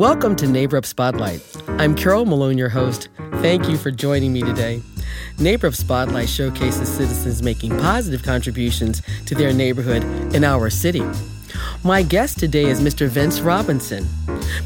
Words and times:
Welcome 0.00 0.34
to 0.36 0.46
Neighbor 0.46 0.78
Up 0.78 0.86
Spotlight. 0.86 1.42
I'm 1.68 1.94
Carol 1.94 2.24
Malone, 2.24 2.56
your 2.56 2.70
host. 2.70 3.10
Thank 3.42 3.68
you 3.68 3.76
for 3.76 3.90
joining 3.90 4.32
me 4.32 4.40
today. 4.40 4.80
Neighbor 5.38 5.66
Up 5.66 5.74
Spotlight 5.74 6.26
showcases 6.26 6.88
citizens 6.88 7.42
making 7.42 7.72
positive 7.72 8.22
contributions 8.22 9.02
to 9.26 9.34
their 9.34 9.52
neighborhood 9.52 10.02
in 10.34 10.42
our 10.42 10.70
city. 10.70 11.02
My 11.84 12.00
guest 12.00 12.38
today 12.38 12.64
is 12.64 12.80
Mr. 12.80 13.08
Vince 13.08 13.42
Robinson. 13.42 14.08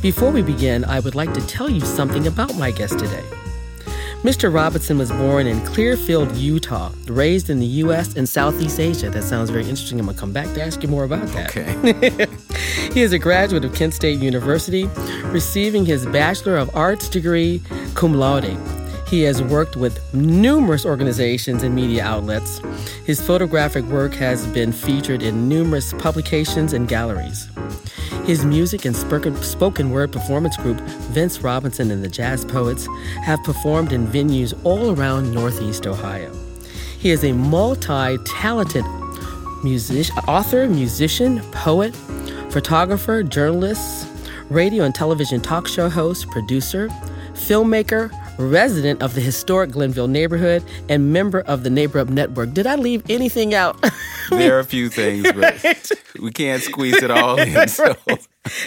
Before 0.01 0.31
we 0.31 0.41
begin, 0.41 0.85
I 0.85 1.01
would 1.01 1.17
like 1.17 1.35
to 1.35 1.45
tell 1.49 1.69
you 1.69 1.81
something 1.81 2.29
about 2.29 2.55
my 2.55 2.71
guest 2.71 3.01
today. 3.01 3.25
Mr. 4.25 4.51
Robinson 4.51 4.97
was 4.97 5.13
born 5.13 5.47
in 5.47 5.61
Clearfield, 5.67 6.35
Utah, 6.35 6.91
raised 7.09 7.51
in 7.51 7.59
the 7.61 7.67
U.S. 7.85 8.17
and 8.17 8.27
Southeast 8.27 8.81
Asia. 8.81 9.11
That 9.11 9.23
sounds 9.23 9.51
very 9.51 9.65
interesting. 9.65 10.01
I'm 10.01 10.07
going 10.07 10.17
to 10.17 10.21
come 10.21 10.33
back 10.33 10.47
to 10.55 10.63
ask 10.63 10.83
you 10.83 10.89
more 10.89 11.05
about 11.05 11.27
that. 11.29 11.51
Okay. 11.51 12.27
he 12.95 13.03
is 13.03 13.13
a 13.13 13.19
graduate 13.19 13.67
of 13.67 13.75
Kent 13.75 13.93
State 13.93 14.21
University, 14.21 14.87
receiving 15.27 15.85
his 15.85 16.07
Bachelor 16.07 16.57
of 16.57 16.75
Arts 16.75 17.11
degree 17.11 17.61
cum 17.93 18.15
laude. 18.15 18.57
He 19.07 19.21
has 19.25 19.43
worked 19.43 19.77
with 19.77 20.01
numerous 20.15 20.87
organizations 20.87 21.63
and 21.63 21.75
media 21.75 22.03
outlets. 22.03 22.63
His 23.05 23.21
photographic 23.21 23.85
work 23.85 24.15
has 24.15 24.47
been 24.47 24.73
featured 24.73 25.23
in 25.23 25.51
numerous 25.51 25.93
publications 25.93 26.73
and 26.73 26.89
galleries. 26.89 27.51
His 28.27 28.43
music 28.43 28.87
and 28.87 28.97
spoken 28.97 29.91
word 29.91 30.11
performance 30.11 30.57
group, 30.57 30.81
Vince 31.13 31.43
Robinson 31.43 31.91
and 31.91 32.03
the 32.03 32.09
Jazz 32.09 32.43
Poets, 32.47 32.89
have 33.23 33.39
performed 33.45 33.93
in 33.93 34.07
venues 34.07 34.59
all 34.65 34.99
around 34.99 35.31
Northeast 35.31 35.87
Ohio. 35.87 36.35
He 36.99 37.11
is 37.11 37.23
a 37.23 37.33
multi 37.33 38.17
talented 38.25 38.87
musician, 39.63 40.17
author, 40.27 40.67
musician, 40.67 41.41
poet, 41.53 41.95
photographer, 42.49 43.23
journalist, 43.23 44.09
radio 44.49 44.85
and 44.85 44.95
television 44.95 45.43
talk 45.43 45.69
show 45.69 45.91
host, 45.91 46.27
producer, 46.31 46.89
filmmaker, 47.35 48.11
resident 48.39 49.03
of 49.03 49.15
the 49.15 49.21
historic 49.21 49.71
Glenville 49.71 50.09
neighborhood, 50.09 50.63
and 50.89 51.13
member 51.13 51.41
of 51.41 51.63
the 51.63 51.71
Neighbor 51.71 51.99
Up 51.99 52.09
Network. 52.09 52.53
Did 52.53 52.67
I 52.67 52.77
leave 52.77 53.03
anything 53.09 53.55
out? 53.55 53.77
there 54.31 54.57
are 54.57 54.61
a 54.61 54.65
few 54.65 54.89
things, 54.89 55.31
but 55.33 55.93
we 56.21 56.31
can't 56.31 56.63
squeeze 56.63 57.03
it 57.03 57.11
all 57.11 57.39
in. 57.41 57.69
So. 57.69 57.97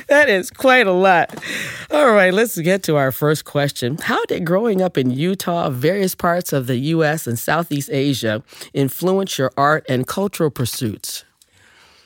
That 0.07 0.27
is 0.27 0.49
quite 0.49 0.87
a 0.87 0.91
lot. 0.91 1.35
All 1.91 2.11
right, 2.11 2.33
let's 2.33 2.57
get 2.59 2.81
to 2.83 2.95
our 2.95 3.11
first 3.11 3.45
question. 3.45 3.97
How 3.97 4.23
did 4.25 4.43
growing 4.45 4.81
up 4.81 4.97
in 4.97 5.11
Utah, 5.11 5.69
various 5.69 6.15
parts 6.15 6.51
of 6.51 6.65
the 6.67 6.77
U.S., 6.77 7.27
and 7.27 7.37
Southeast 7.37 7.89
Asia 7.91 8.43
influence 8.73 9.37
your 9.37 9.51
art 9.55 9.85
and 9.87 10.07
cultural 10.07 10.49
pursuits? 10.49 11.25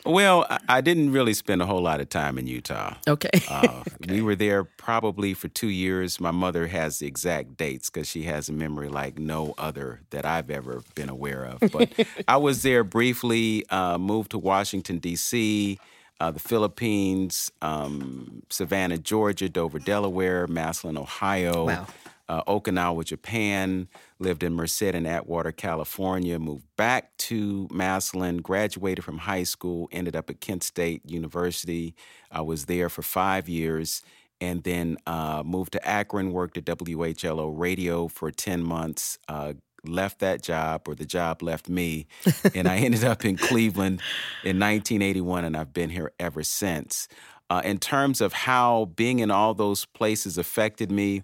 Well, 0.06 0.48
I 0.68 0.82
didn't 0.82 1.12
really 1.12 1.34
spend 1.34 1.62
a 1.62 1.66
whole 1.66 1.82
lot 1.82 2.00
of 2.00 2.10
time 2.10 2.38
in 2.38 2.48
Utah. 2.48 2.96
Okay. 3.08 3.30
uh, 3.50 3.84
okay. 4.04 4.14
We 4.14 4.22
were 4.22 4.36
there 4.36 4.64
probably 4.64 5.34
for 5.34 5.48
two 5.48 5.70
years. 5.70 6.20
My 6.20 6.32
mother 6.32 6.68
has 6.68 7.00
the 7.00 7.08
exact 7.08 7.58
dates 7.58 7.90
because 7.90 8.08
she 8.08 8.24
has 8.24 8.50
a 8.50 8.54
memory 8.54 8.90
like 8.90 9.20
no 9.20 9.54
other 9.58 10.02
that 10.10 10.26
I've 10.26 10.50
ever 10.50 10.84
been 10.96 11.10
aware 11.10 11.46
of. 11.46 11.72
But 11.72 11.94
I 12.28 12.38
was 12.38 12.64
there 12.64 12.84
briefly, 12.84 13.66
uh, 13.70 13.98
moved 13.98 14.32
to 14.32 14.38
Washington, 14.38 15.00
D.C., 15.00 15.80
uh, 16.20 16.30
the 16.30 16.40
Philippines, 16.40 17.52
um, 17.64 18.44
Savannah, 18.50 19.00
Georgia, 19.00 19.50
Dover, 19.50 19.80
Delaware, 19.80 20.46
Massillon, 20.46 20.98
Ohio. 20.98 21.66
Wow 21.66 21.88
uh, 22.32 22.42
Okinawa, 22.46 23.04
Japan, 23.04 23.90
lived 24.20 24.42
in 24.42 24.54
Merced 24.54 24.84
and 24.84 25.06
Atwater, 25.06 25.52
California, 25.52 26.40
moved 26.40 26.64
back 26.78 27.18
to 27.18 27.68
Massillon, 27.70 28.42
graduated 28.42 29.04
from 29.04 29.18
high 29.18 29.44
school, 29.44 29.90
ended 29.92 30.16
up 30.16 30.30
at 30.30 30.40
Kent 30.40 30.64
State 30.64 31.02
University. 31.06 31.94
I 32.32 32.40
was 32.40 32.68
there 32.68 32.88
for 32.88 33.02
five 33.02 33.50
years 33.50 34.02
and 34.39 34.64
then 34.64 34.98
uh, 35.05 35.44
moved 35.45 35.73
to 35.73 35.86
Akron, 35.86 36.32
worked 36.32 36.58
at 36.58 36.64
WHLO 36.64 37.52
Radio 37.54 38.08
for 38.08 38.32
10 38.32 38.64
months. 38.64 39.20
Uh, 39.28 39.54
left 39.84 40.20
that 40.20 40.42
job, 40.42 40.88
or 40.88 40.95
the 40.95 41.05
job 41.05 41.42
left 41.42 41.67
me, 41.67 42.08
and 42.55 42.66
I 42.66 42.78
ended 42.78 43.04
up 43.04 43.26
in 43.26 43.36
Cleveland 43.36 44.00
in 44.44 44.58
1981, 44.58 45.44
and 45.44 45.58
I've 45.58 45.73
been 45.73 45.89
here 45.89 46.14
ever 46.17 46.44
since. 46.44 47.10
Uh, 47.50 47.61
in 47.66 47.78
terms 47.78 48.22
of 48.22 48.32
how 48.32 48.86
being 48.95 49.20
in 49.20 49.30
all 49.30 49.54
those 49.54 49.84
places 49.84 50.38
affected 50.38 50.92
me, 50.92 51.23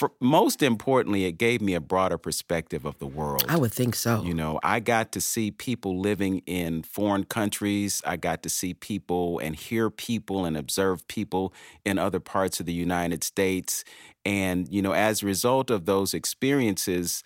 for, 0.00 0.12
most 0.18 0.62
importantly, 0.62 1.26
it 1.26 1.32
gave 1.32 1.60
me 1.60 1.74
a 1.74 1.80
broader 1.80 2.16
perspective 2.16 2.86
of 2.86 2.98
the 3.00 3.06
world. 3.06 3.44
I 3.50 3.58
would 3.58 3.70
think 3.70 3.94
so. 3.94 4.22
You 4.22 4.32
know, 4.32 4.58
I 4.62 4.80
got 4.80 5.12
to 5.12 5.20
see 5.20 5.50
people 5.50 6.00
living 6.00 6.38
in 6.46 6.84
foreign 6.84 7.24
countries. 7.24 8.00
I 8.06 8.16
got 8.16 8.42
to 8.44 8.48
see 8.48 8.72
people 8.72 9.38
and 9.40 9.54
hear 9.54 9.90
people 9.90 10.46
and 10.46 10.56
observe 10.56 11.06
people 11.06 11.52
in 11.84 11.98
other 11.98 12.18
parts 12.18 12.60
of 12.60 12.64
the 12.64 12.72
United 12.72 13.22
States. 13.22 13.84
And, 14.24 14.66
you 14.72 14.80
know, 14.80 14.92
as 14.92 15.22
a 15.22 15.26
result 15.26 15.70
of 15.70 15.84
those 15.84 16.14
experiences, 16.14 17.22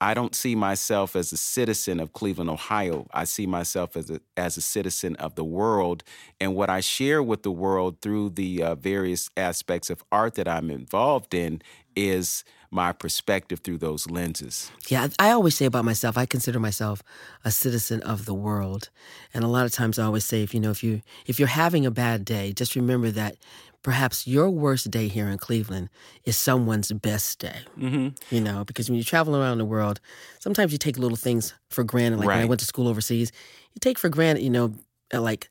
I 0.00 0.14
don't 0.14 0.34
see 0.34 0.54
myself 0.54 1.16
as 1.16 1.32
a 1.32 1.36
citizen 1.36 1.98
of 1.98 2.12
Cleveland, 2.12 2.50
Ohio. 2.50 3.08
I 3.12 3.24
see 3.24 3.46
myself 3.46 3.96
as 3.96 4.10
a 4.10 4.20
as 4.36 4.56
a 4.56 4.60
citizen 4.60 5.16
of 5.16 5.34
the 5.34 5.42
world, 5.42 6.04
and 6.40 6.54
what 6.54 6.70
I 6.70 6.80
share 6.80 7.20
with 7.20 7.42
the 7.42 7.50
world 7.50 8.00
through 8.00 8.30
the 8.30 8.62
uh, 8.62 8.74
various 8.76 9.28
aspects 9.36 9.90
of 9.90 10.04
art 10.12 10.34
that 10.34 10.46
I'm 10.46 10.70
involved 10.70 11.34
in 11.34 11.62
is 11.98 12.44
my 12.70 12.92
perspective 12.92 13.60
through 13.60 13.78
those 13.78 14.10
lenses. 14.10 14.70
Yeah, 14.88 15.08
I 15.18 15.30
always 15.30 15.56
say 15.56 15.64
about 15.64 15.84
myself, 15.84 16.18
I 16.18 16.26
consider 16.26 16.60
myself 16.60 17.02
a 17.44 17.50
citizen 17.50 18.02
of 18.02 18.26
the 18.26 18.34
world. 18.34 18.90
And 19.32 19.42
a 19.42 19.48
lot 19.48 19.64
of 19.64 19.72
times 19.72 19.98
I 19.98 20.04
always 20.04 20.24
say 20.24 20.42
if 20.42 20.52
you 20.52 20.60
know 20.60 20.70
if 20.70 20.82
you 20.82 21.02
if 21.26 21.38
you're 21.38 21.48
having 21.48 21.86
a 21.86 21.90
bad 21.90 22.24
day, 22.24 22.52
just 22.52 22.76
remember 22.76 23.10
that 23.10 23.36
perhaps 23.82 24.26
your 24.26 24.50
worst 24.50 24.90
day 24.90 25.08
here 25.08 25.28
in 25.28 25.38
Cleveland 25.38 25.88
is 26.24 26.36
someone's 26.36 26.92
best 26.92 27.38
day. 27.38 27.60
Mm-hmm. 27.78 28.34
You 28.34 28.40
know, 28.40 28.64
because 28.64 28.90
when 28.90 28.98
you 28.98 29.04
travel 29.04 29.36
around 29.36 29.58
the 29.58 29.64
world, 29.64 30.00
sometimes 30.40 30.72
you 30.72 30.78
take 30.78 30.98
little 30.98 31.16
things 31.16 31.54
for 31.70 31.84
granted. 31.84 32.18
Like 32.18 32.28
right. 32.28 32.36
when 32.36 32.44
I 32.44 32.48
went 32.48 32.60
to 32.60 32.66
school 32.66 32.88
overseas, 32.88 33.32
you 33.72 33.80
take 33.80 33.98
for 33.98 34.08
granted, 34.08 34.42
you 34.42 34.50
know, 34.50 34.74
like 35.12 35.50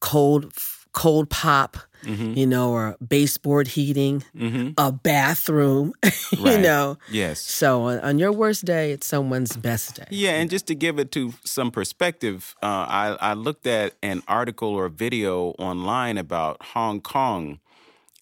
cold 0.00 0.52
cold 0.92 1.28
pop, 1.28 1.76
mm-hmm. 2.04 2.34
you 2.34 2.46
know, 2.46 2.70
or 2.70 2.96
baseboard 3.06 3.68
heating, 3.68 4.22
mm-hmm. 4.36 4.70
a 4.78 4.92
bathroom, 4.92 5.92
you 6.32 6.44
right. 6.44 6.60
know. 6.60 6.98
Yes. 7.10 7.40
So 7.40 7.82
on, 7.82 8.00
on, 8.00 8.18
your 8.18 8.32
worst 8.32 8.64
day, 8.64 8.92
it's 8.92 9.06
someone's 9.06 9.56
best 9.56 9.96
day. 9.96 10.06
Yeah, 10.10 10.32
and 10.32 10.50
just 10.50 10.66
to 10.68 10.74
give 10.74 10.98
it 10.98 11.10
to 11.12 11.32
some 11.44 11.70
perspective, 11.70 12.54
uh, 12.62 12.86
I, 12.88 13.16
I 13.20 13.34
looked 13.34 13.66
at 13.66 13.94
an 14.02 14.22
article 14.28 14.68
or 14.68 14.88
video 14.88 15.50
online 15.58 16.18
about 16.18 16.62
Hong 16.62 17.00
Kong, 17.00 17.60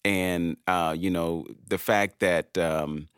and 0.03 0.57
uh, 0.67 0.95
you 0.97 1.09
know 1.09 1.45
the 1.67 1.77
fact 1.77 2.19
that. 2.19 2.57
Um, 2.57 3.09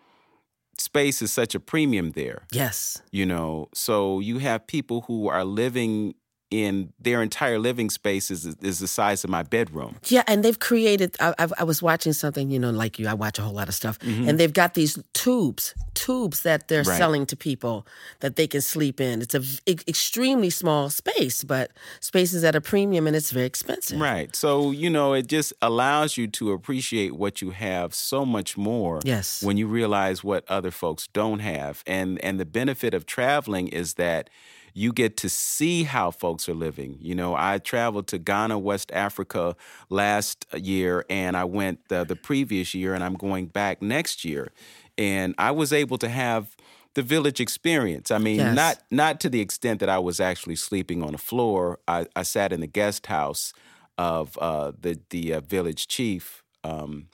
space 0.78 1.22
is 1.22 1.32
such 1.32 1.56
a 1.56 1.60
premium 1.60 2.12
there. 2.12 2.44
Yes. 2.52 3.02
You 3.10 3.26
know, 3.26 3.70
so 3.74 4.20
you 4.20 4.40
have 4.40 4.68
people 4.68 5.02
who 5.08 5.30
are 5.30 5.46
living 5.46 6.16
in 6.64 6.94
their 7.00 7.22
entire 7.22 7.60
living 7.60 7.90
space 7.90 8.32
is, 8.32 8.46
is 8.46 8.80
the 8.80 8.88
size 8.88 9.24
of 9.24 9.30
my 9.30 9.44
bedroom. 9.44 9.96
Yeah, 10.06 10.24
and 10.28 10.44
they've 10.44 10.60
created. 10.60 11.16
I, 11.20 11.34
I, 11.58 11.64
was 11.64 11.82
watching 11.82 12.14
something, 12.14 12.50
you 12.50 12.60
know, 12.60 12.70
like 12.70 13.00
you. 13.00 13.08
I 13.08 13.14
watch 13.14 13.40
a 13.40 13.42
whole 13.42 13.54
lot 13.54 13.68
of 13.68 13.76
stuff, 13.76 14.00
mm-hmm. 14.00 14.30
and 14.30 14.40
they've 14.40 14.54
got 14.54 14.74
these 14.74 14.98
tubes, 15.14 15.76
tubes 15.94 16.44
that 16.44 16.68
they're 16.68 16.84
right. 16.84 16.98
selling 16.98 17.26
to 17.28 17.36
people 17.36 17.86
that 18.20 18.36
they 18.36 18.48
can 18.48 18.62
sleep 18.62 19.02
in. 19.02 19.22
It's 19.22 19.36
a 19.36 19.40
v- 19.40 19.60
extremely 19.88 20.50
small 20.50 20.90
space, 20.90 21.44
but 21.44 21.72
space 22.00 22.34
is 22.34 22.44
at 22.44 22.56
a 22.56 22.62
premium 22.62 23.08
and 23.08 23.16
it's 23.16 23.32
very 23.32 23.46
expensive. 23.46 24.00
Right. 24.00 24.36
So 24.36 24.72
you 24.72 24.90
know, 24.90 25.14
it 25.14 25.28
just 25.28 25.54
allows 25.62 26.18
you 26.18 26.28
to 26.28 26.52
appreciate 26.52 27.16
what 27.16 27.42
you 27.42 27.52
have 27.52 27.94
so 27.94 28.26
much 28.26 28.58
more. 28.58 29.02
Yes. 29.04 29.44
When 29.44 29.58
you 29.58 29.68
realize 29.68 30.24
what 30.24 30.46
other 30.50 30.72
folks 30.72 31.08
don't 31.08 31.40
have, 31.40 31.84
and 31.86 32.24
and 32.24 32.40
the 32.40 32.46
benefit 32.46 32.94
of 32.94 33.06
traveling 33.06 33.68
is 33.68 33.96
that 33.96 34.30
you 34.78 34.92
get 34.92 35.16
to 35.16 35.30
see 35.30 35.84
how 35.84 36.12
folks 36.12 36.50
are 36.50 36.54
living. 36.54 36.98
You 37.00 37.16
know, 37.16 37.34
I 37.34 37.60
traveled 37.60 38.08
to 38.08 38.18
Ghana, 38.18 38.60
West 38.60 38.92
Africa 38.92 39.56
last 39.90 40.46
year, 40.54 41.06
and 41.10 41.38
I 41.38 41.46
went 41.46 41.88
the, 41.88 42.04
the 42.04 42.18
previous 42.18 42.76
year, 42.76 42.94
and 42.94 43.02
I'm 43.02 43.16
going 43.16 43.46
back 43.46 43.82
next 43.82 44.26
year. 44.26 44.52
And 44.98 45.34
I 45.38 45.52
was 45.52 45.72
able 45.72 45.98
to 46.00 46.10
have 46.10 46.58
the 46.94 47.02
village 47.02 47.40
experience. 47.40 48.12
I 48.12 48.18
mean, 48.18 48.38
yes. 48.38 48.56
not 48.56 48.84
not 48.92 49.20
to 49.22 49.30
the 49.30 49.40
extent 49.40 49.80
that 49.80 49.90
I 49.90 50.00
was 50.00 50.20
actually 50.20 50.58
sleeping 50.58 51.02
on 51.02 51.14
the 51.14 51.18
floor. 51.18 51.80
I, 51.88 52.08
I 52.14 52.24
sat 52.24 52.52
in 52.52 52.60
the 52.60 52.68
guest 52.68 53.08
house 53.08 53.54
of 53.98 54.38
uh, 54.40 54.74
the 54.80 55.00
the 55.10 55.34
uh, 55.36 55.40
village 55.40 55.88
chief, 55.88 56.44
um, 56.66 57.08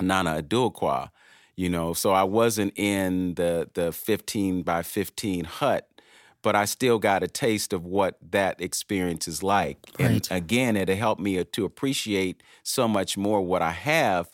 Nana 0.00 0.42
Aduakwa. 0.42 1.10
You 1.56 1.68
know, 1.68 1.92
so 1.92 2.12
I 2.12 2.22
wasn't 2.22 2.72
in 2.76 3.34
the 3.34 3.68
the 3.74 3.92
fifteen 3.92 4.62
by 4.62 4.82
fifteen 4.82 5.44
hut 5.44 5.88
but 6.42 6.54
I 6.56 6.64
still 6.64 6.98
got 6.98 7.22
a 7.22 7.28
taste 7.28 7.72
of 7.72 7.84
what 7.84 8.16
that 8.30 8.60
experience 8.60 9.28
is 9.28 9.42
like. 9.42 9.78
Right. 9.98 10.10
And 10.10 10.28
again, 10.30 10.76
it 10.76 10.88
helped 10.88 11.20
me 11.20 11.42
to 11.44 11.64
appreciate 11.64 12.42
so 12.62 12.88
much 12.88 13.16
more 13.16 13.40
what 13.42 13.62
I 13.62 13.72
have. 13.72 14.28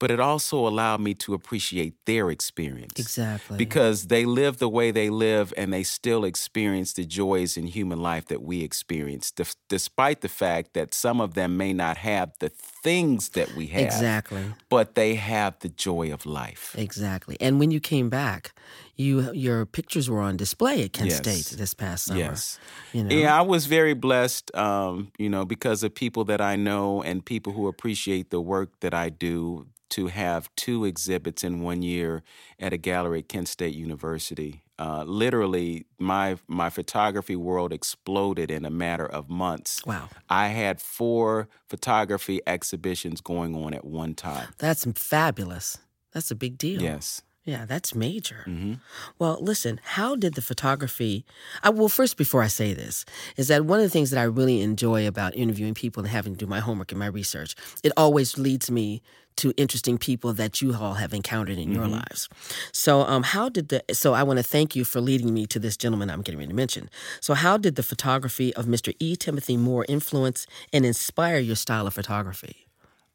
but 0.00 0.12
it 0.12 0.20
also 0.20 0.64
allowed 0.68 1.00
me 1.00 1.12
to 1.12 1.34
appreciate 1.34 1.94
their 2.06 2.30
experience. 2.30 3.00
Exactly. 3.00 3.56
Because 3.56 4.06
they 4.06 4.24
live 4.24 4.58
the 4.58 4.68
way 4.68 4.92
they 4.92 5.10
live 5.10 5.52
and 5.56 5.72
they 5.72 5.82
still 5.82 6.24
experience 6.24 6.92
the 6.92 7.04
joys 7.04 7.56
in 7.56 7.66
human 7.66 8.00
life 8.00 8.26
that 8.26 8.40
we 8.40 8.62
experience, 8.62 9.32
d- 9.32 9.42
despite 9.68 10.20
the 10.20 10.28
fact 10.28 10.74
that 10.74 10.94
some 10.94 11.20
of 11.20 11.34
them 11.34 11.56
may 11.56 11.72
not 11.72 11.96
have 11.96 12.30
the 12.38 12.48
things 12.48 13.30
that 13.30 13.56
we 13.56 13.66
have. 13.68 13.82
Exactly. 13.86 14.44
But 14.68 14.94
they 14.94 15.16
have 15.16 15.58
the 15.58 15.68
joy 15.68 16.12
of 16.12 16.24
life. 16.26 16.76
Exactly. 16.78 17.36
And 17.40 17.58
when 17.58 17.72
you 17.72 17.80
came 17.80 18.08
back, 18.08 18.52
you 18.98 19.32
your 19.32 19.64
pictures 19.64 20.10
were 20.10 20.20
on 20.20 20.36
display 20.36 20.84
at 20.84 20.92
Kent 20.92 21.10
Yes. 21.10 21.18
State 21.18 21.58
this 21.58 21.72
past 21.72 22.06
summer. 22.06 22.18
Yes. 22.18 22.58
You 22.92 23.04
know? 23.04 23.14
Yeah, 23.14 23.38
I 23.38 23.42
was 23.42 23.66
very 23.66 23.94
blessed, 23.94 24.54
um, 24.54 25.12
you 25.18 25.30
know, 25.30 25.44
because 25.44 25.82
of 25.82 25.94
people 25.94 26.24
that 26.24 26.40
I 26.40 26.56
know 26.56 27.02
and 27.02 27.24
people 27.24 27.52
who 27.52 27.68
appreciate 27.68 28.30
the 28.30 28.40
work 28.40 28.80
that 28.80 28.92
I 28.92 29.08
do 29.08 29.66
to 29.90 30.08
have 30.08 30.54
two 30.54 30.84
exhibits 30.84 31.42
in 31.42 31.62
one 31.62 31.80
year 31.82 32.22
at 32.58 32.72
a 32.72 32.76
gallery 32.76 33.20
at 33.20 33.28
Kent 33.28 33.48
State 33.48 33.74
University. 33.74 34.62
Uh, 34.78 35.02
literally, 35.04 35.86
my 35.98 36.36
my 36.46 36.70
photography 36.70 37.36
world 37.36 37.72
exploded 37.72 38.50
in 38.50 38.64
a 38.64 38.70
matter 38.70 39.06
of 39.06 39.28
months. 39.28 39.84
Wow. 39.86 40.08
I 40.28 40.48
had 40.48 40.80
four 40.80 41.48
photography 41.68 42.40
exhibitions 42.46 43.20
going 43.20 43.56
on 43.56 43.74
at 43.74 43.84
one 43.84 44.14
time. 44.14 44.48
That's 44.58 44.84
fabulous. 44.94 45.78
That's 46.12 46.30
a 46.30 46.36
big 46.36 46.58
deal. 46.58 46.80
Yes. 46.82 47.22
Yeah, 47.48 47.64
that's 47.64 47.94
major. 47.94 48.42
hmm 48.44 48.74
Well, 49.18 49.38
listen, 49.40 49.80
how 49.82 50.16
did 50.16 50.34
the 50.34 50.42
photography? 50.42 51.24
I, 51.62 51.70
well, 51.70 51.88
first, 51.88 52.18
before 52.18 52.42
I 52.42 52.46
say 52.48 52.74
this, 52.74 53.06
is 53.38 53.48
that 53.48 53.64
one 53.64 53.78
of 53.78 53.84
the 53.84 53.88
things 53.88 54.10
that 54.10 54.20
I 54.20 54.24
really 54.24 54.60
enjoy 54.60 55.08
about 55.08 55.34
interviewing 55.34 55.72
people 55.72 56.02
and 56.02 56.10
having 56.10 56.34
to 56.34 56.38
do 56.38 56.46
my 56.46 56.60
homework 56.60 56.92
and 56.92 56.98
my 56.98 57.06
research, 57.06 57.54
it 57.82 57.90
always 57.96 58.36
leads 58.36 58.70
me 58.70 59.00
to 59.36 59.54
interesting 59.56 59.96
people 59.96 60.34
that 60.34 60.60
you 60.60 60.74
all 60.74 60.94
have 60.94 61.14
encountered 61.14 61.56
in 61.56 61.72
your 61.72 61.88
lives. 61.88 62.28
So, 62.70 63.00
um, 63.00 63.22
how 63.22 63.48
did 63.48 63.70
the? 63.70 63.82
So, 63.92 64.12
I 64.12 64.24
want 64.24 64.38
to 64.38 64.42
thank 64.42 64.76
you 64.76 64.84
for 64.84 65.00
leading 65.00 65.32
me 65.32 65.46
to 65.46 65.58
this 65.58 65.78
gentleman 65.78 66.10
I'm 66.10 66.20
getting 66.20 66.38
ready 66.38 66.50
to 66.50 66.54
mention. 66.54 66.90
So, 67.22 67.32
how 67.32 67.56
did 67.56 67.76
the 67.76 67.82
photography 67.82 68.52
of 68.56 68.66
Mr. 68.66 68.92
E. 68.98 69.16
Timothy 69.16 69.56
Moore 69.56 69.86
influence 69.88 70.46
and 70.70 70.84
inspire 70.84 71.38
your 71.38 71.56
style 71.56 71.86
of 71.86 71.94
photography? 71.94 72.67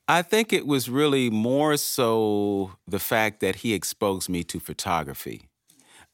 I 0.08 0.22
think 0.22 0.52
it 0.52 0.68
was 0.68 0.90
really 0.90 1.30
more 1.30 1.78
so 1.78 2.74
the 2.88 3.00
fact 3.00 3.40
that 3.40 3.58
he 3.58 3.74
exposed 3.74 4.30
me 4.30 4.44
to 4.46 4.60
photography. 4.60 5.48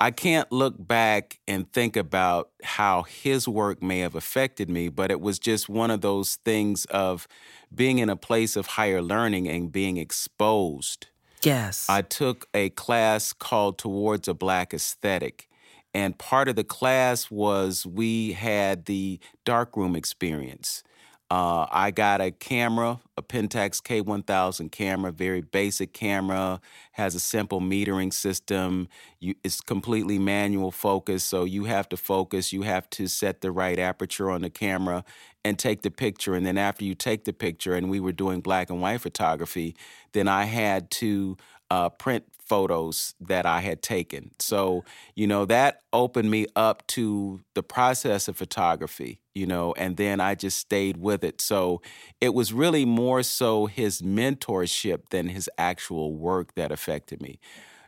I 0.02 0.12
can't 0.12 0.50
look 0.52 0.76
back 0.78 1.40
and 1.48 1.72
think 1.74 1.98
about 1.98 2.52
how 2.64 3.04
his 3.04 3.48
work 3.48 3.84
may 3.84 4.00
have 4.00 4.16
affected 4.16 4.70
me, 4.70 4.88
but 4.88 5.12
it 5.12 5.20
was 5.20 5.40
just 5.40 5.68
one 5.68 5.92
of 5.92 6.02
those 6.02 6.36
things 6.46 6.86
of 6.86 7.28
being 7.74 7.98
in 7.98 8.10
a 8.10 8.16
place 8.16 8.56
of 8.56 8.68
higher 8.68 9.02
learning 9.02 9.50
and 9.50 9.72
being 9.72 9.98
exposed. 9.98 11.08
Yes. 11.44 11.86
I 11.90 12.02
took 12.02 12.48
a 12.54 12.70
class 12.70 13.34
called 13.34 13.78
Towards 13.78 14.28
a 14.28 14.34
Black 14.34 14.74
Aesthetic. 14.74 15.50
And 15.94 16.18
part 16.18 16.48
of 16.48 16.56
the 16.56 16.64
class 16.64 17.32
was 17.32 17.86
we 17.86 18.34
had 18.34 18.86
the 18.86 19.20
darkroom 19.44 19.96
experience. 19.96 20.84
Uh, 21.32 21.68
I 21.70 21.92
got 21.92 22.22
a 22.22 22.32
camera, 22.32 23.00
a 23.16 23.22
Pentax 23.22 23.84
K1000 23.84 24.72
camera, 24.72 25.12
very 25.12 25.42
basic 25.42 25.94
camera, 25.94 26.60
has 26.94 27.14
a 27.14 27.20
simple 27.20 27.62
metering 27.62 28.12
system. 28.12 28.88
You, 29.20 29.36
it's 29.44 29.62
completely 29.62 30.18
manual 30.18 30.72
focus, 30.72 31.24
so 31.24 31.44
you 31.44 31.66
have 31.66 31.88
to 31.90 31.98
focus. 31.98 32.52
You 32.52 32.64
have 32.64 32.90
to 32.92 33.08
set 33.08 33.42
the 33.42 33.52
right 33.52 33.78
aperture 33.78 34.32
on 34.32 34.42
the 34.42 34.50
camera 34.50 35.04
and 35.46 35.60
take 35.60 35.84
the 35.84 35.92
picture. 35.92 36.34
And 36.34 36.48
then 36.48 36.58
after 36.58 36.84
you 36.84 36.96
take 36.96 37.26
the 37.26 37.34
picture, 37.34 37.76
and 37.76 37.92
we 37.92 38.00
were 38.00 38.12
doing 38.12 38.42
black 38.42 38.72
and 38.72 38.82
white 38.82 39.02
photography, 39.02 39.76
then 40.14 40.28
I 40.28 40.46
had 40.46 40.90
to 40.92 41.38
uh, 41.70 41.90
print 41.90 42.26
photos 42.50 43.14
that 43.22 43.46
I 43.46 43.62
had 43.62 43.82
taken. 43.82 44.32
So, 44.40 44.84
you 45.16 45.28
know, 45.28 45.46
that 45.46 45.82
opened 45.94 46.32
me 46.32 46.48
up 46.56 46.86
to 46.88 47.42
the 47.54 47.64
process 47.64 48.28
of 48.28 48.36
photography, 48.36 49.22
you 49.36 49.46
know, 49.46 49.74
and 49.78 49.96
then 49.96 50.20
I 50.20 50.36
just 50.36 50.58
stayed 50.58 50.98
with 50.98 51.24
it. 51.24 51.40
So 51.40 51.82
it 52.20 52.34
was 52.34 52.52
really 52.52 52.86
more 52.86 53.24
so 53.24 53.68
his 53.68 54.02
mentorship 54.02 55.10
than 55.12 55.28
his 55.30 55.50
actual 55.58 56.16
work 56.16 56.56
that 56.56 56.72
affected 56.72 57.22
me. 57.22 57.40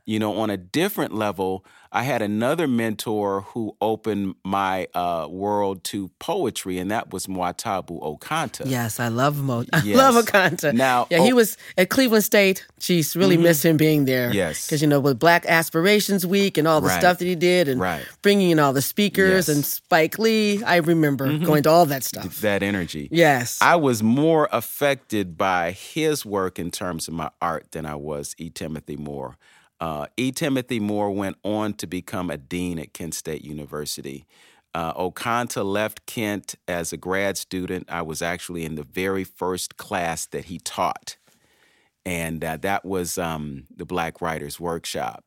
You 0.06 0.18
know, 0.20 0.38
on 0.38 0.50
a 0.50 0.58
different 0.58 1.14
level, 1.14 1.64
I 1.92 2.04
had 2.04 2.22
another 2.24 2.68
mentor 2.68 3.42
who 3.42 3.76
opened 3.82 4.36
my 4.44 4.88
uh, 4.96 5.28
world 5.30 5.84
to 5.86 6.10
poetry, 6.20 6.80
and 6.80 6.90
that 6.90 7.14
was 7.14 7.28
Mwatabu 7.28 8.02
Okantah. 8.02 8.64
Yes, 8.66 9.00
I 9.00 9.10
love 9.10 9.42
Mo. 9.44 9.64
I 9.74 9.82
Yes. 9.84 9.98
love 9.98 10.16
Okantah. 10.26 10.74
Now, 10.74 11.06
yeah, 11.12 11.20
he 11.24 11.32
oh- 11.32 11.36
was 11.36 11.56
at 11.78 11.90
Cleveland 11.90 12.24
State. 12.24 12.66
Jeez, 12.80 13.16
really 13.16 13.38
miss 13.38 13.64
him 13.64 13.78
being 13.78 14.06
there. 14.06 14.30
Mm-hmm. 14.30 14.38
Yes. 14.38 14.66
because 14.66 14.82
you 14.82 14.88
know 14.88 15.00
with 15.00 15.20
Black 15.20 15.46
Aspirations 15.46 16.26
Week 16.26 16.58
and 16.58 16.68
all 16.68 16.82
the 16.82 16.88
Right. 16.88 17.00
stuff 17.00 17.20
that 17.20 17.26
he 17.26 17.36
did, 17.36 17.68
and 17.68 17.80
Right. 17.80 18.04
bringing 18.24 18.50
in 18.50 18.58
all 18.60 18.74
the 18.74 18.82
speakers 18.82 19.30
Yes. 19.32 19.50
Mm-hmm. 19.50 19.58
and 19.58 19.66
Spike 19.66 20.18
Lee. 20.18 20.64
I 20.64 20.78
remember 20.78 21.38
going 21.38 21.62
to 21.64 21.70
all 21.70 21.86
that 21.86 22.04
stuff. 22.04 22.42
That 22.42 22.64
energy. 22.64 23.08
Yes. 23.12 23.60
I 23.62 23.76
was 23.76 24.02
more 24.02 24.50
affected 24.52 25.38
by 25.38 25.72
his 25.72 26.26
work 26.26 26.58
in 26.58 26.72
terms 26.72 27.08
of 27.08 27.14
my 27.14 27.30
art 27.42 27.68
than 27.72 27.86
I 27.86 27.96
was 27.96 28.34
E. 28.40 28.50
Timothy 28.50 28.96
Moore. 28.96 29.38
Uh, 29.82 30.06
e. 30.16 30.32
Timothy 30.32 30.80
Moore 30.80 31.10
went 31.10 31.38
on 31.44 31.74
to 31.74 31.88
become 31.88 32.30
a 32.30 32.38
dean 32.38 32.78
at 32.78 32.94
Kent 32.94 33.16
State 33.16 33.44
University. 33.44 34.28
Uh, 34.76 34.94
Okantah 34.94 35.66
left 35.66 36.06
Kent 36.06 36.56
as 36.68 36.94
a 36.94 36.98
grad 36.98 37.36
student. 37.36 37.88
I 37.90 38.04
was 38.04 38.22
actually 38.22 38.64
in 38.64 38.76
the 38.76 38.84
very 38.84 39.24
first 39.24 39.78
class 39.78 40.28
that 40.28 40.46
he 40.46 40.60
taught, 40.60 41.18
and 42.06 42.46
uh, 42.46 42.58
that 42.58 42.86
was 42.86 43.18
um, 43.18 43.64
the 43.76 43.86
Black 43.86 44.22
Writers 44.22 44.60
Workshop. 44.60 45.26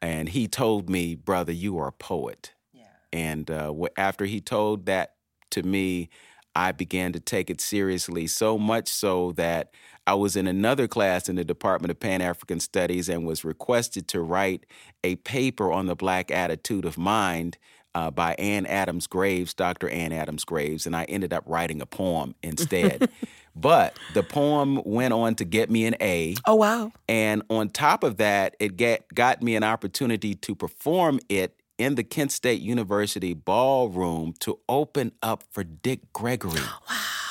And 0.00 0.28
he 0.28 0.46
told 0.46 0.88
me, 0.88 1.16
"Brother, 1.16 1.52
you 1.52 1.76
are 1.78 1.88
a 1.88 1.92
poet." 1.92 2.54
Yeah. 2.72 2.84
And 3.12 3.50
uh, 3.50 3.74
after 3.96 4.26
he 4.26 4.40
told 4.40 4.86
that 4.86 5.14
to 5.50 5.64
me, 5.64 6.08
I 6.54 6.72
began 6.72 7.12
to 7.12 7.20
take 7.20 7.50
it 7.50 7.60
seriously, 7.60 8.26
so 8.28 8.58
much 8.58 8.88
so 8.88 9.32
that 9.32 9.72
I 10.08 10.14
was 10.14 10.36
in 10.36 10.46
another 10.46 10.88
class 10.88 11.28
in 11.28 11.36
the 11.36 11.44
Department 11.44 11.90
of 11.90 12.00
Pan 12.00 12.22
African 12.22 12.60
Studies 12.60 13.10
and 13.10 13.26
was 13.26 13.44
requested 13.44 14.08
to 14.08 14.22
write 14.22 14.64
a 15.04 15.16
paper 15.16 15.70
on 15.70 15.84
the 15.84 15.94
Black 15.94 16.30
attitude 16.30 16.86
of 16.86 16.96
mind 16.96 17.58
uh, 17.94 18.10
by 18.10 18.32
Ann 18.38 18.64
Adams 18.64 19.06
Graves, 19.06 19.52
Dr. 19.52 19.86
Ann 19.90 20.12
Adams 20.12 20.46
Graves, 20.46 20.86
and 20.86 20.96
I 20.96 21.04
ended 21.04 21.34
up 21.34 21.44
writing 21.46 21.82
a 21.82 21.86
poem 21.86 22.34
instead. 22.42 23.10
but 23.54 23.98
the 24.14 24.22
poem 24.22 24.80
went 24.86 25.12
on 25.12 25.34
to 25.34 25.44
get 25.44 25.70
me 25.70 25.84
an 25.84 25.94
A. 26.00 26.36
oh 26.46 26.54
wow. 26.54 26.90
And 27.06 27.42
on 27.50 27.68
top 27.68 28.02
of 28.02 28.16
that, 28.16 28.56
it 28.58 28.78
get, 28.78 29.14
got 29.14 29.42
me 29.42 29.56
an 29.56 29.62
opportunity 29.62 30.34
to 30.36 30.54
perform 30.54 31.20
it 31.28 31.60
in 31.76 31.96
the 31.96 32.02
Kent 32.02 32.32
State 32.32 32.62
University 32.62 33.34
ballroom 33.34 34.32
to 34.40 34.58
open 34.70 35.12
up 35.22 35.44
for 35.50 35.64
Dick 35.64 36.14
Gregory. 36.14 36.62
Wow. 36.88 37.27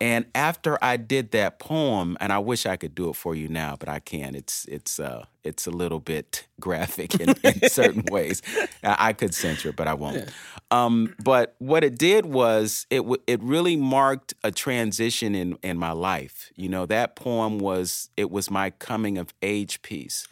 And 0.00 0.26
after 0.34 0.78
I 0.82 0.96
did 0.96 1.32
that 1.32 1.58
poem, 1.58 2.16
and 2.20 2.32
I 2.32 2.38
wish 2.38 2.66
I 2.66 2.76
could 2.76 2.94
do 2.94 3.08
it 3.10 3.16
for 3.16 3.34
you 3.34 3.48
now, 3.48 3.76
but 3.76 3.88
I 3.88 3.98
can't. 3.98 4.36
It's 4.36 4.64
it's 4.66 5.00
uh 5.00 5.24
it's 5.42 5.66
a 5.66 5.70
little 5.70 5.98
bit 6.00 6.46
graphic 6.60 7.18
in, 7.20 7.34
in 7.42 7.68
certain 7.68 8.04
ways. 8.10 8.40
I 8.82 9.12
could 9.12 9.34
censor 9.34 9.70
it, 9.70 9.76
but 9.76 9.88
I 9.88 9.94
won't. 9.94 10.30
Um, 10.70 11.14
but 11.24 11.54
what 11.58 11.82
it 11.82 11.98
did 11.98 12.26
was 12.26 12.86
it 12.90 12.98
w- 12.98 13.22
it 13.26 13.42
really 13.42 13.76
marked 13.76 14.34
a 14.44 14.50
transition 14.52 15.34
in 15.34 15.58
in 15.62 15.78
my 15.78 15.92
life. 15.92 16.52
You 16.54 16.68
know, 16.68 16.86
that 16.86 17.16
poem 17.16 17.58
was 17.58 18.10
it 18.16 18.30
was 18.30 18.50
my 18.50 18.70
coming 18.70 19.18
of 19.18 19.34
age 19.42 19.82
piece, 19.82 20.28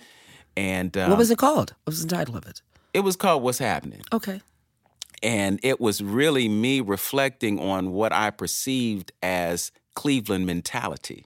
and 0.57 0.97
um, 0.97 1.11
What 1.11 1.19
was 1.19 1.31
it 1.31 1.39
called? 1.39 1.75
What 1.85 1.93
was 1.93 2.03
the 2.07 2.09
title 2.17 2.37
of 2.37 2.47
it? 2.47 2.61
it 2.95 3.01
was 3.01 3.17
called 3.17 3.43
"What's 3.43 3.59
Happening." 3.59 4.03
Okay. 4.13 4.41
And 5.23 5.59
it 5.63 5.81
was 5.81 6.03
really 6.03 6.49
me 6.49 6.81
reflecting 6.81 7.59
on 7.59 7.93
what 7.93 8.13
I 8.13 8.31
perceived 8.31 9.13
as 9.23 9.73
Cleveland 9.95 10.47
mentality. 10.47 11.25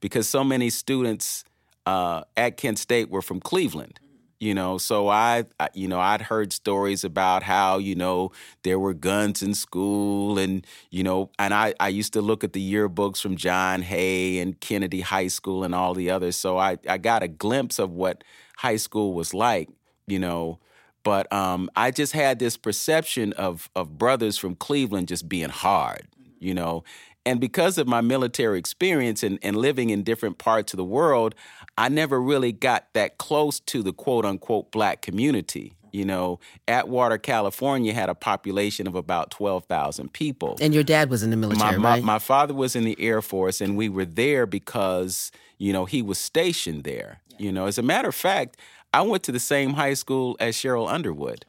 Because 0.00 0.28
so 0.28 0.44
many 0.44 0.70
students 0.70 1.44
uh, 1.86 2.22
at 2.36 2.56
Kent 2.56 2.78
State 2.78 3.10
were 3.10 3.22
from 3.22 3.40
Cleveland. 3.40 4.00
You 4.40 4.52
know, 4.52 4.76
so 4.76 5.08
I, 5.08 5.44
I, 5.58 5.68
you 5.72 5.88
know, 5.88 6.00
I'd 6.00 6.20
heard 6.20 6.52
stories 6.52 7.02
about 7.02 7.44
how, 7.44 7.78
you 7.78 7.94
know, 7.94 8.32
there 8.62 8.78
were 8.78 8.92
guns 8.92 9.42
in 9.42 9.54
school 9.54 10.38
and, 10.38 10.66
you 10.90 11.02
know, 11.02 11.30
and 11.38 11.54
I, 11.54 11.72
I 11.80 11.88
used 11.88 12.12
to 12.12 12.20
look 12.20 12.44
at 12.44 12.52
the 12.52 12.72
yearbooks 12.72 13.22
from 13.22 13.36
John 13.36 13.80
Hay 13.80 14.40
and 14.40 14.60
Kennedy 14.60 15.00
High 15.00 15.28
School 15.28 15.64
and 15.64 15.74
all 15.74 15.94
the 15.94 16.10
others. 16.10 16.36
So 16.36 16.58
I, 16.58 16.76
I 16.86 16.98
got 16.98 17.22
a 17.22 17.28
glimpse 17.28 17.78
of 17.78 17.92
what 17.92 18.22
high 18.58 18.76
school 18.76 19.14
was 19.14 19.32
like, 19.32 19.70
you 20.06 20.18
know, 20.18 20.58
but 21.04 21.32
um, 21.32 21.70
I 21.76 21.92
just 21.92 22.12
had 22.12 22.40
this 22.40 22.56
perception 22.56 23.32
of 23.34 23.70
of 23.76 23.96
brothers 23.96 24.36
from 24.36 24.56
Cleveland 24.56 25.08
just 25.08 25.28
being 25.28 25.50
hard, 25.50 26.08
you 26.40 26.54
know. 26.54 26.82
And 27.26 27.40
because 27.40 27.78
of 27.78 27.86
my 27.86 28.02
military 28.02 28.58
experience 28.58 29.22
and, 29.22 29.38
and 29.42 29.56
living 29.56 29.90
in 29.90 30.02
different 30.02 30.36
parts 30.38 30.74
of 30.74 30.76
the 30.76 30.84
world, 30.84 31.34
I 31.78 31.88
never 31.88 32.20
really 32.20 32.52
got 32.52 32.92
that 32.92 33.16
close 33.18 33.60
to 33.60 33.82
the 33.82 33.92
quote 33.92 34.24
unquote 34.24 34.70
black 34.72 35.00
community. 35.00 35.74
You 35.90 36.04
know, 36.04 36.40
Atwater, 36.66 37.18
California 37.18 37.94
had 37.94 38.08
a 38.08 38.16
population 38.16 38.88
of 38.88 38.96
about 38.96 39.30
12,000 39.30 40.12
people. 40.12 40.56
And 40.60 40.74
your 40.74 40.82
dad 40.82 41.08
was 41.08 41.22
in 41.22 41.30
the 41.30 41.36
military, 41.36 41.78
my, 41.78 41.90
right? 41.90 42.02
My, 42.02 42.14
my 42.14 42.18
father 42.18 42.52
was 42.52 42.74
in 42.74 42.82
the 42.82 43.00
Air 43.00 43.22
Force, 43.22 43.60
and 43.60 43.76
we 43.76 43.88
were 43.88 44.04
there 44.04 44.44
because, 44.44 45.30
you 45.56 45.72
know, 45.72 45.84
he 45.84 46.02
was 46.02 46.18
stationed 46.18 46.82
there. 46.82 47.20
You 47.38 47.52
know, 47.52 47.66
as 47.66 47.78
a 47.78 47.82
matter 47.82 48.08
of 48.08 48.14
fact, 48.16 48.56
I 48.98 49.02
went 49.02 49.22
to 49.24 49.32
the 49.32 49.40
same 49.40 49.74
high 49.74 49.94
school 49.94 50.36
as 50.40 50.54
Sheryl 50.56 50.88
Underwood. 50.90 51.44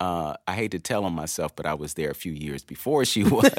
Uh, 0.00 0.34
I 0.46 0.54
hate 0.54 0.70
to 0.70 0.78
tell 0.78 1.04
on 1.04 1.12
myself, 1.12 1.56
but 1.56 1.66
I 1.66 1.74
was 1.74 1.94
there 1.94 2.08
a 2.08 2.14
few 2.14 2.30
years 2.32 2.62
before 2.64 3.04
she 3.04 3.24
was. 3.36 3.50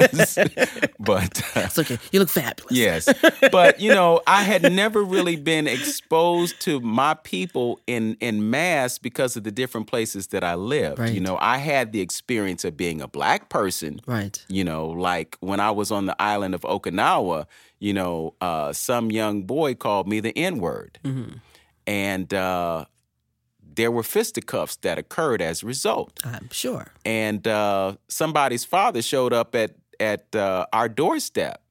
but 0.98 1.42
uh, 1.58 1.68
it's 1.68 1.78
okay. 1.80 1.98
You 2.14 2.20
look 2.22 2.30
fabulous. 2.30 2.72
yes, 2.72 3.10
but 3.52 3.82
you 3.82 3.92
know, 3.94 4.22
I 4.26 4.44
had 4.44 4.72
never 4.72 5.04
really 5.04 5.36
been 5.36 5.68
exposed 5.68 6.62
to 6.62 6.80
my 6.80 7.14
people 7.14 7.82
in 7.88 8.16
in 8.22 8.50
mass 8.50 8.98
because 8.98 9.36
of 9.36 9.44
the 9.44 9.52
different 9.52 9.88
places 9.88 10.28
that 10.28 10.44
I 10.46 10.56
lived. 10.56 11.00
Right. 11.00 11.12
You 11.14 11.20
know, 11.20 11.38
I 11.42 11.58
had 11.58 11.92
the 11.92 12.00
experience 12.00 12.64
of 12.64 12.78
being 12.78 13.02
a 13.02 13.08
black 13.10 13.50
person. 13.50 14.00
Right. 14.08 14.42
You 14.48 14.64
know, 14.64 14.88
like 14.88 15.36
when 15.42 15.60
I 15.60 15.72
was 15.72 15.92
on 15.92 16.06
the 16.06 16.16
island 16.22 16.56
of 16.56 16.62
Okinawa. 16.62 17.48
You 17.82 17.94
know, 17.94 18.34
uh, 18.42 18.74
some 18.74 19.10
young 19.12 19.44
boy 19.44 19.74
called 19.76 20.06
me 20.08 20.20
the 20.22 20.38
N 20.38 20.60
word, 20.60 21.00
Mm-hmm. 21.04 21.36
and 21.88 22.34
uh, 22.34 22.84
there 23.80 23.92
were 23.92 24.04
fisticuffs 24.04 24.76
that 24.78 24.98
occurred 24.98 25.42
as 25.42 25.64
a 25.64 25.66
result. 25.66 26.20
I'm 26.26 26.50
sure. 26.52 26.88
And 27.06 27.48
uh, 27.48 27.96
somebody's 28.10 28.66
father 28.66 29.02
showed 29.02 29.32
up 29.32 29.56
at 29.56 29.72
at 30.02 30.36
uh, 30.36 30.66
our 30.74 30.90
doorstep, 30.90 31.62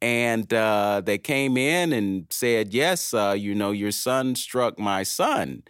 and 0.00 0.52
uh, 0.52 1.00
they 1.04 1.16
came 1.16 1.56
in 1.56 1.92
and 1.94 2.26
said, 2.28 2.74
"Yes, 2.74 3.14
uh, 3.14 3.34
you 3.36 3.54
know, 3.54 3.70
your 3.70 3.92
son 3.92 4.34
struck 4.34 4.78
my 4.78 5.04
son." 5.04 5.62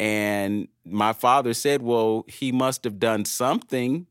And 0.00 0.68
my 0.84 1.12
father 1.12 1.52
said, 1.52 1.82
"Well, 1.82 2.24
he 2.26 2.50
must 2.50 2.84
have 2.84 2.98
done 2.98 3.26
something." 3.26 4.06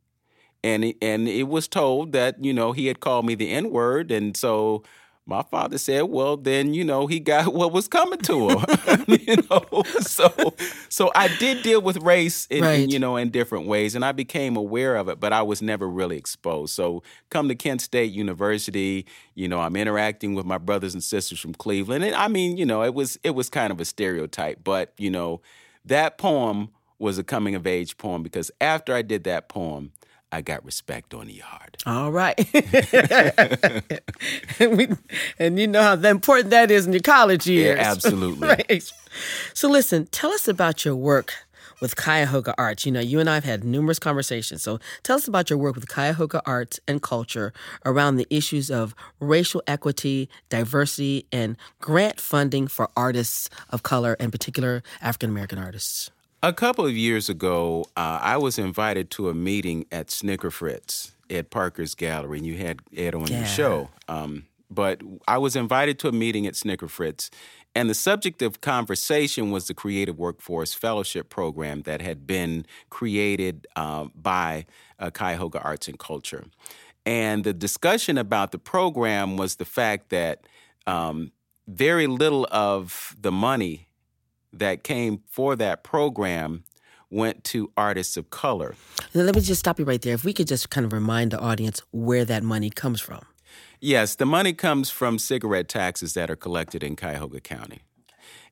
And 0.64 0.84
it, 0.84 0.98
and 1.02 1.28
it 1.28 1.48
was 1.48 1.68
told 1.68 2.12
that 2.12 2.44
you 2.44 2.54
know 2.54 2.74
he 2.74 2.86
had 2.86 3.00
called 3.00 3.26
me 3.26 3.34
the 3.34 3.50
N 3.50 3.72
word, 3.72 4.12
and 4.12 4.38
so 4.38 4.84
my 5.32 5.44
father 5.44 5.78
said, 5.78 6.04
"Well, 6.04 6.38
then 6.38 6.74
you 6.74 6.84
know 6.84 7.08
he 7.08 7.20
got 7.20 7.54
what 7.54 7.72
was 7.72 7.88
coming 7.88 8.20
to 8.20 8.50
him." 8.50 8.66
you 9.08 9.38
know, 9.50 9.84
so 10.02 10.54
so 10.90 11.12
I 11.16 11.30
did 11.40 11.64
deal 11.64 11.82
with 11.82 11.98
race, 11.98 12.46
in, 12.50 12.64
in, 12.64 12.90
you 12.90 13.00
know, 13.00 13.16
in 13.16 13.30
different 13.30 13.66
ways, 13.66 13.96
and 13.96 14.04
I 14.04 14.12
became 14.12 14.56
aware 14.58 14.98
of 14.98 15.08
it, 15.08 15.20
but 15.20 15.34
I 15.34 15.42
was 15.42 15.62
never 15.62 15.88
really 15.88 16.18
exposed. 16.18 16.74
So 16.74 17.02
come 17.30 17.48
to 17.48 17.56
Kent 17.56 17.82
State 17.82 18.12
University, 18.12 19.08
you 19.34 19.48
know, 19.48 19.62
I'm 19.62 19.76
interacting 19.76 20.36
with 20.36 20.46
my 20.46 20.58
brothers 20.58 20.94
and 20.94 21.04
sisters 21.04 21.40
from 21.40 21.54
Cleveland, 21.54 22.04
and 22.04 22.14
I 22.14 22.28
mean, 22.28 22.58
you 22.58 22.66
know, 22.66 22.84
it 22.84 22.94
was 22.94 23.18
it 23.24 23.32
was 23.32 23.50
kind 23.50 23.72
of 23.72 23.80
a 23.80 23.86
stereotype, 23.86 24.64
but 24.64 24.94
you 24.98 25.10
know, 25.10 25.42
that 25.86 26.18
poem 26.18 26.70
was 27.00 27.18
a 27.18 27.24
coming 27.24 27.56
of 27.56 27.66
age 27.66 27.98
poem 27.98 28.22
because 28.22 28.52
after 28.60 28.94
I 28.94 29.02
did 29.02 29.24
that 29.24 29.50
poem. 29.50 29.94
I 30.32 30.42
got 30.42 30.64
respect 30.64 31.14
on 31.14 31.28
the 31.28 31.34
yard. 31.34 31.78
All 31.86 32.12
right. 32.12 32.40
and, 34.60 34.78
we, 34.78 34.88
and 35.38 35.60
you 35.60 35.68
know 35.68 35.82
how 35.82 36.10
important 36.10 36.52
that 36.52 36.72
is 36.72 36.88
in 36.88 36.94
your 36.94 37.02
college 37.02 37.48
years. 37.48 37.80
absolutely. 37.82 38.48
right. 38.48 38.94
So 39.54 39.70
listen, 39.70 40.08
tell 40.08 40.32
us 40.32 40.48
about 40.48 40.86
your 40.86 40.96
work 40.96 41.34
with 41.82 41.98
Cuyahoga 41.98 42.54
Arts. 42.58 42.86
You 42.86 42.94
know, 42.94 43.02
you 43.02 43.20
and 43.20 43.30
I 43.30 43.34
have 43.34 43.44
had 43.44 43.66
numerous 43.66 44.00
conversations. 44.00 44.64
So 44.64 44.80
tell 45.04 45.18
us 45.18 45.28
about 45.28 45.50
your 45.50 45.60
work 45.60 45.76
with 45.76 45.90
Cuyahoga 45.90 46.42
Arts 46.46 46.80
and 46.88 47.02
Culture 47.02 47.52
around 47.86 48.16
the 48.16 48.28
issues 48.30 48.72
of 48.72 48.96
racial 49.20 49.62
equity, 49.68 50.30
diversity, 50.48 51.26
and 51.34 51.58
grant 51.82 52.22
funding 52.22 52.68
for 52.68 52.90
artists 52.96 53.50
of 53.70 53.84
color, 53.84 54.14
in 54.14 54.32
particular 54.32 54.84
African 55.02 55.30
American 55.30 55.58
artists. 55.58 56.12
A 56.44 56.52
couple 56.54 56.86
of 56.86 56.98
years 56.98 57.30
ago, 57.30 57.86
uh, 57.96 58.18
I 58.20 58.38
was 58.38 58.58
invited 58.58 59.12
to 59.12 59.30
a 59.30 59.34
meeting 59.34 59.86
at 59.92 60.10
Snicker 60.10 60.50
Fritz 60.50 61.12
at 61.30 61.52
Parker's 61.52 61.94
Gallery, 61.94 62.40
and 62.40 62.48
you 62.48 62.58
had 62.58 62.80
Ed 62.96 63.14
on 63.14 63.28
Yeah. 63.28 63.40
your 63.40 63.48
show. 63.48 63.90
Um, 64.08 64.48
but 64.70 65.02
I 65.28 65.38
was 65.38 65.56
invited 65.56 66.00
to 66.00 66.08
a 66.08 66.12
meeting 66.12 66.48
at 66.48 66.56
Snicker 66.56 66.88
Fritz, 66.88 67.30
and 67.76 67.90
the 67.90 67.94
subject 67.94 68.42
of 68.42 68.60
conversation 68.60 69.52
was 69.52 69.68
the 69.68 69.76
Creative 69.76 70.18
Workforce 70.18 70.74
Fellowship 70.74 71.30
Program 71.30 71.84
that 71.84 72.02
had 72.02 72.26
been 72.26 72.66
created 72.90 73.68
uh, 73.76 74.06
by 74.16 74.66
uh, 74.98 75.12
Cuyahoga 75.12 75.62
Arts 75.62 75.88
and 75.88 76.00
Culture. 76.00 76.46
And 77.06 77.44
the 77.44 77.54
discussion 77.54 78.18
about 78.18 78.52
the 78.52 78.58
program 78.60 79.38
was 79.38 79.58
the 79.58 79.66
fact 79.66 80.10
that 80.10 80.48
um, 80.88 81.32
very 81.68 82.08
little 82.08 82.48
of 82.52 83.16
the 83.20 83.32
money 83.32 83.88
that 84.54 84.84
came 84.84 85.22
for 85.28 85.56
that 85.56 85.84
program 85.84 86.64
went 87.10 87.44
to 87.44 87.72
artists 87.76 88.16
of 88.18 88.30
color. 88.30 88.76
Now, 89.14 89.24
let 89.24 89.36
me 89.36 89.42
just 89.42 89.60
stop 89.60 89.78
you 89.78 89.86
right 89.86 90.02
there. 90.02 90.14
If 90.14 90.24
we 90.24 90.34
could 90.34 90.48
just 90.48 90.70
kind 90.70 90.86
of 90.86 90.94
remind 90.94 91.32
the 91.32 91.40
audience 91.40 91.82
where 91.92 92.26
that 92.26 92.42
money 92.42 92.70
comes 92.70 93.02
from. 93.02 93.26
Yes, 93.82 94.16
the 94.16 94.26
money 94.26 94.54
comes 94.54 94.90
from 94.90 95.20
cigarette 95.20 95.68
taxes 95.68 96.14
that 96.14 96.30
are 96.30 96.36
collected 96.36 96.84
in 96.84 96.96
Cuyahoga 96.96 97.42
County. 97.42 97.82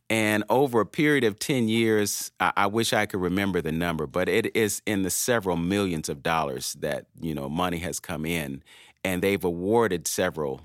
And 0.09 0.43
over 0.49 0.81
a 0.81 0.85
period 0.87 1.23
of 1.23 1.37
10 1.37 1.67
years, 1.67 2.31
I, 2.39 2.51
I 2.57 2.67
wish 2.67 2.93
I 2.93 3.05
could 3.05 3.21
remember 3.21 3.61
the 3.61 3.71
number, 3.71 4.07
but 4.07 4.27
it 4.27 4.55
is 4.55 4.81
in 4.87 5.03
the 5.03 5.11
several 5.11 5.55
millions 5.55 6.09
of 6.09 6.23
dollars 6.23 6.73
that, 6.79 7.05
you 7.21 7.35
know, 7.35 7.47
money 7.47 7.77
has 7.77 7.99
come 7.99 8.25
in. 8.25 8.63
And 9.03 9.21
they've 9.21 9.43
awarded 9.43 10.07
several 10.07 10.61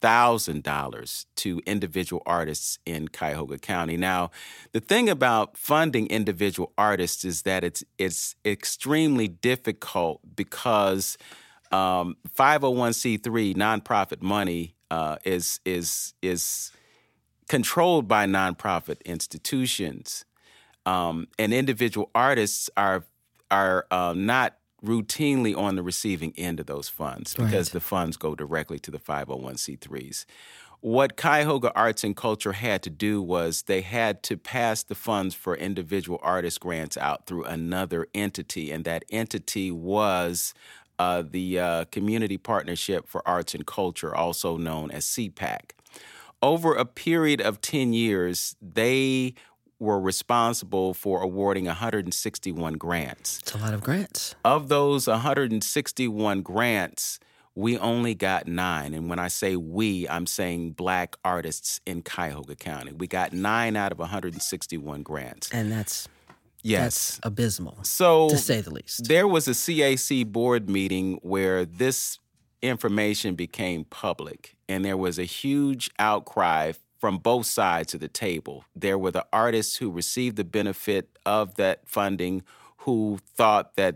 thousand 0.00 0.62
dollars 0.62 1.26
to 1.36 1.60
individual 1.66 2.22
artists 2.26 2.78
in 2.86 3.08
Cuyahoga 3.08 3.58
County. 3.58 3.96
Now, 3.96 4.30
the 4.72 4.80
thing 4.80 5.08
about 5.08 5.56
funding 5.56 6.06
individual 6.08 6.72
artists 6.76 7.24
is 7.24 7.42
that 7.42 7.64
it's 7.64 7.84
it's 7.98 8.36
extremely 8.44 9.28
difficult 9.28 10.20
because 10.34 11.16
um, 11.72 12.16
501c3 12.36 13.56
nonprofit 13.56 14.22
money 14.22 14.74
uh, 14.90 15.16
is 15.24 15.60
is 15.64 16.14
is 16.22 16.72
controlled 17.48 18.08
by 18.08 18.26
nonprofit 18.26 19.04
institutions, 19.04 20.24
um, 20.84 21.28
and 21.38 21.52
individual 21.52 22.10
artists 22.14 22.70
are 22.76 23.04
are 23.50 23.86
uh, 23.90 24.14
not 24.16 24.56
routinely 24.86 25.56
on 25.56 25.76
the 25.76 25.82
receiving 25.82 26.32
end 26.36 26.60
of 26.60 26.66
those 26.66 26.88
funds 26.88 27.34
because 27.34 27.68
Right. 27.68 27.72
the 27.72 27.80
funds 27.80 28.16
go 28.16 28.34
directly 28.34 28.78
to 28.80 28.90
the 28.90 28.98
501c3s. 28.98 30.24
What 30.80 31.16
Cuyahoga 31.16 31.72
Arts 31.74 32.04
and 32.04 32.14
Culture 32.16 32.52
had 32.52 32.82
to 32.84 32.90
do 32.90 33.20
was 33.20 33.62
they 33.62 33.80
had 33.80 34.22
to 34.24 34.36
pass 34.36 34.82
the 34.82 34.94
funds 34.94 35.34
for 35.34 35.56
individual 35.56 36.20
artist 36.22 36.60
grants 36.60 36.96
out 36.96 37.26
through 37.26 37.44
another 37.44 38.06
entity, 38.14 38.70
and 38.70 38.84
that 38.84 39.04
entity 39.10 39.70
was 39.70 40.54
uh, 40.98 41.22
the 41.28 41.58
uh, 41.58 41.84
Community 41.86 42.36
Partnership 42.38 43.08
for 43.08 43.26
Arts 43.26 43.54
and 43.54 43.66
Culture, 43.66 44.14
also 44.14 44.56
known 44.56 44.90
as 44.90 45.04
CPAC. 45.04 45.72
Over 46.42 46.74
a 46.74 46.84
period 46.84 47.40
of 47.40 47.60
10 47.60 47.92
years, 47.92 48.54
they 48.60 49.34
were 49.78 50.00
responsible 50.00 50.94
for 50.94 51.22
awarding 51.22 51.66
161 51.66 52.74
grants. 52.74 53.38
It's 53.42 53.52
a 53.54 53.58
lot 53.58 53.74
of 53.74 53.82
grants. 53.82 54.34
Of 54.44 54.68
those 54.68 55.06
161 55.06 56.42
grants, 56.42 57.18
we 57.54 57.78
only 57.78 58.14
got 58.14 58.46
nine. 58.46 58.94
And 58.94 59.08
when 59.08 59.18
I 59.18 59.28
say 59.28 59.56
we, 59.56 60.08
I'm 60.08 60.26
saying 60.26 60.72
black 60.72 61.16
artists 61.24 61.80
in 61.86 62.02
Cuyahoga 62.02 62.54
County. 62.56 62.92
We 62.92 63.06
got 63.06 63.32
nine 63.32 63.76
out 63.76 63.92
of 63.92 63.98
161 63.98 65.02
grants. 65.02 65.50
And 65.52 65.70
that's 65.70 66.08
Yes. 66.62 66.82
that's 66.82 67.20
abysmal, 67.22 67.78
So 67.84 68.28
to 68.30 68.38
say 68.38 68.60
the 68.60 68.70
least. 68.74 69.06
there 69.08 69.28
was 69.28 69.46
a 69.46 69.52
CAC 69.52 70.24
board 70.32 70.68
meeting 70.68 71.18
where 71.22 71.64
this 71.64 72.18
information 72.60 73.36
became 73.36 73.84
public, 73.84 74.56
and 74.68 74.84
there 74.84 74.96
was 74.96 75.16
a 75.18 75.24
huge 75.24 75.90
outcry 76.00 76.72
from 77.06 77.18
both 77.18 77.46
sides 77.46 77.94
of 77.94 78.00
the 78.00 78.08
table. 78.08 78.64
There 78.74 78.98
were 78.98 79.12
the 79.12 79.24
artists 79.32 79.76
who 79.76 79.92
received 79.92 80.34
the 80.34 80.42
benefit 80.42 81.08
of 81.24 81.54
that 81.54 81.88
funding 81.88 82.42
who 82.78 83.20
thought 83.36 83.76
that 83.76 83.94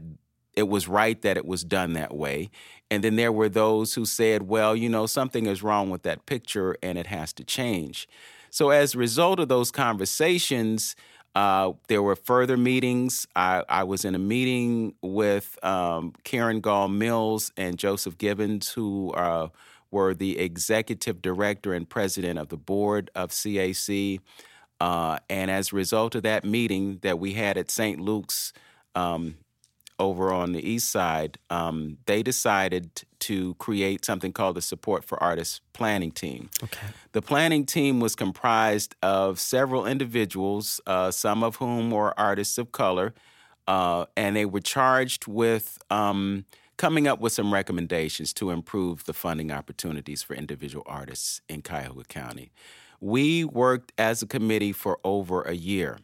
it 0.55 0.69
was 0.69 0.87
right 0.87 1.21
that 1.23 1.37
it 1.37 1.45
was 1.45 1.65
done 1.65 1.95
that 1.95 2.15
way. 2.15 2.51
And 2.89 3.03
then 3.03 3.17
there 3.17 3.33
were 3.33 3.49
those 3.49 3.95
who 3.95 4.07
said, 4.07 4.43
well, 4.43 4.77
you 4.77 4.89
know, 4.89 5.07
something 5.07 5.47
is 5.47 5.61
wrong 5.61 5.91
with 5.91 6.05
that 6.05 6.25
picture 6.27 6.77
and 6.85 6.97
it 6.97 7.09
has 7.09 7.33
to 7.33 7.43
change. 7.43 8.09
So, 8.49 8.71
as 8.71 8.95
a 8.95 8.99
result 8.99 9.41
of 9.41 9.49
those 9.49 9.73
conversations, 9.73 10.95
uh, 11.35 11.73
there 11.89 12.05
were 12.05 12.15
further 12.15 12.57
meetings. 12.57 13.27
I, 13.35 13.65
I 13.69 13.83
was 13.83 14.05
in 14.05 14.15
a 14.15 14.21
meeting 14.21 14.95
with 15.03 15.59
um, 15.65 16.15
Karen 16.23 16.61
Gahl-Mills 16.61 17.51
and 17.57 17.77
Joseph 17.77 18.19
Gibbons, 18.19 18.69
who 18.71 19.11
uh, 19.15 19.49
were 19.91 20.15
the 20.15 20.39
executive 20.39 21.21
director 21.21 21.73
and 21.73 21.89
president 21.89 22.39
of 22.39 22.49
the 22.49 22.57
board 22.57 23.11
of 23.15 23.31
CAC. 23.31 24.21
Uh, 24.81 25.19
and 25.29 25.51
as 25.51 25.73
a 25.73 25.77
result 25.77 26.15
of 26.15 26.23
that 26.23 26.45
meeting 26.45 26.99
that 27.03 27.19
we 27.19 27.35
had 27.35 27.59
at 27.59 27.71
St. 27.71 28.01
Luke's 28.01 28.53
um, 28.95 29.37
over 29.99 30.33
on 30.33 30.53
the 30.53 30.67
east 30.67 30.91
side, 30.91 31.39
um, 31.51 31.99
they 32.07 32.23
decided 32.23 33.03
to 33.21 33.55
create 33.55 34.05
something 34.05 34.33
called 34.33 34.57
the 34.57 34.63
Support 34.63 35.05
for 35.05 35.23
Artists 35.23 35.61
Planning 35.75 36.11
Team. 36.11 36.49
Okay. 36.65 36.87
The 37.13 37.21
planning 37.21 37.67
team 37.67 38.01
was 38.01 38.17
comprised 38.17 38.95
of 39.03 39.39
several 39.39 39.87
individuals, 39.87 40.81
uh, 40.87 41.11
some 41.11 41.45
of 41.45 41.57
whom 41.57 41.91
were 41.91 42.19
artists 42.19 42.57
of 42.57 42.73
color, 42.73 43.13
uh, 43.69 44.07
and 44.17 44.35
they 44.35 44.47
were 44.47 44.61
charged 44.61 45.27
with 45.27 45.79
um, 45.91 46.47
coming 46.81 47.07
up 47.07 47.21
with 47.21 47.31
some 47.31 47.53
recommendations 47.53 48.33
to 48.33 48.51
improve 48.51 49.05
the 49.05 49.13
funding 49.13 49.53
opportunities 49.53 50.23
for 50.23 50.33
individual 50.33 50.83
artists 50.87 51.43
in 51.47 51.61
Cuyahoga 51.61 52.05
County. 52.05 52.53
We 53.03 53.45
worked 53.45 53.93
as 53.99 54.23
a 54.23 54.27
committee 54.27 54.73
for 54.73 54.99
over 55.05 55.43
a 55.43 55.53
year. 55.53 55.99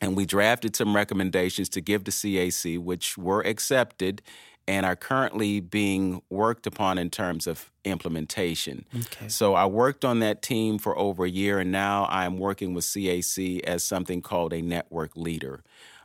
And 0.00 0.16
we 0.16 0.24
drafted 0.24 0.74
some 0.74 0.96
recommendations 0.96 1.68
to 1.68 1.82
give 1.82 2.04
to 2.04 2.10
CAC, 2.10 2.78
which 2.78 3.18
were 3.18 3.42
accepted 3.42 4.22
and 4.66 4.86
are 4.86 4.96
currently 4.96 5.60
being 5.60 6.22
worked 6.30 6.66
upon 6.66 6.96
in 6.96 7.10
terms 7.10 7.46
of 7.46 7.70
implementation. 7.84 8.86
Okay. 8.98 9.28
So 9.28 9.52
I 9.52 9.66
worked 9.66 10.06
on 10.06 10.20
that 10.20 10.40
team 10.40 10.78
for 10.78 10.98
over 10.98 11.26
a 11.26 11.30
year, 11.30 11.58
and 11.58 11.70
now 11.70 12.06
I'm 12.08 12.38
working 12.38 12.72
with 12.72 12.86
CAC 12.86 13.60
as 13.64 13.84
something 13.84 14.22
called 14.22 14.54
a 14.54 14.62
network 14.62 15.16
leader. 15.16 15.62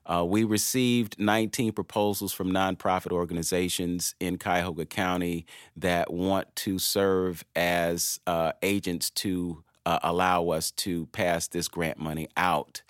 Uh, 0.08 0.24
we 0.26 0.44
received 0.44 1.20
19 1.20 1.74
proposals 1.74 2.32
from 2.32 2.50
nonprofit 2.52 3.12
organizations 3.12 4.16
in 4.20 4.38
Cuyahoga 4.38 4.86
County 4.86 5.46
that 5.76 6.12
want 6.12 6.56
to 6.58 6.80
serve 6.80 7.44
as 7.56 8.20
uh, 8.26 8.54
agents 8.62 9.10
to 9.12 9.64
uh, 9.86 10.00
allow 10.04 10.50
us 10.50 10.72
to 10.72 11.08
pass 11.08 11.48
this 11.48 11.68
grant 11.68 12.00
money 12.00 12.30
out. 12.38 12.82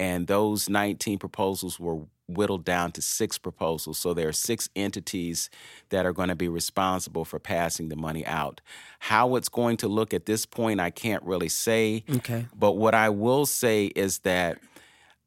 And 0.00 0.26
those 0.26 0.68
19 0.68 1.18
proposals 1.18 1.78
were 1.78 2.00
whittled 2.26 2.64
down 2.64 2.92
to 2.92 3.02
six 3.02 3.38
proposals. 3.38 3.98
So 3.98 4.14
there 4.14 4.28
are 4.28 4.32
six 4.32 4.68
entities 4.74 5.50
that 5.90 6.06
are 6.06 6.12
going 6.12 6.28
to 6.28 6.34
be 6.34 6.48
responsible 6.48 7.24
for 7.24 7.38
passing 7.38 7.88
the 7.88 7.96
money 7.96 8.24
out. 8.26 8.60
How 8.98 9.36
it's 9.36 9.48
going 9.48 9.76
to 9.78 9.88
look 9.88 10.14
at 10.14 10.26
this 10.26 10.46
point, 10.46 10.80
I 10.80 10.90
can't 10.90 11.22
really 11.24 11.48
say. 11.48 12.04
Okay. 12.08 12.46
But 12.54 12.72
what 12.72 12.94
I 12.94 13.10
will 13.10 13.44
say 13.44 13.86
is 13.86 14.20
that 14.20 14.58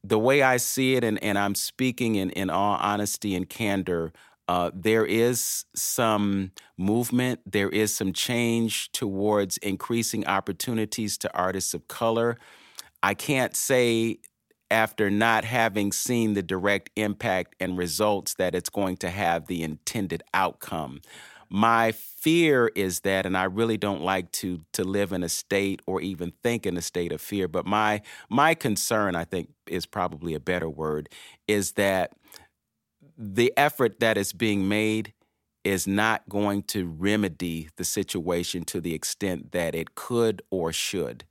the 0.07 0.19
way 0.19 0.41
I 0.41 0.57
see 0.57 0.95
it, 0.95 1.03
and, 1.03 1.21
and 1.23 1.37
I'm 1.37 1.55
speaking 1.55 2.15
in, 2.15 2.29
in 2.31 2.49
all 2.49 2.77
honesty 2.79 3.35
and 3.35 3.49
candor, 3.49 4.13
uh, 4.47 4.69
there 4.73 5.05
is 5.05 5.65
some 5.75 6.51
movement, 6.77 7.39
there 7.51 7.69
is 7.69 7.95
some 7.95 8.13
change 8.13 8.91
towards 8.91 9.57
increasing 9.57 10.27
opportunities 10.27 11.17
to 11.19 11.35
artists 11.35 11.73
of 11.73 11.87
color. 11.87 12.37
I 13.01 13.15
can't 13.15 13.55
say 13.55 14.19
after 14.69 15.09
not 15.09 15.45
having 15.45 15.91
seen 15.91 16.33
the 16.33 16.43
direct 16.43 16.89
impact 16.95 17.55
and 17.59 17.77
results 17.77 18.35
that 18.35 18.53
it's 18.53 18.69
going 18.69 18.97
to 18.97 19.09
have 19.09 19.47
the 19.47 19.63
intended 19.63 20.21
outcome. 20.33 21.01
My 21.49 21.91
fear 21.91 22.71
is 22.75 23.01
that, 23.01 23.25
and 23.25 23.37
I 23.37 23.43
really 23.43 23.77
don't 23.77 24.01
like 24.01 24.31
to 24.33 24.61
to 24.73 24.83
live 24.83 25.11
in 25.11 25.23
a 25.23 25.29
state 25.29 25.81
or 25.85 26.01
even 26.01 26.33
think 26.43 26.65
in 26.65 26.77
a 26.77 26.81
state 26.81 27.11
of 27.11 27.21
fear, 27.21 27.47
but 27.47 27.65
my 27.65 28.01
my 28.29 28.55
concern, 28.55 29.15
I 29.15 29.25
think, 29.25 29.49
is 29.67 29.85
probably 29.85 30.33
a 30.33 30.39
better 30.39 30.69
word, 30.69 31.09
is 31.47 31.73
that 31.73 32.13
the 33.17 33.53
effort 33.57 33.99
that 33.99 34.17
is 34.17 34.33
being 34.33 34.67
made 34.67 35.13
is 35.63 35.87
not 35.87 36.29
going 36.29 36.61
to 36.61 36.87
remedy 36.87 37.69
the 37.77 37.83
situation 37.83 38.63
to 38.63 38.79
the 38.79 38.93
extent 38.93 39.51
that 39.51 39.73
it 39.73 39.95
could 39.95 40.41
or 40.51 40.71
should. 40.71 41.25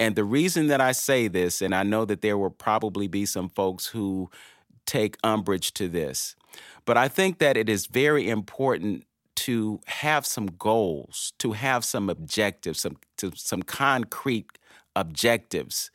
And 0.00 0.16
the 0.16 0.24
reason 0.24 0.68
that 0.68 0.80
I 0.80 0.92
say 0.92 1.28
this, 1.28 1.60
and 1.60 1.74
I 1.74 1.82
know 1.82 2.04
that 2.06 2.22
there 2.22 2.38
will 2.38 2.50
probably 2.50 3.08
be 3.08 3.26
some 3.26 3.50
folks 3.50 3.86
who 3.88 4.30
take 4.86 5.16
umbrage 5.22 5.72
to 5.74 5.88
this, 5.88 6.34
but 6.84 6.96
I 6.96 7.08
think 7.08 7.38
that 7.38 7.56
it 7.56 7.68
is 7.68 7.86
very 7.86 8.28
important 8.28 9.04
to 9.36 9.80
have 9.86 10.26
some 10.26 10.46
goals, 10.46 11.32
to 11.38 11.52
have 11.52 11.84
some 11.84 12.08
objectives, 12.08 12.80
some 12.80 12.96
to, 13.18 13.32
some 13.34 13.62
concrete 13.62 14.58
objectives 14.96 15.90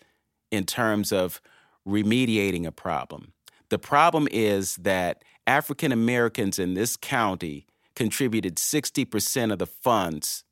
in 0.51 0.65
terms 0.65 1.11
of 1.11 1.41
remediating 1.87 2.65
a 2.65 2.71
problem. 2.71 3.33
The 3.69 3.79
problem 3.79 4.27
is 4.31 4.75
that 4.77 5.23
African 5.47 5.91
Americans 5.91 6.59
in 6.59 6.73
this 6.73 6.97
county 6.97 7.65
contributed 7.95 8.55
60% 8.55 9.51
of 9.51 9.59
the 9.59 9.65
funds 9.65 10.43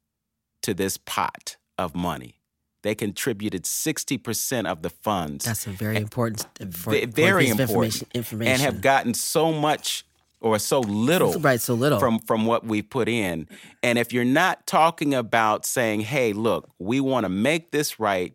to 0.63 0.73
this 0.73 0.97
pot 0.97 1.57
of 1.77 1.95
money. 1.95 2.35
They 2.83 2.95
contributed 2.95 3.63
60% 3.63 4.65
of 4.65 4.81
the 4.81 4.89
funds. 4.89 5.45
That's 5.45 5.67
a 5.67 5.71
very 5.71 5.97
important, 5.97 6.47
for, 6.73 6.91
very 7.07 7.49
important 7.49 7.95
information, 7.95 8.07
information, 8.13 8.53
and 8.53 8.61
have 8.61 8.81
gotten 8.81 9.13
so 9.13 9.51
much 9.51 10.05
or 10.39 10.59
so 10.59 10.81
little, 10.81 11.33
right? 11.39 11.59
So 11.59 11.73
little 11.73 11.99
from 11.99 12.19
from 12.19 12.45
what 12.45 12.65
we 12.65 12.81
put 12.81 13.09
in. 13.09 13.47
And 13.81 13.97
if 13.97 14.13
you're 14.13 14.25
not 14.25 14.67
talking 14.67 15.13
about 15.13 15.65
saying, 15.65 16.01
"Hey, 16.01 16.33
look, 16.33 16.69
we 16.79 16.99
want 16.99 17.25
to 17.25 17.29
make 17.29 17.71
this 17.71 17.99
right. 17.99 18.33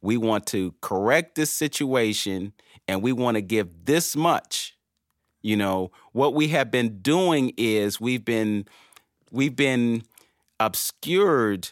We 0.00 0.16
want 0.16 0.46
to 0.46 0.74
correct 0.80 1.34
this 1.34 1.50
situation, 1.50 2.52
and 2.88 3.02
we 3.02 3.12
want 3.12 3.36
to 3.36 3.42
give 3.42 3.84
this 3.84 4.16
much," 4.16 4.76
you 5.42 5.56
know, 5.56 5.90
what 6.12 6.34
we 6.34 6.48
have 6.48 6.70
been 6.70 7.00
doing 7.02 7.52
is 7.56 8.00
we've 8.00 8.24
been 8.24 8.66
we've 9.30 9.56
been 9.56 10.02
obscured 10.58 11.70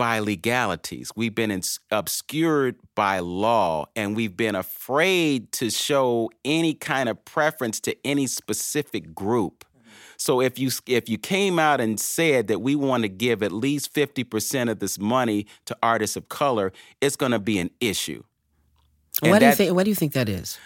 by 0.00 0.18
legalities. 0.18 1.12
We've 1.14 1.34
been 1.34 1.62
obscured 1.90 2.76
by 2.94 3.18
law, 3.18 3.84
and 3.94 4.16
we've 4.16 4.34
been 4.34 4.54
afraid 4.54 5.52
to 5.52 5.68
show 5.68 6.30
any 6.42 6.72
kind 6.72 7.10
of 7.10 7.22
preference 7.26 7.80
to 7.80 7.94
any 8.02 8.26
specific 8.26 9.14
group. 9.14 9.62
So 10.16 10.40
if 10.40 10.58
you 10.58 10.70
if 10.86 11.10
you 11.10 11.18
came 11.18 11.58
out 11.58 11.82
and 11.82 12.00
said 12.00 12.46
that 12.46 12.62
we 12.62 12.74
want 12.76 13.02
to 13.02 13.10
give 13.10 13.42
at 13.42 13.52
least 13.52 13.92
50% 13.92 14.70
of 14.70 14.78
this 14.78 14.98
money 14.98 15.46
to 15.66 15.76
artists 15.82 16.16
of 16.16 16.30
color, 16.30 16.72
it's 17.02 17.16
going 17.16 17.32
to 17.32 17.38
be 17.38 17.58
an 17.58 17.68
issue. 17.78 18.22
What 19.20 19.40
do 19.40 19.46
you 19.48 19.52
think 19.52 19.74
what 19.74 19.84
do 19.84 19.90
you 19.90 19.94
think 19.94 20.14
that 20.14 20.30
is? 20.30 20.58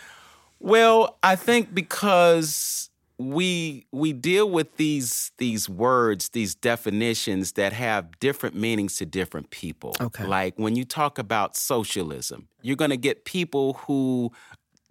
Well, 0.61 1.18
I 1.25 1.35
think 1.35 1.75
because 1.75 2.88
we 3.18 3.87
we 3.92 4.12
deal 4.12 4.50
with 4.50 4.77
these 4.77 5.33
these 5.38 5.68
words, 5.68 6.31
these 6.31 6.55
definitions 6.55 7.53
that 7.53 7.72
have 7.72 8.18
different 8.18 8.57
meanings 8.57 8.96
to 8.96 9.07
different 9.07 9.50
people. 9.50 9.94
Okay. 10.00 10.27
Like 10.27 10.55
when 10.59 10.74
you 10.77 10.85
talk 10.85 11.18
about 11.18 11.57
socialism, 11.57 12.48
you're 12.62 12.77
going 12.77 12.90
to 12.90 12.96
get 12.96 13.24
people 13.24 13.74
who 13.87 14.33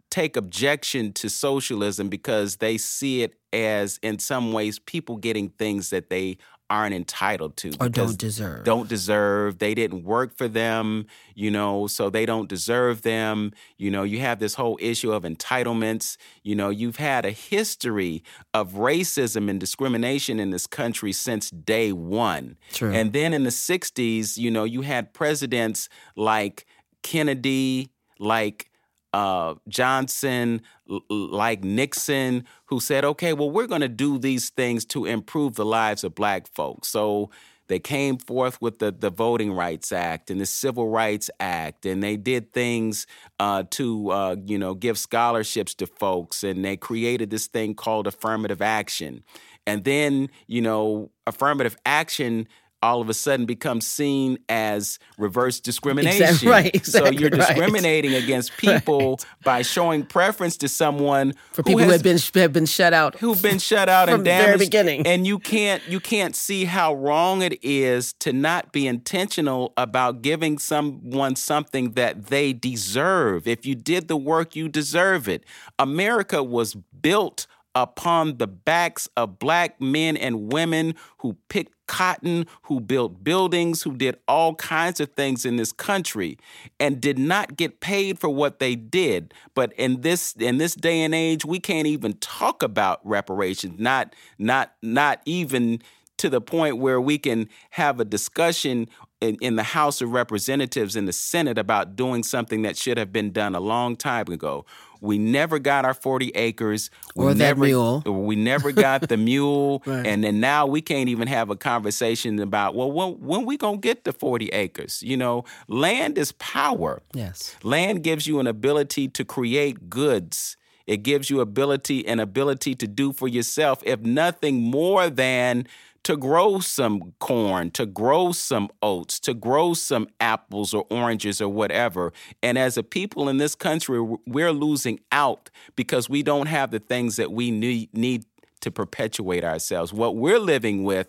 take 0.10 0.38
objection 0.38 1.12
to 1.12 1.28
socialism 1.28 2.08
because 2.08 2.58
they 2.58 2.78
see 2.78 3.24
it 3.24 3.36
as 3.52 4.00
in 4.04 4.20
some 4.20 4.54
ways 4.54 4.78
people 4.78 5.18
getting 5.18 5.50
things 5.50 5.90
that 5.90 6.10
they 6.10 6.38
aren't 6.74 6.96
entitled 6.96 7.56
to 7.56 7.72
or 7.80 7.88
don't 7.88 8.18
deserve. 8.18 8.64
Don't 8.64 8.90
deserve. 8.90 9.60
They 9.60 9.76
didn't 9.76 10.04
work 10.04 10.36
for 10.36 10.48
them, 10.48 11.06
you 11.36 11.52
know, 11.52 11.86
so 11.86 12.10
they 12.10 12.26
don't 12.26 12.50
deserve 12.50 13.04
them. 13.04 13.52
You 13.78 13.92
know, 13.92 14.02
you 14.02 14.20
have 14.22 14.40
this 14.40 14.56
whole 14.56 14.80
issue 14.82 15.12
of 15.12 15.22
entitlements. 15.22 16.18
You 16.42 16.56
know, 16.56 16.72
you've 16.72 16.96
had 16.96 17.26
a 17.26 17.32
history 17.32 18.24
of 18.56 18.72
racism 18.72 19.52
and 19.52 19.60
discrimination 19.60 20.40
in 20.40 20.50
this 20.50 20.66
country 20.66 21.12
since 21.12 21.52
day 21.52 21.92
one. 21.92 22.58
True. 22.72 22.92
And 22.92 23.14
then 23.14 23.36
in 23.36 23.44
the 23.44 23.52
60s, 23.52 24.36
you 24.38 24.50
know, 24.50 24.64
you 24.64 24.82
had 24.82 25.14
presidents 25.14 25.90
like 26.16 26.66
Kennedy, 27.04 27.92
like 28.18 28.72
uh, 29.14 29.56
Johnson, 29.68 30.62
like 31.10 31.64
Nixon, 31.64 32.46
who 32.66 32.80
said, 32.80 33.06
okay, 33.06 33.34
well, 33.34 33.52
we're 33.52 33.68
going 33.68 33.82
to 33.82 33.88
do 33.88 34.18
these 34.18 34.50
things 34.50 34.86
to 34.86 35.06
improve 35.06 35.56
the 35.56 35.66
lives 35.66 36.04
of 36.04 36.16
black 36.16 36.48
folks. 36.48 36.88
So 36.88 37.30
they 37.68 37.80
came 37.80 38.18
forth 38.18 38.62
with 38.62 38.80
the, 38.80 38.92
the 38.92 39.10
Voting 39.10 39.54
Rights 39.54 39.92
Act 39.92 40.30
and 40.30 40.42
the 40.42 40.46
Civil 40.46 40.90
Rights 40.90 41.30
Act, 41.40 41.86
and 41.86 42.04
they 42.04 42.18
did 42.18 42.52
things 42.52 43.08
uh, 43.40 43.64
to, 43.72 44.12
uh, 44.12 44.36
you 44.46 44.58
know, 44.58 44.74
give 44.74 44.98
scholarships 44.98 45.74
to 45.76 45.88
folks, 45.88 46.44
and 46.44 46.66
they 46.66 46.76
created 46.76 47.30
this 47.30 47.48
thing 47.48 47.74
called 47.74 48.08
affirmative 48.08 48.62
action. 48.62 49.24
And 49.66 49.86
then, 49.86 50.30
you 50.48 50.62
know, 50.62 51.10
affirmative 51.26 51.78
action 51.86 52.50
all 52.84 53.00
of 53.00 53.10
a 53.10 53.14
sudden 53.14 53.46
becomes 53.46 53.88
seen 53.88 54.38
as 54.50 55.00
reverse 55.18 55.60
discrimination. 55.62 56.24
Exactly, 56.24 56.50
right, 56.50 56.76
exactly 56.76 57.16
so 57.16 57.20
you're 57.20 57.30
discriminating 57.30 58.12
right. 58.14 58.24
against 58.24 58.56
people 58.58 59.12
right. 59.12 59.26
by 59.44 59.62
showing 59.62 60.06
preference 60.06 60.58
to 60.58 60.68
someone 60.68 61.34
for 61.54 61.64
people 61.64 61.80
who, 61.80 61.90
has, 61.90 62.02
who 62.02 62.10
have 62.10 62.34
been 62.34 62.42
have 62.42 62.54
been 62.54 62.66
shut 62.66 62.94
out, 62.94 63.16
who've 63.16 63.42
been 63.42 63.60
shut 63.60 63.88
out 63.88 64.10
from 64.10 64.16
and 64.16 64.26
damaged. 64.26 64.44
The 64.44 64.48
very 64.48 64.58
beginning. 64.58 65.08
And 65.08 65.26
you 65.26 65.40
can't 65.40 65.82
you 65.88 66.00
can't 66.00 66.36
see 66.36 66.66
how 66.66 66.94
wrong 66.94 67.42
it 67.42 67.58
is 67.64 68.14
to 68.20 68.34
not 68.34 68.72
be 68.74 68.86
intentional 68.86 69.74
about 69.78 70.22
giving 70.22 70.58
someone 70.58 71.36
something 71.36 71.94
that 71.94 72.26
they 72.26 72.52
deserve. 72.52 73.48
If 73.48 73.66
you 73.66 73.76
did 73.76 74.10
the 74.10 74.18
work, 74.18 74.56
you 74.56 74.68
deserve 74.68 75.30
it. 75.30 75.46
America 75.80 76.44
was 76.44 76.76
built 76.76 77.48
upon 77.76 78.38
the 78.38 78.48
backs 78.48 79.08
of 79.18 79.40
black 79.40 79.82
men 79.82 80.16
and 80.18 80.52
women 80.52 80.96
who 81.20 81.38
picked 81.50 81.74
cotton, 81.88 82.46
who 82.64 82.80
built 82.80 83.24
buildings, 83.24 83.84
who 83.84 83.96
did 83.96 84.18
all 84.28 84.56
kinds 84.56 85.00
of 85.00 85.12
things 85.14 85.46
in 85.46 85.58
this 85.58 85.72
country 85.72 86.38
and 86.80 87.02
did 87.02 87.18
not 87.18 87.58
get 87.58 87.80
paid 87.80 88.20
for 88.20 88.30
what 88.30 88.60
they 88.60 88.76
did. 88.76 89.34
But 89.54 89.74
in 89.74 90.02
this 90.02 90.34
in 90.34 90.58
this 90.58 90.76
day 90.76 91.02
and 91.02 91.14
age, 91.14 91.46
we 91.46 91.60
can't 91.60 91.88
even 91.88 92.14
talk 92.14 92.64
about 92.64 93.00
reparations, 93.04 93.80
not 93.80 94.16
not 94.38 94.74
not 94.82 95.22
even 95.26 95.82
to 96.18 96.30
the 96.30 96.42
point 96.42 96.78
where 96.78 97.02
we 97.02 97.18
can 97.18 97.50
have 97.72 98.00
a 98.00 98.06
discussion 98.06 98.88
in, 99.24 99.38
in, 99.42 99.56
the 99.56 99.64
House 99.64 100.02
of 100.02 100.12
Representatives 100.12 100.96
in 100.96 101.06
the 101.06 101.14
Senate 101.14 101.58
about 101.58 101.96
doing 101.96 102.24
something 102.24 102.64
that 102.64 102.78
should 102.78 102.98
have 102.98 103.14
been 103.14 103.32
done 103.32 103.56
a 103.56 103.60
long 103.60 103.96
time 103.96 104.28
ago. 104.28 104.66
We 105.02 105.18
never 105.18 105.60
got 105.60 105.86
our 105.86 105.94
40 105.94 106.30
acres. 106.30 106.90
We 107.16 107.26
Or 107.26 107.34
that 107.34 107.38
never, 107.38 107.66
mule. 107.66 108.02
We 108.06 108.36
never 108.36 108.72
got 108.72 109.10
the 109.10 109.18
mule. 109.32 109.84
Right. 109.86 110.06
And 110.06 110.24
then 110.24 110.40
now 110.40 110.66
we 110.66 110.82
can't 110.82 111.10
even 111.10 111.28
have 111.28 111.50
a 111.50 111.56
conversation 111.56 112.40
about, 112.40 112.76
well, 112.76 112.92
when, 112.92 113.14
when 113.20 113.46
we 113.46 113.58
going 113.58 113.82
to 113.82 113.82
get 113.82 114.04
the 114.04 114.14
40 114.14 114.50
acres? 114.50 115.04
You 115.04 115.18
know, 115.18 115.44
land 115.68 116.18
is 116.18 116.32
power. 116.34 117.02
Yes. 117.14 117.56
Land 117.64 118.04
gives 118.04 118.28
you 118.28 118.40
an 118.40 118.48
ability 118.48 119.10
to 119.10 119.26
create 119.26 119.90
goods. 119.90 120.58
It 120.86 121.04
gives 121.04 121.30
you 121.30 121.40
ability 121.40 122.06
and 122.08 122.20
ability 122.20 122.76
to 122.76 122.88
do 122.88 123.14
for 123.14 123.28
yourself, 123.28 123.82
if 123.86 124.02
nothing 124.02 124.62
more 124.62 125.10
than 125.10 125.68
to 126.04 126.18
grow 126.18 126.60
some 126.60 127.14
corn, 127.20 127.72
to 127.72 127.86
grow 127.86 128.32
some 128.32 128.70
oats, 128.82 129.20
to 129.22 129.34
grow 129.34 129.74
some 129.74 130.08
apples 130.20 130.74
or 130.74 130.86
oranges 130.90 131.42
or 131.42 131.50
whatever. 131.50 132.12
And 132.42 132.58
as 132.58 132.78
a 132.78 132.84
people 132.84 133.30
in 133.30 133.38
this 133.38 133.56
country, 133.56 134.02
we're 134.26 134.52
losing 134.52 135.00
out 135.12 135.50
because 135.76 136.10
we 136.10 136.22
don't 136.22 136.48
have 136.48 136.72
the 136.72 136.80
things 136.80 137.16
that 137.16 137.32
we 137.32 137.52
need, 137.52 137.94
need 137.94 138.26
to 138.62 138.72
perpetuate 138.72 139.44
ourselves. 139.44 139.94
What 139.94 140.16
we're 140.16 140.40
living 140.40 140.84
with 140.84 141.08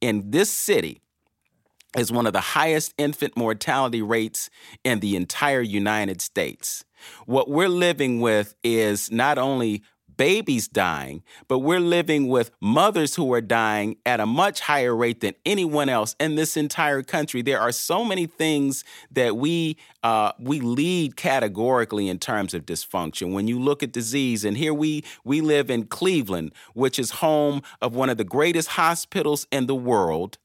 in 0.00 0.30
this 0.30 0.52
city 0.52 1.00
is 1.96 2.12
one 2.12 2.26
of 2.26 2.32
the 2.32 2.40
highest 2.40 2.94
infant 2.98 3.36
mortality 3.36 4.02
rates 4.02 4.50
in 4.84 5.00
the 5.00 5.16
entire 5.16 5.62
United 5.62 6.20
States. 6.20 6.84
What 7.26 7.48
we're 7.48 7.68
living 7.68 8.20
with 8.20 8.54
is 8.62 9.10
not 9.10 9.38
only 9.38 9.82
babies 10.16 10.68
dying, 10.68 11.22
but 11.48 11.60
we're 11.60 11.80
living 11.80 12.28
with 12.28 12.50
mothers 12.60 13.14
who 13.14 13.32
are 13.32 13.40
dying 13.40 13.96
at 14.04 14.20
a 14.20 14.26
much 14.26 14.60
higher 14.60 14.94
rate 14.94 15.20
than 15.20 15.34
anyone 15.44 15.88
else 15.88 16.14
in 16.18 16.34
this 16.34 16.56
entire 16.56 17.02
country. 17.02 17.42
There 17.42 17.60
are 17.60 17.72
so 17.72 18.04
many 18.04 18.26
things 18.26 18.84
that 19.10 19.36
we 19.36 19.76
uh, 20.02 20.32
we 20.38 20.60
lead 20.60 21.16
categorically 21.16 22.08
in 22.08 22.18
terms 22.18 22.54
of 22.54 22.64
dysfunction. 22.64 23.32
When 23.32 23.48
you 23.48 23.58
look 23.58 23.82
at 23.82 23.92
disease, 23.92 24.44
and 24.44 24.56
here 24.56 24.74
we 24.74 25.04
we 25.24 25.40
live 25.40 25.70
in 25.70 25.86
Cleveland, 25.86 26.52
which 26.74 26.98
is 26.98 27.10
home 27.10 27.62
of 27.80 27.94
one 27.94 28.10
of 28.10 28.16
the 28.16 28.24
greatest 28.24 28.70
hospitals 28.70 29.46
in 29.50 29.66
the 29.66 29.74
world 29.74 30.38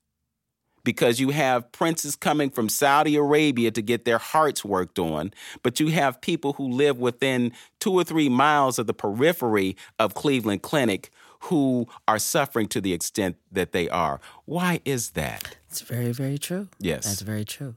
because 0.83 1.19
you 1.19 1.29
have 1.29 1.71
princes 1.71 2.15
coming 2.15 2.49
from 2.49 2.69
Saudi 2.69 3.15
Arabia 3.15 3.71
to 3.71 3.81
get 3.81 4.05
their 4.05 4.17
hearts 4.17 4.65
worked 4.65 4.99
on, 4.99 5.33
but 5.63 5.79
you 5.79 5.87
have 5.89 6.21
people 6.21 6.53
who 6.53 6.67
live 6.67 6.99
within 6.99 7.51
two 7.79 7.93
or 7.93 8.03
three 8.03 8.29
miles 8.29 8.79
of 8.79 8.87
the 8.87 8.93
periphery 8.93 9.75
of 9.99 10.13
Cleveland 10.13 10.61
Clinic 10.61 11.09
who 11.45 11.87
are 12.07 12.19
suffering 12.19 12.67
to 12.67 12.79
the 12.81 12.93
extent 12.93 13.35
that 13.51 13.71
they 13.71 13.89
are. 13.89 14.19
Why 14.45 14.79
is 14.85 15.11
that? 15.11 15.57
It's 15.69 15.81
very, 15.81 16.11
very 16.11 16.37
true. 16.37 16.67
Yes. 16.79 17.05
That's 17.05 17.21
very 17.21 17.45
true. 17.45 17.75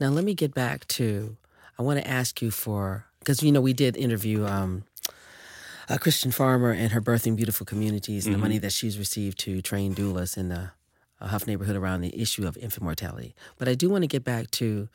Now, 0.00 0.08
let 0.08 0.24
me 0.24 0.34
get 0.34 0.52
back 0.52 0.86
to, 0.88 1.36
I 1.78 1.82
want 1.82 2.00
to 2.00 2.08
ask 2.08 2.42
you 2.42 2.50
for, 2.50 3.06
because, 3.20 3.42
you 3.42 3.52
know, 3.52 3.60
we 3.60 3.72
did 3.72 3.96
interview 3.96 4.44
um, 4.46 4.84
a 5.88 5.98
Christin 5.98 6.32
Farmer 6.32 6.72
and 6.72 6.92
her 6.92 7.00
birthing 7.00 7.36
beautiful 7.36 7.66
communities 7.66 8.26
and 8.26 8.34
the 8.34 8.38
money 8.38 8.58
that 8.58 8.72
she's 8.72 8.98
received 8.98 9.38
to 9.40 9.62
train 9.62 9.94
doulas 9.94 10.36
in 10.36 10.48
the 10.48 10.70
uh, 11.20 11.28
Hough 11.28 11.46
neighborhood 11.46 11.76
around 11.76 12.00
the 12.00 12.20
issue 12.20 12.46
of 12.46 12.56
infant 12.56 12.82
mortality. 12.82 13.34
But 13.58 13.68
I 13.68 13.74
do 13.74 13.88
want 13.90 14.02
to 14.02 14.08
get 14.08 14.24
back 14.24 14.50
to 14.52 14.88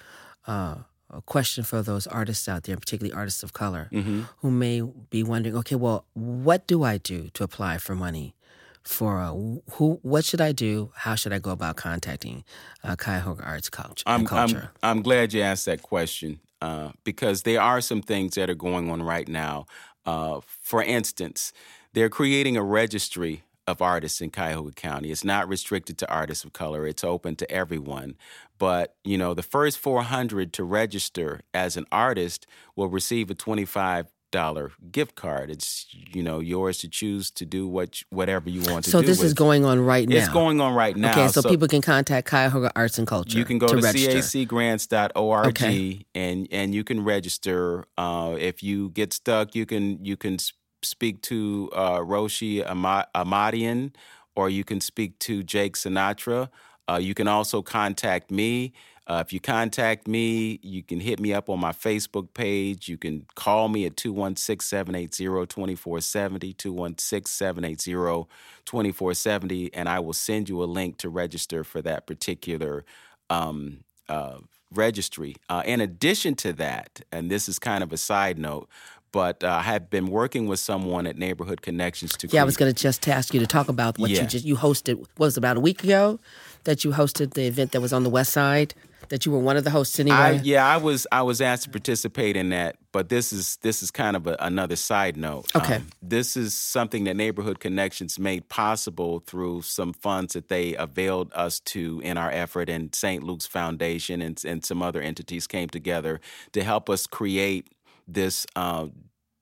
uh, 0.47 0.75
a 1.09 1.21
question 1.21 1.63
for 1.63 1.81
those 1.81 2.07
artists 2.07 2.47
out 2.47 2.63
there, 2.63 2.77
particularly 2.77 3.13
artists 3.13 3.43
of 3.43 3.53
color, 3.53 3.89
who 4.37 4.51
may 4.51 4.81
be 5.09 5.23
wondering, 5.23 5.55
okay, 5.57 5.75
well, 5.75 6.05
what 6.13 6.67
do 6.67 6.83
I 6.83 6.97
do 6.97 7.29
to 7.33 7.43
apply 7.43 7.77
for 7.79 7.95
money? 7.95 8.35
For 8.83 9.19
uh, 9.19 9.33
who? 9.73 9.99
What 10.01 10.23
should 10.23 10.39
I 10.41 10.51
do? 10.53 10.91
How 10.95 11.15
should 11.15 11.33
I 11.33 11.39
go 11.39 11.51
about 11.51 11.75
contacting 11.75 12.43
uh, 12.83 12.95
Cuyahoga 12.95 13.43
Arts 13.43 13.69
Culture? 13.69 14.03
I'm. 14.07 14.25
I'm, 14.31 14.69
I'm 14.81 15.01
glad 15.01 15.33
you 15.33 15.41
asked 15.41 15.65
that 15.65 15.81
question 15.81 16.39
uh, 16.61 16.91
because 17.03 17.43
there 17.43 17.61
are 17.61 17.81
some 17.81 18.01
things 18.01 18.35
that 18.35 18.49
are 18.49 18.55
going 18.55 18.89
on 18.89 19.01
right 19.03 19.27
now. 19.27 19.65
Uh, 20.05 20.39
for 20.61 20.81
instance, 20.81 21.51
they're 21.93 22.09
creating 22.09 22.55
a 22.55 22.63
registry 22.63 23.43
of 23.69 23.81
artists 23.81 24.21
in 24.21 24.31
Cuyahoga 24.31 24.71
County. 24.71 25.11
It's 25.11 25.23
not 25.23 25.47
restricted 25.47 25.97
to 25.99 26.11
artists 26.11 26.43
of 26.43 26.53
color, 26.53 26.87
it's 26.87 27.03
open 27.03 27.35
to 27.37 27.49
everyone. 27.51 28.15
But, 28.57 28.95
you 29.05 29.17
know, 29.17 29.33
the 29.33 29.43
first 29.43 29.77
400 29.77 30.51
to 30.53 30.63
register 30.63 31.41
as 31.53 31.77
an 31.77 31.85
artist 31.91 32.45
will 32.75 32.89
receive 32.89 33.29
a 33.29 33.35
25 33.35 34.07
dollar 34.31 34.71
gift 34.91 35.15
card. 35.15 35.49
It's 35.49 35.87
you 35.91 36.21
know 36.21 36.39
yours 36.39 36.77
to 36.79 36.87
choose 36.87 37.31
to 37.31 37.45
do 37.45 37.67
what 37.67 38.01
whatever 38.09 38.49
you 38.49 38.61
want 38.71 38.85
to 38.85 38.91
so 38.91 39.01
do. 39.01 39.07
this 39.07 39.17
is 39.17 39.31
with. 39.31 39.37
going 39.37 39.65
on 39.65 39.79
right 39.79 40.07
now. 40.07 40.17
It's 40.17 40.29
going 40.29 40.61
on 40.61 40.73
right 40.73 40.95
now. 40.95 41.11
Okay, 41.11 41.27
so, 41.29 41.41
people 41.41 41.67
can 41.67 41.81
contact 41.81 42.29
Cuyahoga 42.29 42.71
Arts 42.75 42.97
and 42.97 43.07
Culture. 43.07 43.37
You 43.37 43.45
can 43.45 43.57
go 43.57 43.67
to, 43.67 43.77
register. 43.77 44.19
cacgrants.org 44.19 45.47
Okay. 45.47 46.05
and 46.13 46.47
and 46.51 46.73
you 46.73 46.83
can 46.83 47.03
register. 47.03 47.85
Uh, 47.97 48.35
if 48.39 48.61
you 48.63 48.89
get 48.89 49.13
stuck, 49.13 49.55
you 49.55 49.65
can 49.65 50.03
you 50.03 50.15
can 50.15 50.37
speak 50.81 51.21
to 51.23 51.69
uh, 51.73 51.99
Roshi 51.99 52.65
Ama- 52.65 53.07
Ahmadian 53.15 53.91
or 54.35 54.49
you 54.49 54.63
can 54.63 54.79
speak 54.79 55.19
to 55.19 55.43
Jake 55.43 55.75
Sinatra. 55.75 56.49
Uh, 56.89 56.97
you 56.97 57.13
can 57.13 57.27
also 57.27 57.61
contact 57.61 58.31
me. 58.31 58.73
Uh, 59.05 59.23
if 59.25 59.33
you 59.33 59.39
contact 59.39 60.07
me, 60.07 60.59
you 60.61 60.83
can 60.83 60.99
hit 60.99 61.19
me 61.19 61.33
up 61.33 61.49
on 61.49 61.59
my 61.59 61.71
Facebook 61.71 62.33
page. 62.33 62.87
You 62.87 62.97
can 62.97 63.25
call 63.35 63.67
me 63.67 63.85
at 63.85 63.97
216 63.97 64.63
780 64.65 65.47
2470, 65.47 66.53
216 66.53 67.25
780 67.27 68.29
2470, 68.65 69.73
and 69.73 69.89
I 69.89 69.99
will 69.99 70.13
send 70.13 70.47
you 70.47 70.63
a 70.63 70.65
link 70.65 70.97
to 70.97 71.09
register 71.09 71.63
for 71.63 71.81
that 71.81 72.05
particular 72.05 72.85
um, 73.31 73.79
uh, 74.07 74.37
registry. 74.71 75.35
Uh, 75.49 75.63
in 75.65 75.81
addition 75.81 76.35
to 76.35 76.53
that, 76.53 77.01
and 77.11 77.31
this 77.31 77.49
is 77.49 77.57
kind 77.57 77.83
of 77.83 77.91
a 77.91 77.97
side 77.97 78.37
note, 78.37 78.69
but 79.11 79.43
uh, 79.43 79.49
I 79.49 79.61
have 79.63 79.89
been 79.89 80.07
working 80.07 80.47
with 80.47 80.59
someone 80.59 81.07
at 81.07 81.17
Neighborhood 81.17 81.61
Connections 81.61 82.11
to 82.17 82.27
Yeah, 82.27 82.41
I 82.41 82.45
was 82.45 82.57
going 82.57 82.73
to 82.73 82.81
just 82.81 83.07
ask 83.07 83.33
you 83.33 83.39
to 83.39 83.47
talk 83.47 83.69
about 83.69 83.97
what 83.97 84.09
you 84.11 84.25
just 84.25 84.45
you 84.45 84.55
hosted. 84.55 84.95
What 84.97 85.09
was 85.17 85.37
it, 85.37 85.39
about 85.39 85.57
a 85.57 85.59
week 85.59 85.83
ago 85.83 86.19
that 86.65 86.83
you 86.83 86.91
hosted 86.91 87.33
the 87.33 87.43
event 87.45 87.71
that 87.71 87.81
was 87.81 87.93
on 87.93 88.03
the 88.03 88.09
West 88.09 88.31
Side? 88.33 88.73
That 89.09 89.25
you 89.25 89.31
were 89.31 89.39
one 89.39 89.57
of 89.57 89.63
the 89.63 89.71
hosts 89.71 89.99
anyway. 89.99 90.17
I, 90.17 90.31
yeah, 90.43 90.67
I 90.67 90.77
was 90.77 91.07
I 91.11 91.23
was 91.23 91.41
asked 91.41 91.63
to 91.63 91.71
participate 91.71 92.37
in 92.37 92.49
that, 92.49 92.75
but 92.91 93.09
this 93.09 93.33
is 93.33 93.57
this 93.63 93.81
is 93.81 93.89
kind 93.89 94.15
of 94.15 94.27
a, 94.27 94.35
another 94.39 94.75
side 94.75 95.17
note. 95.17 95.47
Um, 95.55 95.61
Okay. 95.63 95.81
this 96.03 96.37
is 96.37 96.53
something 96.53 97.05
that 97.05 97.15
Neighborhood 97.15 97.59
Connections 97.59 98.19
made 98.19 98.49
possible 98.49 99.23
through 99.25 99.63
some 99.63 99.93
funds 99.93 100.33
that 100.33 100.49
they 100.49 100.75
availed 100.75 101.31
us 101.33 101.59
to 101.61 102.01
in 102.03 102.17
our 102.17 102.29
effort, 102.29 102.69
and 102.69 102.93
St. 102.93 103.23
Luke's 103.23 103.47
Foundation 103.47 104.21
and 104.21 104.39
and 104.45 104.63
some 104.63 104.83
other 104.83 105.01
entities 105.01 105.47
came 105.47 105.69
together 105.69 106.21
to 106.51 106.63
help 106.63 106.87
us 106.87 107.07
create 107.07 107.65
this. 108.13 108.45
Uh, 108.55 108.87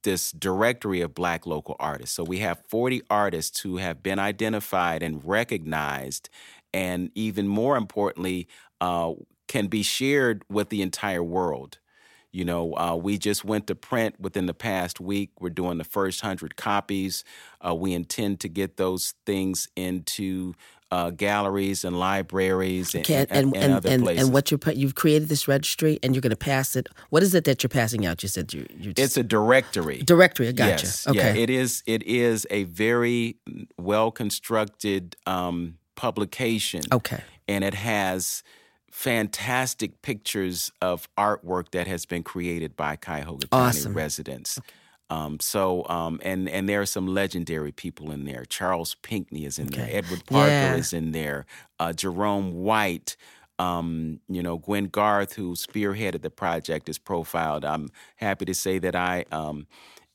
this 0.04 0.32
directory 0.32 1.02
of 1.02 1.14
black 1.14 1.46
local 1.46 1.76
artists. 1.80 2.16
So 2.16 2.24
we 2.24 2.40
have 2.40 2.64
40 2.70 3.02
artists 3.10 3.60
who 3.60 3.76
have 3.76 4.02
been 4.02 4.20
identified 4.20 5.04
and 5.04 5.22
recognized, 5.26 6.30
and 6.74 7.12
even 7.14 7.46
more 7.50 7.76
importantly, 7.76 8.48
uh, 8.80 9.14
can 9.50 9.68
be 9.68 9.84
shared 9.84 10.44
with 10.50 10.70
the 10.70 10.82
entire 10.82 11.24
world. 11.24 11.80
You 12.32 12.46
know, 12.46 12.74
uh, 12.78 12.96
we 12.96 13.18
just 13.18 13.44
went 13.44 13.68
to 13.68 13.76
print 13.76 14.20
within 14.20 14.46
the 14.46 14.54
past 14.54 15.00
week. 15.00 15.32
We're 15.40 15.50
doing 15.50 15.78
the 15.78 15.84
first 15.84 16.22
hundred 16.22 16.56
copies. 16.56 17.24
Uh, 17.66 17.74
we 17.74 17.94
intend 17.94 18.40
to 18.42 18.50
get 18.50 18.78
those 18.78 19.14
things 19.26 19.68
into 19.76 20.54
uh, 20.92 21.10
galleries 21.10 21.84
and 21.84 22.00
libraries 22.00 22.96
and, 22.96 23.04
Okay, 23.04 23.26
and, 23.30 23.54
and 23.54 23.56
and 23.58 23.74
other 23.74 23.90
and, 23.90 24.04
places. 24.04 24.24
and 24.26 24.34
what 24.34 24.50
you're 24.52 24.58
put- 24.58 24.78
you've 24.78 24.96
created 24.96 25.28
this 25.28 25.48
registry 25.48 26.00
and 26.02 26.16
you're 26.16 26.22
going 26.22 26.30
to 26.32 26.36
pass 26.38 26.76
it. 26.76 26.88
What 27.10 27.24
is 27.24 27.36
it 27.36 27.44
that 27.44 27.62
you're 27.62 27.70
passing 27.70 28.06
out? 28.06 28.24
You 28.24 28.30
said 28.30 28.54
you 28.54 28.66
you 28.78 28.94
it's 28.96 29.18
a 29.18 29.24
directory. 29.24 29.98
directory. 30.04 30.48
I 30.48 30.52
gotcha. 30.54 30.86
Yes, 30.86 31.08
okay. 31.08 31.18
yeah, 31.18 31.34
it 31.44 31.50
is. 31.50 31.84
It 31.86 32.04
is 32.04 32.48
a 32.50 32.64
very 32.64 33.38
well 33.78 34.12
constructed 34.12 35.16
um, 35.26 35.78
publication. 35.96 36.82
okay. 36.92 37.22
and 37.50 37.64
it 37.64 37.74
has 37.74 38.44
fantastic 38.92 40.02
pictures 40.02 40.72
of 40.82 41.08
artwork 41.18 41.72
that 41.72 41.88
has 41.88 42.06
been 42.06 42.24
created 42.24 42.76
by 42.76 42.96
Cuyahoga 42.96 43.48
County 43.48 43.68
Awesome. 43.68 43.94
residents. 43.94 44.60
Um, 45.10 45.40
so, 45.40 45.88
um, 45.88 46.20
and 46.24 46.50
and 46.50 46.68
there 46.68 46.82
are 46.82 46.86
some 46.86 47.08
legendary 47.08 47.72
people 47.72 48.12
in 48.12 48.26
there. 48.26 48.44
Charles 48.46 48.96
Pinckney 48.96 49.46
is 49.46 49.58
in 49.58 49.68
there. 49.68 49.88
Edward 49.90 50.26
Parker 50.26 50.50
Yeah. 50.52 50.76
is 50.76 50.94
in 50.94 51.12
there. 51.12 51.46
Uh, 51.80 51.94
Jerome 51.94 52.54
White. 52.54 53.16
Um, 53.60 54.20
you 54.30 54.44
know, 54.44 54.58
Gwen 54.58 54.86
Garth, 54.86 55.34
who 55.34 55.54
spearheaded 55.54 56.22
the 56.22 56.30
project, 56.30 56.88
is 56.90 57.00
profiled. 57.00 57.66
I'm 57.66 57.90
happy 58.18 58.46
to 58.46 58.54
say 58.54 58.78
that 58.78 58.96
I 58.96 59.26
um, 59.32 59.66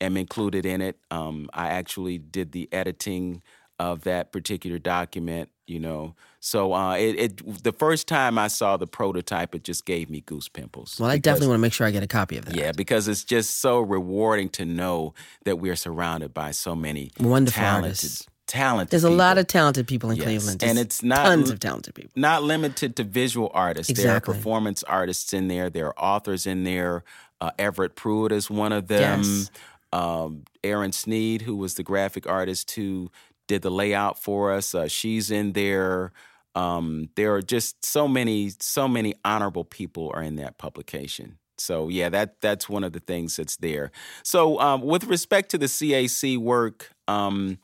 am 0.00 0.16
included 0.16 0.64
in 0.64 0.80
it. 0.80 0.96
Um, 1.10 1.50
I 1.52 1.68
actually 1.70 2.18
did 2.18 2.52
the 2.52 2.68
editing 2.70 3.42
of 3.90 4.02
that 4.04 4.32
particular 4.32 4.78
document. 4.78 5.48
You 5.66 5.80
know, 5.80 6.14
so 6.40 6.74
uh, 6.74 6.94
it, 6.96 7.14
it 7.18 7.62
the 7.62 7.72
first 7.72 8.06
time 8.06 8.36
I 8.36 8.48
saw 8.48 8.76
the 8.76 8.86
prototype, 8.86 9.54
it 9.54 9.64
just 9.64 9.86
gave 9.86 10.10
me 10.10 10.20
goose 10.20 10.48
pimples. 10.48 10.98
Well, 11.00 11.08
I 11.08 11.14
because- 11.16 11.22
definitely 11.24 11.48
want 11.48 11.58
to 11.58 11.62
make 11.62 11.72
sure 11.72 11.86
I 11.86 11.90
get 11.92 12.02
a 12.02 12.06
copy 12.20 12.36
of 12.36 12.44
that. 12.46 12.54
yeah, 12.56 12.72
because 12.72 13.08
it's 13.08 13.24
just 13.24 13.60
so 13.60 13.80
rewarding 13.80 14.48
to 14.50 14.64
know 14.66 15.14
that 15.44 15.56
we're 15.56 15.76
surrounded 15.76 16.34
by 16.34 16.50
so 16.50 16.74
many 16.76 17.10
Wonderful 17.18 17.58
talented, 17.62 17.90
artists. 17.90 18.26
talented. 18.48 18.90
There's 18.90 19.04
a 19.04 19.08
lot 19.24 19.38
of 19.38 19.46
talented 19.46 19.86
people 19.86 20.10
in 20.10 20.16
Yes, 20.16 20.24
Cleveland, 20.26 20.62
and 20.62 20.78
it's 20.78 21.02
not 21.02 21.24
tons 21.24 21.48
of 21.48 21.58
talented 21.60 21.94
people. 21.94 22.10
not 22.16 22.42
limited 22.42 22.96
to 22.96 23.04
visual 23.04 23.50
artists. 23.54 23.90
There 23.94 24.06
are 24.12 24.16
Exactly. 24.16 24.34
performance 24.34 24.82
artists 24.82 25.32
in 25.32 25.48
there. 25.48 25.70
There 25.70 25.86
are 25.86 25.98
authors 25.98 26.44
in 26.46 26.64
there. 26.64 27.02
Uh, 27.40 27.50
Everett 27.58 27.94
Pruitt 27.96 28.30
is 28.32 28.50
one 28.50 28.72
of 28.72 28.88
them. 28.88 29.22
Yes. 29.22 29.50
um, 29.92 30.42
Erin 30.64 30.92
Sneed, 30.92 31.42
who 31.42 31.56
was 31.56 31.74
the 31.74 31.82
graphic 31.82 32.26
artist 32.26 32.70
who 32.72 33.10
did 33.52 33.60
the 33.60 33.70
layout 33.70 34.18
for 34.18 34.50
us. 34.50 34.74
Uh, 34.74 34.88
she's 34.88 35.30
in 35.30 35.52
there. 35.52 36.12
Um, 36.54 37.10
there 37.16 37.34
are 37.34 37.42
just 37.42 37.84
so 37.84 38.08
many, 38.08 38.50
so 38.60 38.88
many 38.88 39.14
honorable 39.26 39.64
people 39.64 40.10
are 40.14 40.22
in 40.22 40.36
that 40.36 40.56
publication. 40.56 41.38
So 41.58 41.88
yeah, 41.88 42.08
that 42.08 42.40
that's 42.40 42.66
one 42.68 42.82
of 42.82 42.94
the 42.94 43.00
things 43.00 43.36
that's 43.36 43.56
there. 43.56 43.92
So 44.22 44.58
um, 44.58 44.80
with 44.80 45.04
respect 45.04 45.50
to 45.50 45.58
the 45.58 45.66
CAC 45.66 46.38
work, 46.38 46.92
um, 47.06 47.58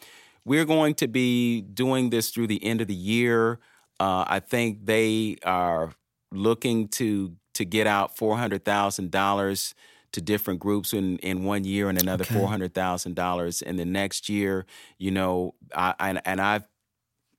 we're 0.44 0.66
going 0.66 0.94
to 0.96 1.08
be 1.08 1.62
doing 1.62 2.10
this 2.10 2.30
through 2.30 2.48
the 2.48 2.62
end 2.62 2.82
of 2.82 2.86
the 2.86 2.94
year. 2.94 3.58
Uh, 3.98 4.24
I 4.26 4.40
think 4.40 4.84
they 4.84 5.36
are 5.42 5.92
looking 6.30 6.88
to 6.88 7.32
to 7.54 7.64
get 7.64 7.86
out 7.86 8.14
four 8.14 8.36
hundred 8.36 8.62
thousand 8.64 9.10
dollars 9.10 9.74
to 10.12 10.20
different 10.20 10.60
groups 10.60 10.92
in, 10.92 11.18
in 11.18 11.44
one 11.44 11.64
year 11.64 11.88
and 11.88 12.00
another 12.00 12.22
okay. 12.22 12.34
four 12.34 12.48
hundred 12.48 12.74
thousand 12.74 13.14
dollars 13.14 13.62
in 13.62 13.76
the 13.76 13.84
next 13.84 14.28
year. 14.28 14.66
You 14.98 15.10
know, 15.10 15.54
I, 15.74 15.94
I, 15.98 16.20
and 16.24 16.40
I've 16.40 16.66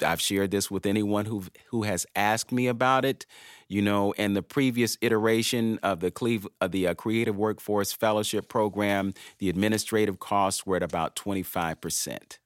I've 0.02 0.22
shared 0.22 0.52
this 0.52 0.72
with 0.72 0.86
anyone 0.86 1.26
who 1.26 1.44
who 1.70 1.84
has 1.84 2.06
asked 2.16 2.52
me 2.52 2.68
about 2.68 3.06
it. 3.06 3.26
You 3.68 3.82
know, 3.82 4.12
in 4.14 4.34
the 4.34 4.42
previous 4.42 4.98
iteration 5.02 5.80
of 5.84 6.00
the 6.00 6.12
Cleve, 6.12 6.48
of 6.62 6.72
the 6.72 6.88
uh, 6.88 6.94
Creative 6.94 7.36
Workforce 7.36 7.92
Fellowship 7.92 8.48
Program, 8.48 9.14
the 9.40 9.50
administrative 9.50 10.20
costs 10.20 10.66
were 10.66 10.76
at 10.76 10.84
about 10.84 11.16
twenty 11.16 11.44
five 11.44 11.82
percent. 11.82 12.40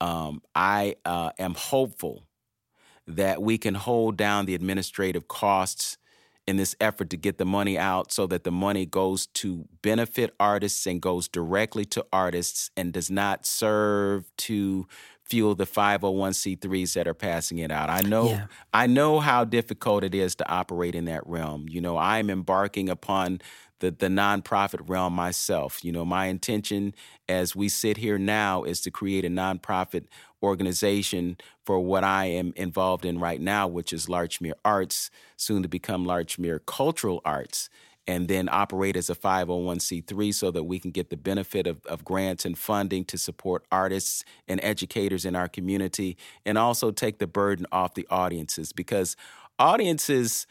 Um, 0.00 0.42
I 0.54 0.96
uh, 1.04 1.30
am 1.38 1.54
hopeful 1.54 2.24
that 3.06 3.42
we 3.42 3.58
can 3.58 3.74
hold 3.74 4.16
down 4.16 4.46
the 4.46 4.54
administrative 4.54 5.28
costs 5.28 5.98
in 6.46 6.56
this 6.56 6.76
effort 6.80 7.10
to 7.10 7.16
get 7.16 7.38
the 7.38 7.44
money 7.44 7.78
out 7.78 8.12
so 8.12 8.26
that 8.26 8.44
the 8.44 8.50
money 8.50 8.84
goes 8.84 9.26
to 9.28 9.66
benefit 9.82 10.34
artists 10.38 10.86
and 10.86 11.00
goes 11.00 11.28
directly 11.28 11.84
to 11.86 12.04
artists 12.12 12.70
and 12.76 12.92
does 12.92 13.10
not 13.10 13.46
serve 13.46 14.30
to 14.36 14.86
fuel 15.24 15.54
the 15.54 15.66
501c3s 15.66 16.94
that 16.94 17.08
are 17.08 17.14
passing 17.14 17.58
it 17.58 17.70
out. 17.70 17.90
I 17.90 18.02
know 18.02 18.28
yeah. 18.28 18.46
I 18.72 18.86
know 18.86 19.20
how 19.20 19.44
difficult 19.44 20.04
it 20.04 20.14
is 20.14 20.34
to 20.36 20.48
operate 20.48 20.94
in 20.94 21.06
that 21.06 21.26
realm. 21.26 21.66
You 21.68 21.80
know, 21.80 21.96
I'm 21.96 22.30
embarking 22.30 22.88
upon 22.88 23.40
the 23.80 23.90
the 23.90 24.08
nonprofit 24.08 24.88
realm 24.88 25.14
myself. 25.14 25.84
You 25.84 25.92
know, 25.92 26.04
my 26.04 26.26
intention 26.26 26.94
as 27.28 27.56
we 27.56 27.68
sit 27.68 27.96
here 27.96 28.18
now 28.18 28.64
is 28.64 28.80
to 28.82 28.90
create 28.90 29.24
a 29.24 29.28
nonprofit 29.28 30.06
organization 30.42 31.38
for 31.64 31.80
what 31.80 32.04
I 32.04 32.26
am 32.26 32.52
involved 32.54 33.06
in 33.06 33.18
right 33.18 33.40
now, 33.40 33.66
which 33.66 33.92
is 33.92 34.06
Larchmere 34.06 34.52
Arts, 34.64 35.10
soon 35.36 35.62
to 35.62 35.68
become 35.68 36.04
Larchmere 36.04 36.60
Cultural 36.66 37.22
Arts, 37.24 37.70
and 38.06 38.28
then 38.28 38.48
operate 38.50 38.96
as 38.96 39.08
a 39.08 39.14
501c3 39.14 40.34
so 40.34 40.50
that 40.50 40.64
we 40.64 40.78
can 40.78 40.90
get 40.90 41.10
the 41.10 41.16
benefit 41.16 41.66
of, 41.66 41.84
of 41.86 42.04
grants 42.04 42.44
and 42.44 42.58
funding 42.58 43.04
to 43.06 43.18
support 43.18 43.64
artists 43.72 44.24
and 44.46 44.60
educators 44.62 45.24
in 45.24 45.34
our 45.34 45.48
community, 45.48 46.16
and 46.44 46.58
also 46.58 46.90
take 46.90 47.18
the 47.18 47.26
burden 47.26 47.66
off 47.72 47.94
the 47.94 48.06
audiences 48.10 48.72
because 48.72 49.16
audiences 49.58 50.46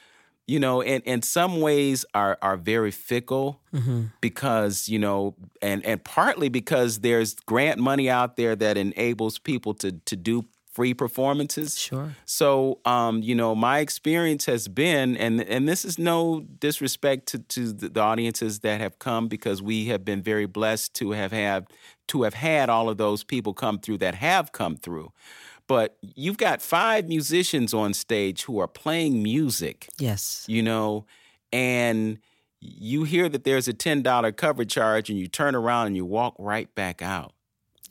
you 0.46 0.60
know, 0.60 0.82
in, 0.82 1.02
in 1.04 1.22
some 1.22 1.62
ways 1.62 2.06
are 2.13 2.38
are 2.42 2.58
very 2.58 2.92
fickle 2.92 3.62
mm-hmm. 3.74 4.06
because, 4.20 4.89
you 4.89 5.00
know, 5.00 5.36
and 5.62 5.86
and 5.86 6.04
partly 6.04 6.50
because 6.50 7.00
there's 7.00 7.36
grant 7.36 7.80
money 7.80 8.10
out 8.10 8.36
there 8.36 8.56
that 8.56 8.78
enables 8.78 9.39
people 9.39 9.74
to 9.76 9.94
to 9.94 10.16
do 10.16 10.46
free 10.73 10.93
performances. 10.93 11.77
Sure. 11.77 12.15
So, 12.25 12.79
um, 12.86 13.21
you 13.21 13.36
know, 13.36 13.55
my 13.55 13.79
experience 13.79 14.45
has 14.45 14.67
been, 14.67 15.15
and 15.17 15.41
and 15.41 15.67
this 15.67 15.86
is 15.86 15.97
no 15.97 16.41
disrespect 16.59 17.27
to 17.27 17.39
to 17.39 17.71
the 17.71 18.01
audiences 18.01 18.59
that 18.59 18.81
have 18.81 18.99
come 18.99 19.27
because 19.27 19.62
we 19.62 19.86
have 19.86 20.03
been 20.03 20.21
very 20.21 20.45
blessed 20.45 20.93
to 20.95 21.12
have 21.12 21.31
had 21.31 21.67
to 22.07 22.23
have 22.23 22.33
had 22.33 22.69
all 22.69 22.89
of 22.89 22.97
those 22.97 23.23
people 23.23 23.53
come 23.53 23.79
through 23.79 23.99
that 23.99 24.15
have 24.15 24.51
come 24.51 24.75
through 24.75 25.12
but 25.67 25.97
you've 26.01 26.38
got 26.38 26.62
five 26.62 27.07
musicians 27.07 27.73
on 27.73 27.93
stage 27.93 28.43
who 28.43 28.59
are 28.59 28.67
playing 28.67 29.23
music. 29.23 29.88
Yes. 29.97 30.45
You 30.47 30.62
know, 30.62 31.05
and 31.51 32.19
you 32.59 33.03
hear 33.03 33.29
that 33.29 33.43
there's 33.43 33.67
a 33.67 33.73
$10 33.73 34.36
cover 34.36 34.65
charge 34.65 35.09
and 35.09 35.17
you 35.17 35.27
turn 35.27 35.55
around 35.55 35.88
and 35.88 35.95
you 35.95 36.05
walk 36.05 36.36
right 36.38 36.73
back 36.75 37.01
out. 37.01 37.33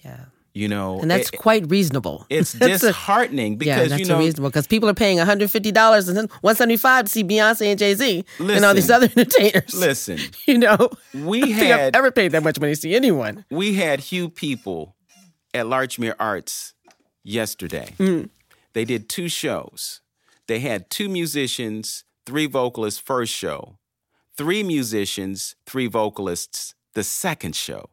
Yeah. 0.05 0.27
You 0.55 0.69
know, 0.69 1.01
and 1.01 1.11
that's 1.11 1.31
it, 1.31 1.39
quite 1.39 1.71
reasonable. 1.71 2.27
It's 2.29 2.53
disheartening 2.53 3.57
because 3.57 3.69
yeah, 3.69 3.89
that's 3.89 4.01
you 4.01 4.07
know 4.07 4.19
reasonable 4.19 4.51
because 4.51 4.67
people 4.67 4.89
are 4.89 4.95
paying 4.95 5.17
one 5.17 5.27
hundred 5.27 5.51
fifty 5.51 5.73
dollars 5.73 6.09
and 6.09 6.31
one 6.43 6.55
seventy 6.57 6.77
five 6.77 7.07
to 7.07 7.11
see 7.11 7.25
Beyonce 7.25 7.71
and 7.71 7.79
Jay 7.79 7.95
Z 7.95 8.25
and 8.39 8.65
all 8.65 8.75
these 8.75 8.91
other 8.91 9.07
entertainers. 9.17 9.75
Listen, 9.75 10.19
you 10.47 10.59
know, 10.59 10.91
we 11.15 11.53
had 11.53 11.95
I've 11.95 11.97
ever 11.97 12.11
paid 12.11 12.33
that 12.33 12.43
much 12.43 12.61
money 12.61 12.75
to 12.75 12.81
see 12.81 12.95
anyone. 12.95 13.47
We 13.51 13.75
had 13.75 14.01
Hugh 14.01 14.29
people 14.29 14.95
at 15.55 15.65
Larchmere 15.67 16.15
Arts 16.21 16.75
yesterday. 17.25 17.95
Mm. 17.99 18.29
They 18.75 18.85
did 18.85 19.09
two 19.09 19.29
shows. 19.29 20.01
They 20.49 20.61
had 20.61 20.91
two 20.91 21.09
musicians, 21.09 22.05
three 22.27 22.47
vocalists 22.47 23.01
first 23.01 23.33
show, 23.33 23.79
three 24.37 24.63
musicians, 24.63 25.57
three 25.67 25.87
vocalists 25.87 26.75
the 26.95 27.03
second 27.03 27.57
show. 27.57 27.89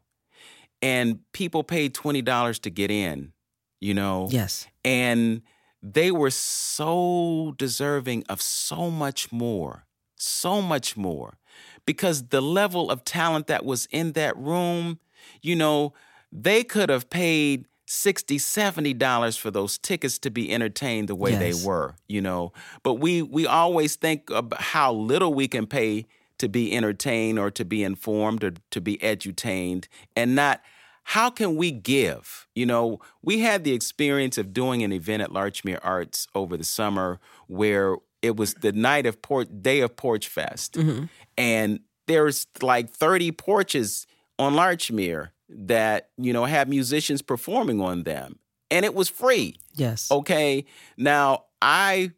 And 0.81 1.19
people 1.33 1.63
paid 1.63 1.93
$20 1.93 2.59
to 2.61 2.69
get 2.69 2.89
in, 2.89 3.33
you 3.79 3.93
know? 3.93 4.27
Yes. 4.31 4.67
And 4.85 5.41
they 5.81 6.11
were 6.11 6.31
so 6.31 7.53
deserving 7.57 8.23
of 8.29 8.41
so 8.41 8.89
much 8.89 9.31
more, 9.31 9.85
so 10.15 10.61
much 10.61 10.97
more. 10.97 11.37
Because 11.85 12.27
the 12.27 12.41
level 12.41 12.91
of 12.91 13.03
talent 13.03 13.47
that 13.47 13.65
was 13.65 13.87
in 13.87 14.13
that 14.13 14.37
room, 14.37 14.99
you 15.41 15.55
know, 15.55 15.93
they 16.31 16.63
could 16.63 16.89
have 16.89 17.09
paid 17.09 17.65
60 17.87 18.37
70 18.37 18.93
dollars 18.93 19.35
for 19.35 19.49
those 19.49 19.79
tickets 19.79 20.19
to 20.19 20.29
be 20.29 20.53
entertained 20.53 21.09
the 21.09 21.15
way 21.15 21.31
yes. 21.31 21.39
they 21.39 21.67
were 21.67 21.95
you 22.07 22.21
know 22.21 22.53
but 22.83 22.95
we 22.95 23.23
we 23.23 23.47
always 23.47 23.95
think 23.95 24.29
about 24.29 24.61
how 24.61 24.93
little 24.93 25.33
we 25.33 25.47
can 25.47 25.65
pay 25.65 26.05
to 26.39 26.49
be 26.49 26.75
entertained 26.75 27.39
or 27.39 27.51
to 27.51 27.63
be 27.63 27.83
informed 27.83 28.43
or 28.43 28.53
to 28.71 28.81
be 28.81 28.97
edutained 28.97 29.85
and 30.15 30.35
not 30.35 30.61
how 31.03 31.31
can 31.31 31.55
we 31.55 31.71
give? 31.71 32.47
You 32.55 32.65
know 32.65 32.99
we 33.21 33.39
had 33.39 33.63
the 33.63 33.73
experience 33.73 34.37
of 34.37 34.53
doing 34.53 34.83
an 34.83 34.91
event 34.91 35.21
at 35.21 35.29
larchmere 35.29 35.79
arts 35.83 36.27
over 36.35 36.57
the 36.57 36.63
summer 36.63 37.19
where 37.47 37.97
it 38.21 38.35
was 38.35 38.53
the 38.55 38.71
night 38.71 39.05
of 39.05 39.21
port 39.21 39.63
day 39.63 39.79
of 39.81 39.95
porch 39.95 40.27
fest. 40.27 40.73
Mm-hmm. 40.73 41.05
and 41.37 41.79
there's 42.07 42.47
like 42.61 42.89
30 42.89 43.31
porches 43.33 44.07
on 44.39 44.53
larchmere 44.53 45.29
that 45.47 46.09
you 46.17 46.33
know 46.33 46.45
have 46.45 46.67
musicians 46.67 47.21
performing 47.21 47.81
on 47.81 48.03
them 48.03 48.39
and 48.71 48.85
it 48.85 48.93
was 48.93 49.09
free. 49.09 49.59
Yes. 49.75 50.11
Okay? 50.11 50.65
Now 50.97 51.45
i 51.61 52.11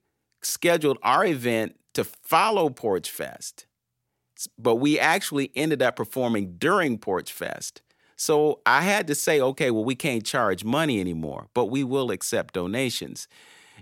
scheduled 0.43 0.97
our 1.03 1.25
event 1.25 1.75
to 1.93 2.03
follow 2.03 2.69
porch 2.69 3.09
fest 3.09 3.67
but 4.57 4.75
we 4.75 4.99
actually 4.99 5.51
ended 5.55 5.81
up 5.81 5.95
performing 5.95 6.55
during 6.57 6.97
porch 6.97 7.31
fest. 7.31 7.81
So 8.15 8.59
i 8.65 8.81
had 8.81 9.07
to 9.07 9.15
say 9.15 9.41
okay 9.41 9.71
well 9.71 9.83
we 9.83 9.95
can't 9.95 10.25
charge 10.25 10.63
money 10.63 10.99
anymore 10.99 11.47
but 11.53 11.65
we 11.65 11.83
will 11.83 12.11
accept 12.11 12.53
donations. 12.53 13.27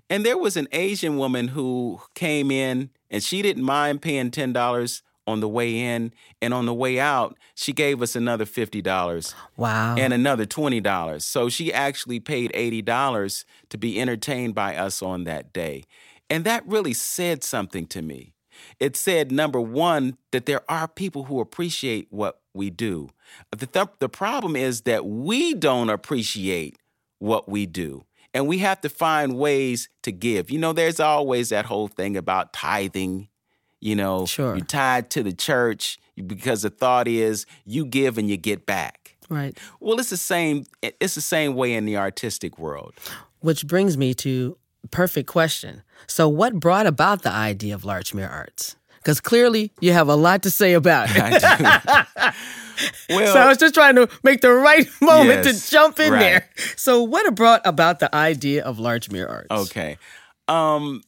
And 0.10 0.26
there 0.26 0.38
was 0.38 0.56
an 0.58 0.68
asian 0.72 1.18
woman 1.18 1.50
who 1.50 2.02
came 2.16 2.52
in 2.52 2.90
and 3.10 3.22
she 3.22 3.42
didn't 3.42 3.64
mind 3.64 4.02
paying 4.02 4.32
$10 4.32 5.02
on 5.28 5.42
the 5.42 5.48
way 5.48 5.78
in 5.78 6.12
and 6.42 6.54
on 6.54 6.66
the 6.66 6.74
way 6.74 7.00
out 7.00 7.38
she 7.54 7.74
gave 7.74 8.02
us 8.02 8.16
another 8.16 8.46
$50 8.46 9.36
wow. 9.58 9.96
and 9.98 10.14
another 10.14 10.46
$20 10.46 11.22
so 11.22 11.50
she 11.50 11.72
actually 11.74 12.20
paid 12.20 12.52
$80 12.54 13.46
to 13.70 13.78
be 13.78 14.00
entertained 14.00 14.56
by 14.56 14.76
us 14.76 15.02
on 15.02 15.26
that 15.26 15.54
day. 15.54 15.84
And 16.30 16.46
that 16.46 16.66
really 16.68 16.94
said 16.94 17.44
something 17.44 17.88
to 17.88 18.02
me 18.02 18.34
it 18.80 18.96
said 18.96 19.32
number 19.32 19.60
one 19.60 20.18
that 20.32 20.46
there 20.46 20.62
are 20.70 20.88
people 20.88 21.26
who 21.26 21.40
appreciate 21.40 22.08
what 22.10 22.42
we 22.54 22.70
do 22.70 23.10
the, 23.52 23.68
th- 23.68 23.88
the 24.00 24.10
problem 24.10 24.56
is 24.56 24.82
that 24.82 25.06
we 25.06 25.54
don't 25.54 25.90
appreciate 25.90 26.78
what 27.20 27.50
we 27.50 27.66
do 27.66 28.04
and 28.34 28.48
we 28.48 28.60
have 28.60 28.80
to 28.82 28.90
find 28.90 29.38
ways 29.38 29.90
to 30.04 30.12
give 30.12 30.50
you 30.50 30.60
know 30.60 30.74
there's 30.74 31.00
always 31.00 31.50
that 31.50 31.66
whole 31.66 31.88
thing 31.88 32.18
about 32.18 32.54
tithing 32.54 33.30
you 33.80 33.96
know, 33.96 34.26
sure. 34.26 34.56
you're 34.56 34.66
tied 34.66 35.10
to 35.12 35.24
the 35.24 35.34
church 35.34 35.98
because 36.28 36.64
the 36.64 36.70
thought 36.70 37.08
is 37.08 37.46
you 37.66 37.86
give 37.86 38.18
and 38.18 38.30
you 38.30 38.38
get 38.38 38.66
back. 38.66 39.16
Right. 39.30 39.58
Well, 39.80 40.00
it's 40.00 40.10
the 40.10 40.18
same. 40.18 40.66
It's 40.82 41.16
the 41.16 41.22
same 41.22 41.56
way 41.56 41.74
in 41.74 41.86
the 41.86 41.98
artistic 41.98 42.58
world. 42.58 42.94
Which 43.40 43.68
brings 43.68 43.98
me 43.98 44.14
to 44.16 44.58
perfect 44.92 45.28
question. 45.28 45.84
So, 46.08 46.28
what 46.28 46.60
brought 46.60 46.88
about 46.88 47.22
the 47.24 47.32
idea 47.32 47.76
of 47.76 47.84
Larchmere 47.84 48.30
Arts? 48.30 48.76
Because 48.98 49.22
clearly 49.22 49.72
you 49.80 49.94
have 49.94 50.10
a 50.10 50.16
lot 50.16 50.44
to 50.44 50.52
say 50.52 50.74
about 50.74 51.08
it. 51.10 51.42
well, 53.10 53.34
so 53.34 53.40
I 53.40 53.48
was 53.48 53.58
just 53.58 53.74
trying 53.74 53.96
to 53.96 54.10
make 54.24 54.42
the 54.42 54.52
right 54.52 54.88
moment 55.02 55.46
yes, 55.46 55.66
to 55.66 55.72
jump 55.72 56.00
in 56.00 56.14
right. 56.14 56.20
there. 56.20 56.50
So, 56.76 57.04
what 57.04 57.34
brought 57.36 57.62
about 57.66 58.00
the 58.00 58.14
idea 58.14 58.64
of 58.64 58.78
Larchmere 58.78 59.30
Arts? 59.30 59.48
Okay. 59.70 59.98
Um, 60.48 61.04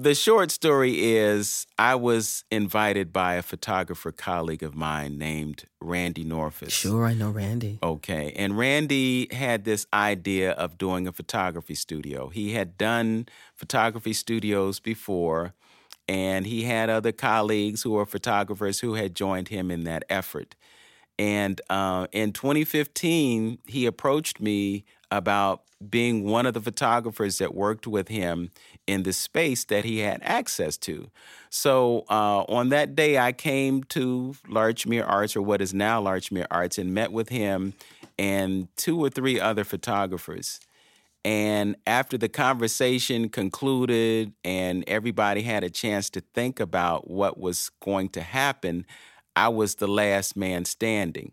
the 0.00 0.14
short 0.14 0.50
story 0.50 1.12
is 1.12 1.66
I 1.78 1.94
was 1.96 2.44
invited 2.50 3.12
by 3.12 3.34
a 3.34 3.42
photographer 3.42 4.10
colleague 4.10 4.62
of 4.62 4.74
mine 4.74 5.18
named 5.18 5.64
Randy 5.80 6.24
Norfus. 6.24 6.70
Sure, 6.70 7.04
I 7.04 7.14
know 7.14 7.30
Randy. 7.30 7.78
Okay. 7.82 8.32
And 8.36 8.56
Randy 8.56 9.28
had 9.32 9.64
this 9.64 9.86
idea 9.92 10.52
of 10.52 10.78
doing 10.78 11.06
a 11.06 11.12
photography 11.12 11.74
studio. 11.74 12.28
He 12.28 12.52
had 12.52 12.78
done 12.78 13.26
photography 13.54 14.14
studios 14.14 14.80
before, 14.80 15.52
and 16.08 16.46
he 16.46 16.64
had 16.64 16.88
other 16.88 17.12
colleagues 17.12 17.82
who 17.82 17.90
were 17.90 18.06
photographers 18.06 18.80
who 18.80 18.94
had 18.94 19.14
joined 19.14 19.48
him 19.48 19.70
in 19.70 19.84
that 19.84 20.04
effort. 20.08 20.54
And 21.18 21.60
uh, 21.68 22.06
in 22.12 22.32
2015, 22.32 23.58
he 23.66 23.86
approached 23.86 24.40
me 24.40 24.84
about 25.10 25.62
being 25.90 26.24
one 26.24 26.46
of 26.46 26.54
the 26.54 26.60
photographers 26.60 27.38
that 27.38 27.54
worked 27.54 27.86
with 27.86 28.08
him 28.08 28.50
in 28.86 29.04
the 29.04 29.12
space 29.12 29.64
that 29.64 29.84
he 29.84 29.98
had 29.98 30.20
access 30.22 30.76
to. 30.76 31.10
So 31.50 32.04
uh, 32.10 32.44
on 32.48 32.70
that 32.70 32.94
day, 32.96 33.18
I 33.18 33.32
came 33.32 33.84
to 33.84 34.34
Larchmere 34.48 35.08
Arts, 35.08 35.36
or 35.36 35.42
what 35.42 35.60
is 35.60 35.72
now 35.72 36.02
Larchmere 36.02 36.46
Arts, 36.50 36.78
and 36.78 36.94
met 36.94 37.12
with 37.12 37.28
him 37.28 37.74
and 38.18 38.68
two 38.76 39.02
or 39.02 39.10
three 39.10 39.38
other 39.38 39.64
photographers. 39.64 40.60
And 41.24 41.76
after 41.86 42.18
the 42.18 42.28
conversation 42.28 43.28
concluded 43.28 44.32
and 44.44 44.82
everybody 44.88 45.42
had 45.42 45.62
a 45.62 45.70
chance 45.70 46.10
to 46.10 46.20
think 46.34 46.58
about 46.58 47.08
what 47.08 47.38
was 47.38 47.70
going 47.80 48.08
to 48.10 48.22
happen, 48.22 48.86
I 49.36 49.48
was 49.48 49.76
the 49.76 49.86
last 49.86 50.36
man 50.36 50.64
standing. 50.64 51.32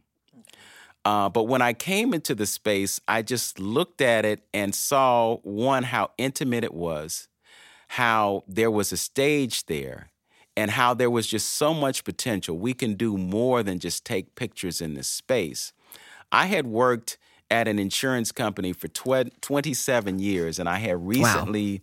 Uh, 1.06 1.30
but 1.30 1.46
when 1.46 1.62
I 1.62 1.74
came 1.74 2.14
into 2.14 2.36
the 2.36 2.46
space, 2.46 3.00
I 3.08 3.22
just 3.22 3.60
looked 3.60 4.02
at 4.02 4.26
it 4.26 4.44
and 4.54 4.76
saw 4.76 5.38
one, 5.38 5.84
how 5.84 6.12
intimate 6.18 6.64
it 6.64 6.74
was, 6.74 7.29
how 7.90 8.44
there 8.48 8.70
was 8.70 8.92
a 8.92 8.98
stage 8.98 9.66
there, 9.66 10.12
and 10.56 10.72
how 10.72 10.94
there 10.94 11.10
was 11.10 11.26
just 11.26 11.50
so 11.50 11.74
much 11.74 12.04
potential. 12.04 12.58
We 12.58 12.74
can 12.74 12.94
do 12.94 13.18
more 13.18 13.64
than 13.64 13.80
just 13.80 14.06
take 14.06 14.36
pictures 14.36 14.80
in 14.80 14.94
this 14.94 15.08
space. 15.08 15.74
I 16.32 16.46
had 16.46 16.68
worked 16.68 17.18
at 17.50 17.68
an 17.68 17.80
insurance 17.80 18.32
company 18.32 18.74
for 18.74 18.88
tw- 18.90 19.42
27 19.42 20.20
years, 20.20 20.60
and 20.60 20.70
I 20.70 20.78
had 20.78 21.06
recently, 21.06 21.82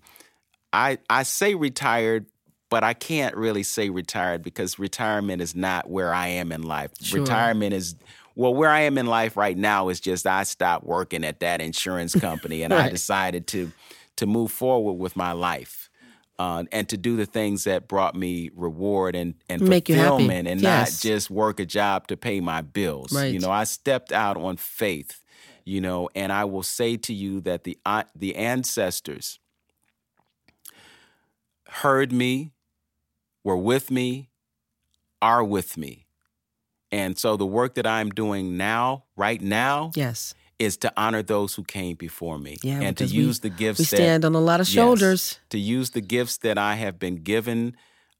wow. 0.72 0.90
I, 0.90 0.98
I 1.10 1.22
say 1.24 1.56
retired, 1.56 2.26
but 2.70 2.84
I 2.84 2.94
can't 2.94 3.34
really 3.36 3.64
say 3.64 3.90
retired 3.90 4.42
because 4.42 4.78
retirement 4.78 5.42
is 5.42 5.56
not 5.56 5.90
where 5.90 6.14
I 6.14 6.28
am 6.28 6.52
in 6.52 6.62
life. 6.62 6.92
Sure. 7.02 7.20
Retirement 7.20 7.74
is 7.74 7.96
well, 8.36 8.54
where 8.54 8.70
I 8.70 8.80
am 8.80 8.98
in 8.98 9.06
life 9.06 9.36
right 9.36 9.56
now 9.56 9.88
is 9.88 9.98
just 9.98 10.26
I 10.26 10.44
stopped 10.44 10.84
working 10.84 11.24
at 11.24 11.40
that 11.40 11.60
insurance 11.60 12.14
company 12.14 12.62
and 12.62 12.72
right. 12.74 12.84
I 12.84 12.90
decided 12.90 13.48
to 13.48 13.72
to 14.16 14.26
move 14.26 14.50
forward 14.50 14.94
with 14.94 15.16
my 15.16 15.32
life. 15.32 15.85
Uh, 16.38 16.64
and 16.70 16.86
to 16.90 16.98
do 16.98 17.16
the 17.16 17.24
things 17.24 17.64
that 17.64 17.88
brought 17.88 18.14
me 18.14 18.50
reward 18.54 19.16
and, 19.16 19.34
and 19.48 19.62
Make 19.62 19.86
fulfillment 19.86 20.46
and 20.46 20.60
yes. 20.60 21.02
not 21.02 21.08
just 21.08 21.30
work 21.30 21.58
a 21.60 21.64
job 21.64 22.08
to 22.08 22.16
pay 22.16 22.40
my 22.40 22.60
bills. 22.60 23.10
Right. 23.10 23.32
You 23.32 23.38
know, 23.38 23.50
I 23.50 23.64
stepped 23.64 24.12
out 24.12 24.36
on 24.36 24.58
faith, 24.58 25.22
you 25.64 25.80
know, 25.80 26.10
and 26.14 26.30
I 26.30 26.44
will 26.44 26.62
say 26.62 26.98
to 26.98 27.14
you 27.14 27.40
that 27.40 27.64
the 27.64 27.78
uh, 27.86 28.02
the 28.14 28.36
ancestors 28.36 29.38
heard 31.68 32.12
me, 32.12 32.52
were 33.42 33.56
with 33.56 33.90
me, 33.90 34.28
are 35.22 35.42
with 35.42 35.76
me. 35.76 36.06
And 36.92 37.18
so 37.18 37.36
the 37.36 37.46
work 37.46 37.74
that 37.74 37.86
I'm 37.86 38.10
doing 38.10 38.56
now, 38.56 39.04
right 39.16 39.40
now, 39.40 39.90
yes, 39.94 40.34
is 40.58 40.76
to 40.78 40.92
honor 40.96 41.22
those 41.22 41.54
who 41.54 41.64
came 41.64 41.96
before 41.96 42.38
me. 42.38 42.56
Yeah, 42.62 42.80
and 42.80 42.96
to 42.96 43.04
use 43.04 43.42
we, 43.42 43.50
the 43.50 43.56
gifts 43.56 43.78
we 43.78 43.84
stand 43.84 44.22
that, 44.22 44.28
on 44.28 44.34
a 44.34 44.40
lot 44.40 44.60
of 44.60 44.66
shoulders. 44.66 45.32
Yes, 45.34 45.40
to 45.50 45.58
use 45.58 45.90
the 45.90 46.00
gifts 46.00 46.38
that 46.38 46.58
I 46.58 46.74
have 46.74 46.98
been 46.98 47.16
given 47.16 47.76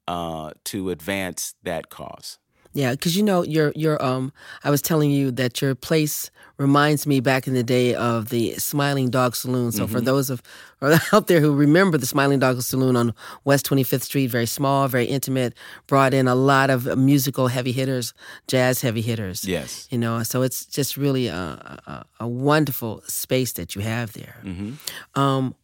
uh, 0.07 0.51
to 0.65 0.89
advance 0.89 1.55
that 1.63 1.89
cause. 1.89 2.39
Yeah, 2.77 2.91
because 2.91 3.17
you 3.17 3.23
know, 3.23 3.41
your 3.41 3.71
your 3.75 3.99
um, 4.05 4.31
I 4.63 4.69
was 4.69 4.83
telling 4.83 5.09
you 5.09 5.31
that 5.31 5.63
your 5.63 5.73
place 5.73 6.29
reminds 6.57 7.07
me 7.07 7.19
back 7.19 7.47
in 7.47 7.55
the 7.55 7.63
day 7.63 7.95
of 7.95 8.29
the 8.29 8.53
Smiling 8.59 9.09
Dog 9.09 9.35
Saloon. 9.35 9.71
So 9.71 9.85
mm-hmm. 9.85 9.93
for 9.93 9.99
those 9.99 10.29
of 10.29 10.43
out 11.11 11.25
there 11.25 11.39
who 11.39 11.55
remember 11.55 11.97
the 11.97 12.05
Smiling 12.05 12.37
Dog 12.37 12.61
Saloon 12.61 12.95
on 12.95 13.15
West 13.45 13.65
Twenty 13.65 13.81
Fifth 13.81 14.03
Street, 14.03 14.27
very 14.27 14.45
small, 14.45 14.87
very 14.87 15.05
intimate, 15.05 15.55
brought 15.87 16.13
in 16.13 16.27
a 16.27 16.35
lot 16.35 16.69
of 16.69 16.95
musical 16.95 17.47
heavy 17.47 17.71
hitters, 17.71 18.13
jazz 18.47 18.81
heavy 18.81 19.01
hitters. 19.01 19.43
Yes, 19.43 19.87
you 19.89 19.97
know, 19.97 20.21
so 20.21 20.43
it's 20.43 20.63
just 20.63 20.97
really 20.97 21.25
a, 21.25 21.79
a, 21.87 22.05
a 22.19 22.27
wonderful 22.27 23.01
space 23.07 23.53
that 23.53 23.73
you 23.73 23.81
have 23.81 24.13
there. 24.13 24.35
Mm-hmm. 24.43 25.19
Um, 25.19 25.55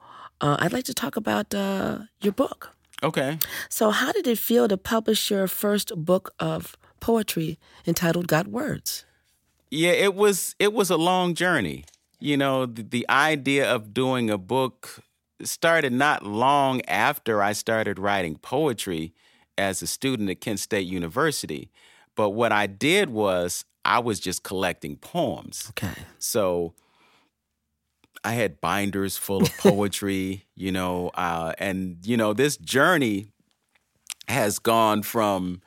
uh, 0.41 0.58
I'd 0.58 0.73
like 0.73 0.86
to 0.86 0.95
talk 0.95 1.15
about 1.15 1.54
uh, 1.54 1.99
your 2.21 2.34
book. 2.34 2.71
Okay. 3.04 3.38
So, 3.69 3.91
how 3.91 4.12
did 4.13 4.26
it 4.26 4.39
feel 4.39 4.67
to 4.67 4.78
publish 4.78 5.30
your 5.30 5.47
first 5.47 5.91
book 5.95 6.34
of 6.39 6.76
poetry 7.03 7.59
entitled 7.85 8.27
Got 8.27 8.47
Words. 8.47 9.03
Yeah, 9.69 9.91
it 9.91 10.15
was 10.15 10.55
it 10.57 10.71
was 10.71 10.89
a 10.89 10.95
long 10.95 11.35
journey. 11.35 11.83
You 12.19 12.37
know, 12.37 12.65
the, 12.65 12.81
the 12.81 13.05
idea 13.09 13.69
of 13.69 13.93
doing 13.93 14.29
a 14.29 14.37
book 14.37 15.01
started 15.43 15.91
not 15.91 16.25
long 16.25 16.81
after 16.87 17.41
I 17.41 17.51
started 17.51 17.99
writing 17.99 18.37
poetry 18.37 19.13
as 19.57 19.81
a 19.81 19.87
student 19.87 20.29
at 20.29 20.39
Kent 20.39 20.61
State 20.61 20.87
University. 20.87 21.69
But 22.15 22.29
what 22.29 22.53
I 22.53 22.67
did 22.67 23.09
was 23.09 23.65
I 23.83 23.99
was 23.99 24.21
just 24.21 24.43
collecting 24.43 24.95
poems. 24.95 25.65
Okay. 25.71 26.03
So 26.19 26.73
I 28.23 28.31
had 28.31 28.61
binders 28.61 29.17
full 29.17 29.41
of 29.41 29.57
poetry, 29.57 30.45
you 30.55 30.71
know, 30.71 31.09
uh, 31.15 31.51
and 31.57 31.97
you 32.05 32.15
know 32.15 32.31
this 32.31 32.55
journey 32.55 33.27
has 34.29 34.57
gone 34.57 35.03
from 35.03 35.61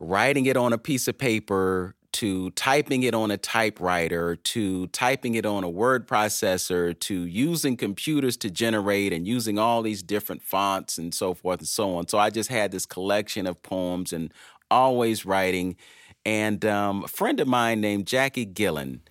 writing 0.00 0.46
it 0.46 0.56
on 0.56 0.72
a 0.72 0.78
piece 0.78 1.06
of 1.06 1.16
paper 1.16 1.94
to 2.12 2.50
typing 2.50 3.04
it 3.04 3.14
on 3.14 3.30
a 3.30 3.36
typewriter 3.36 4.34
to 4.34 4.88
typing 4.88 5.36
it 5.36 5.46
on 5.46 5.62
a 5.62 5.68
word 5.68 6.08
processor 6.08 6.98
to 6.98 7.14
using 7.24 7.76
computers 7.76 8.36
to 8.36 8.50
generate 8.50 9.12
and 9.12 9.28
using 9.28 9.58
all 9.58 9.80
these 9.82 10.02
different 10.02 10.42
fonts 10.42 10.98
and 10.98 11.14
so 11.14 11.34
forth 11.34 11.60
and 11.60 11.68
so 11.68 11.94
on. 11.94 12.08
So 12.08 12.18
I 12.18 12.30
just 12.30 12.50
had 12.50 12.72
this 12.72 12.84
collection 12.84 13.46
of 13.46 13.62
poems 13.62 14.12
and 14.12 14.32
always 14.70 15.24
writing. 15.24 15.76
And 16.26 16.64
um, 16.64 17.04
a 17.04 17.08
friend 17.08 17.38
of 17.38 17.46
mine 17.46 17.80
named 17.80 18.06
Jackie 18.06 18.44
Gillen, 18.44 19.02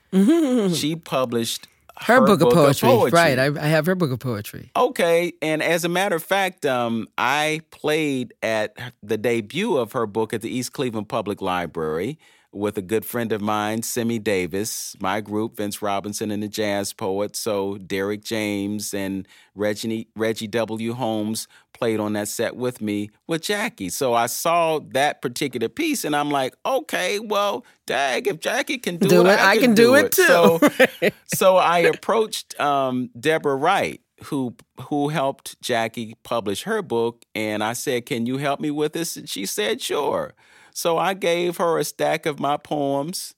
she 0.76 0.96
published 0.96 1.68
her, 2.00 2.16
her 2.16 2.20
book, 2.22 2.40
book, 2.40 2.50
of, 2.50 2.54
poetry. 2.54 2.90
of 2.90 2.96
poetry. 2.96 3.18
Right. 3.18 3.40
I, 3.40 3.46
I, 3.46 3.68
have 3.68 3.86
her 3.86 3.96
book 3.96 4.12
of 4.12 4.20
poetry. 4.20 4.72
Okay. 4.76 5.34
And 5.42 5.62
as 5.62 5.84
a 5.84 5.90
matter 5.90 6.16
of 6.16 6.24
fact, 6.24 6.66
um, 6.66 7.08
I 7.18 7.62
played 7.72 8.34
at 8.42 8.78
the 9.04 9.18
debut 9.18 9.78
of 9.78 9.92
her 9.92 10.06
book 10.08 10.34
at 10.34 10.42
the 10.42 10.50
East 10.50 10.74
Cleveland 10.74 11.10
Public 11.10 11.42
Library 11.42 12.18
with 12.52 12.78
a 12.78 12.82
good 12.82 13.06
friend 13.06 13.32
of 13.32 13.42
mine, 13.42 13.84
Simi 13.84 14.18
Davis, 14.18 14.96
my 15.00 15.22
group, 15.22 15.58
Vince 15.58 15.82
Robinson 15.82 16.32
and 16.32 16.42
the 16.42 16.48
Jazz 16.48 16.94
Poets. 16.94 17.40
So 17.40 17.78
Derek 17.78 18.24
James 18.24 18.94
and 18.94 19.28
Reggie, 19.54 20.08
Reggie 20.16 20.48
W. 20.48 20.94
Holmes 20.94 21.48
played 21.74 22.00
on 22.00 22.14
that 22.14 22.28
set 22.28 22.56
with 22.56 22.82
me 22.82 23.10
with 23.28 23.44
Jackie. 23.44 23.90
So 23.90 24.14
I 24.14 24.26
saw 24.26 24.80
that 24.94 25.22
particular 25.22 25.70
piece 25.70 26.04
and 26.04 26.16
I'm 26.16 26.32
like, 26.32 26.56
okay, 26.66 27.20
well, 27.20 27.66
dag, 27.86 28.28
if 28.28 28.40
Jackie 28.40 28.80
can 28.80 28.98
do, 28.98 29.08
do 29.08 29.22
it, 29.22 29.28
it, 29.28 29.40
I, 29.40 29.52
I 29.52 29.54
can, 29.56 29.64
can 29.64 29.76
do, 29.76 29.96
it. 29.96 30.06
it 30.06 30.12
too. 30.14 30.24
So, 30.24 30.60
so 31.36 31.58
I 31.58 31.80
approached 31.80 32.60
um, 32.60 33.10
Deborah 33.20 33.56
Wright 33.56 34.02
who 34.26 34.54
who 34.82 35.08
helped 35.08 35.62
Jackie 35.62 36.16
publish 36.24 36.64
her 36.64 36.82
book 36.82 37.24
and 37.34 37.64
I 37.64 37.72
said, 37.72 38.06
"Can 38.06 38.26
you 38.26 38.38
help 38.38 38.60
me 38.60 38.70
with 38.70 38.92
this?" 38.92 39.16
And 39.16 39.30
she 39.30 39.46
said, 39.46 39.82
"Sure." 39.82 40.34
So 40.80 40.98
I 40.98 41.14
gave 41.14 41.58
her 41.58 41.78
a 41.78 41.84
stack 41.84 42.26
of 42.26 42.40
my 42.40 42.56
poems 42.56 43.36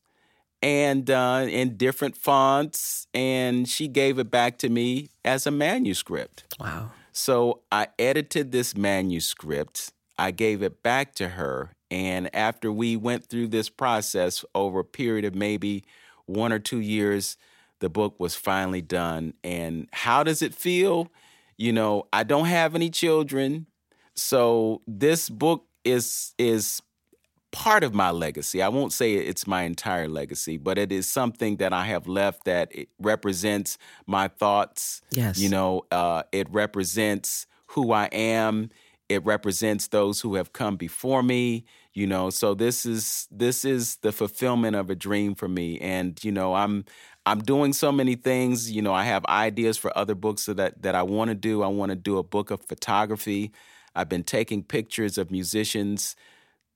and 0.62 1.10
uh, 1.10 1.47
in 1.49 1.75
different 1.75 2.15
fonts, 2.15 3.08
and 3.15 3.67
she 3.67 3.88
gave 3.88 4.19
it 4.19 4.30
back 4.30 4.60
to 4.60 4.69
me 4.69 5.10
as 5.25 5.47
a 5.47 5.51
manuscript. 5.51 6.43
Wow. 6.60 6.91
So 7.13 7.62
I 7.71 7.88
edited 7.97 8.51
this 8.51 8.77
manuscript, 8.77 9.91
I 10.19 10.30
gave 10.30 10.62
it 10.62 10.84
back 10.84 11.15
to 11.15 11.30
her, 11.30 11.71
and 11.89 12.30
after 12.36 12.71
we 12.71 12.95
went 12.95 13.25
through 13.25 13.47
this 13.47 13.69
process 13.69 14.45
over 14.54 14.82
a 14.82 14.86
period 14.86 15.25
of 15.25 15.34
maybe 15.34 15.84
one 16.27 16.54
or 16.54 16.60
two 16.60 16.80
years, 16.80 17.38
the 17.80 17.89
book 17.89 18.19
was 18.19 18.36
finally 18.36 18.84
done. 18.84 19.34
And 19.43 19.89
how 19.93 20.21
does 20.21 20.43
it 20.43 20.54
feel? 20.54 21.12
You 21.58 21.73
know, 21.73 22.08
I 22.13 22.21
don't 22.21 22.45
have 22.45 22.75
any 22.75 22.91
children, 22.91 23.65
so 24.13 24.84
this 24.86 25.27
book 25.27 25.65
is 25.84 26.36
is 26.38 26.84
part 27.51 27.83
of 27.83 27.93
my 27.93 28.11
legacy. 28.11 28.62
I 28.62 28.69
won't 28.69 28.93
say 28.93 29.13
it's 29.15 29.45
my 29.45 29.63
entire 29.63 30.08
legacy, 30.08 30.58
but 30.58 30.77
it 30.77 30.91
is 30.91 31.08
something 31.08 31.58
that 31.58 31.73
I 31.73 31.85
have 31.85 32.08
left 32.08 32.45
that 32.45 32.71
represents 32.99 33.77
my 34.08 34.27
thoughts. 34.29 35.02
Yes. 35.12 35.37
You 35.37 35.49
know, 35.49 35.83
uh, 35.91 36.23
it 36.31 36.49
represents 36.49 37.47
who 37.67 37.91
I 37.91 38.06
am. 38.06 38.69
It 39.10 39.25
represents 39.25 39.87
those 39.87 40.21
who 40.21 40.35
have 40.35 40.54
come 40.54 40.77
before 40.77 41.21
me. 41.21 41.65
You 41.93 42.08
know, 42.08 42.29
so 42.29 42.54
this 42.54 42.85
is 42.85 43.27
this 43.29 43.65
is 43.65 43.97
the 43.97 44.13
fulfillment 44.13 44.77
of 44.77 44.89
a 44.89 44.95
dream 44.95 45.35
for 45.35 45.49
me. 45.49 45.77
And 45.79 46.21
you 46.23 46.31
know, 46.31 46.56
I'm 46.56 46.85
I'm 47.25 47.39
doing 47.39 47.73
so 47.73 47.91
many 47.91 48.15
things. 48.15 48.71
You 48.71 48.81
know, 48.81 48.93
I 48.93 49.04
have 49.04 49.25
ideas 49.25 49.77
for 49.77 49.95
other 49.97 50.15
books 50.15 50.45
that 50.45 50.81
that 50.81 50.95
I 50.95 51.04
want 51.04 51.29
to 51.29 51.35
do. 51.35 51.63
I 51.63 51.67
want 51.67 51.89
to 51.89 51.97
do 51.97 52.17
a 52.17 52.23
book 52.23 52.49
of 52.49 52.62
photography. 52.62 53.52
I've 53.93 54.08
been 54.08 54.23
taking 54.23 54.63
pictures 54.63 55.17
of 55.17 55.31
musicians 55.31 56.15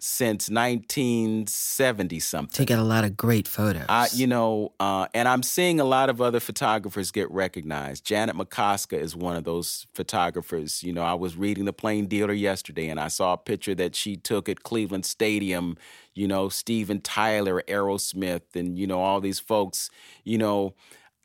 since 0.08 0.52
1970 0.52 2.20
something. 2.20 2.54
Taking 2.54 2.78
a 2.78 2.84
lot 2.84 3.04
of 3.04 3.18
great 3.18 3.48
photos. 3.48 3.86
I, 3.90 4.08
you 4.14 4.28
know, 4.28 4.72
uh, 4.80 5.08
and 5.16 5.28
I'm 5.28 5.42
seeing 5.42 5.80
a 5.80 5.84
lot 5.84 6.12
of 6.12 6.22
other 6.22 6.40
photographers 6.40 7.10
get 7.10 7.30
recognized. 7.32 8.06
Janet 8.06 8.36
Macoska 8.36 9.00
is 9.00 9.16
one 9.16 9.36
of 9.36 9.46
those 9.46 9.88
photographers. 9.96 10.84
You 10.84 10.94
know, 10.94 11.02
I 11.02 11.16
was 11.16 11.36
reading 11.36 11.66
the 11.66 11.74
Plain 11.74 12.06
Dealer 12.06 12.34
yesterday, 12.34 12.88
and 12.88 13.00
I 13.00 13.08
saw 13.08 13.34
a 13.34 13.38
picture 13.38 13.74
that 13.76 13.96
she 13.96 14.16
took 14.16 14.48
at 14.48 14.62
Cleveland 14.62 15.08
Stadium. 15.08 15.76
You 16.14 16.28
know, 16.28 16.50
Steven 16.50 17.02
Tyler, 17.02 17.64
Aerosmith, 17.68 18.56
and 18.56 18.78
you 18.78 18.86
know 18.86 19.02
all 19.02 19.20
these 19.20 19.40
folks. 19.40 19.90
You 20.24 20.38
know, 20.38 20.76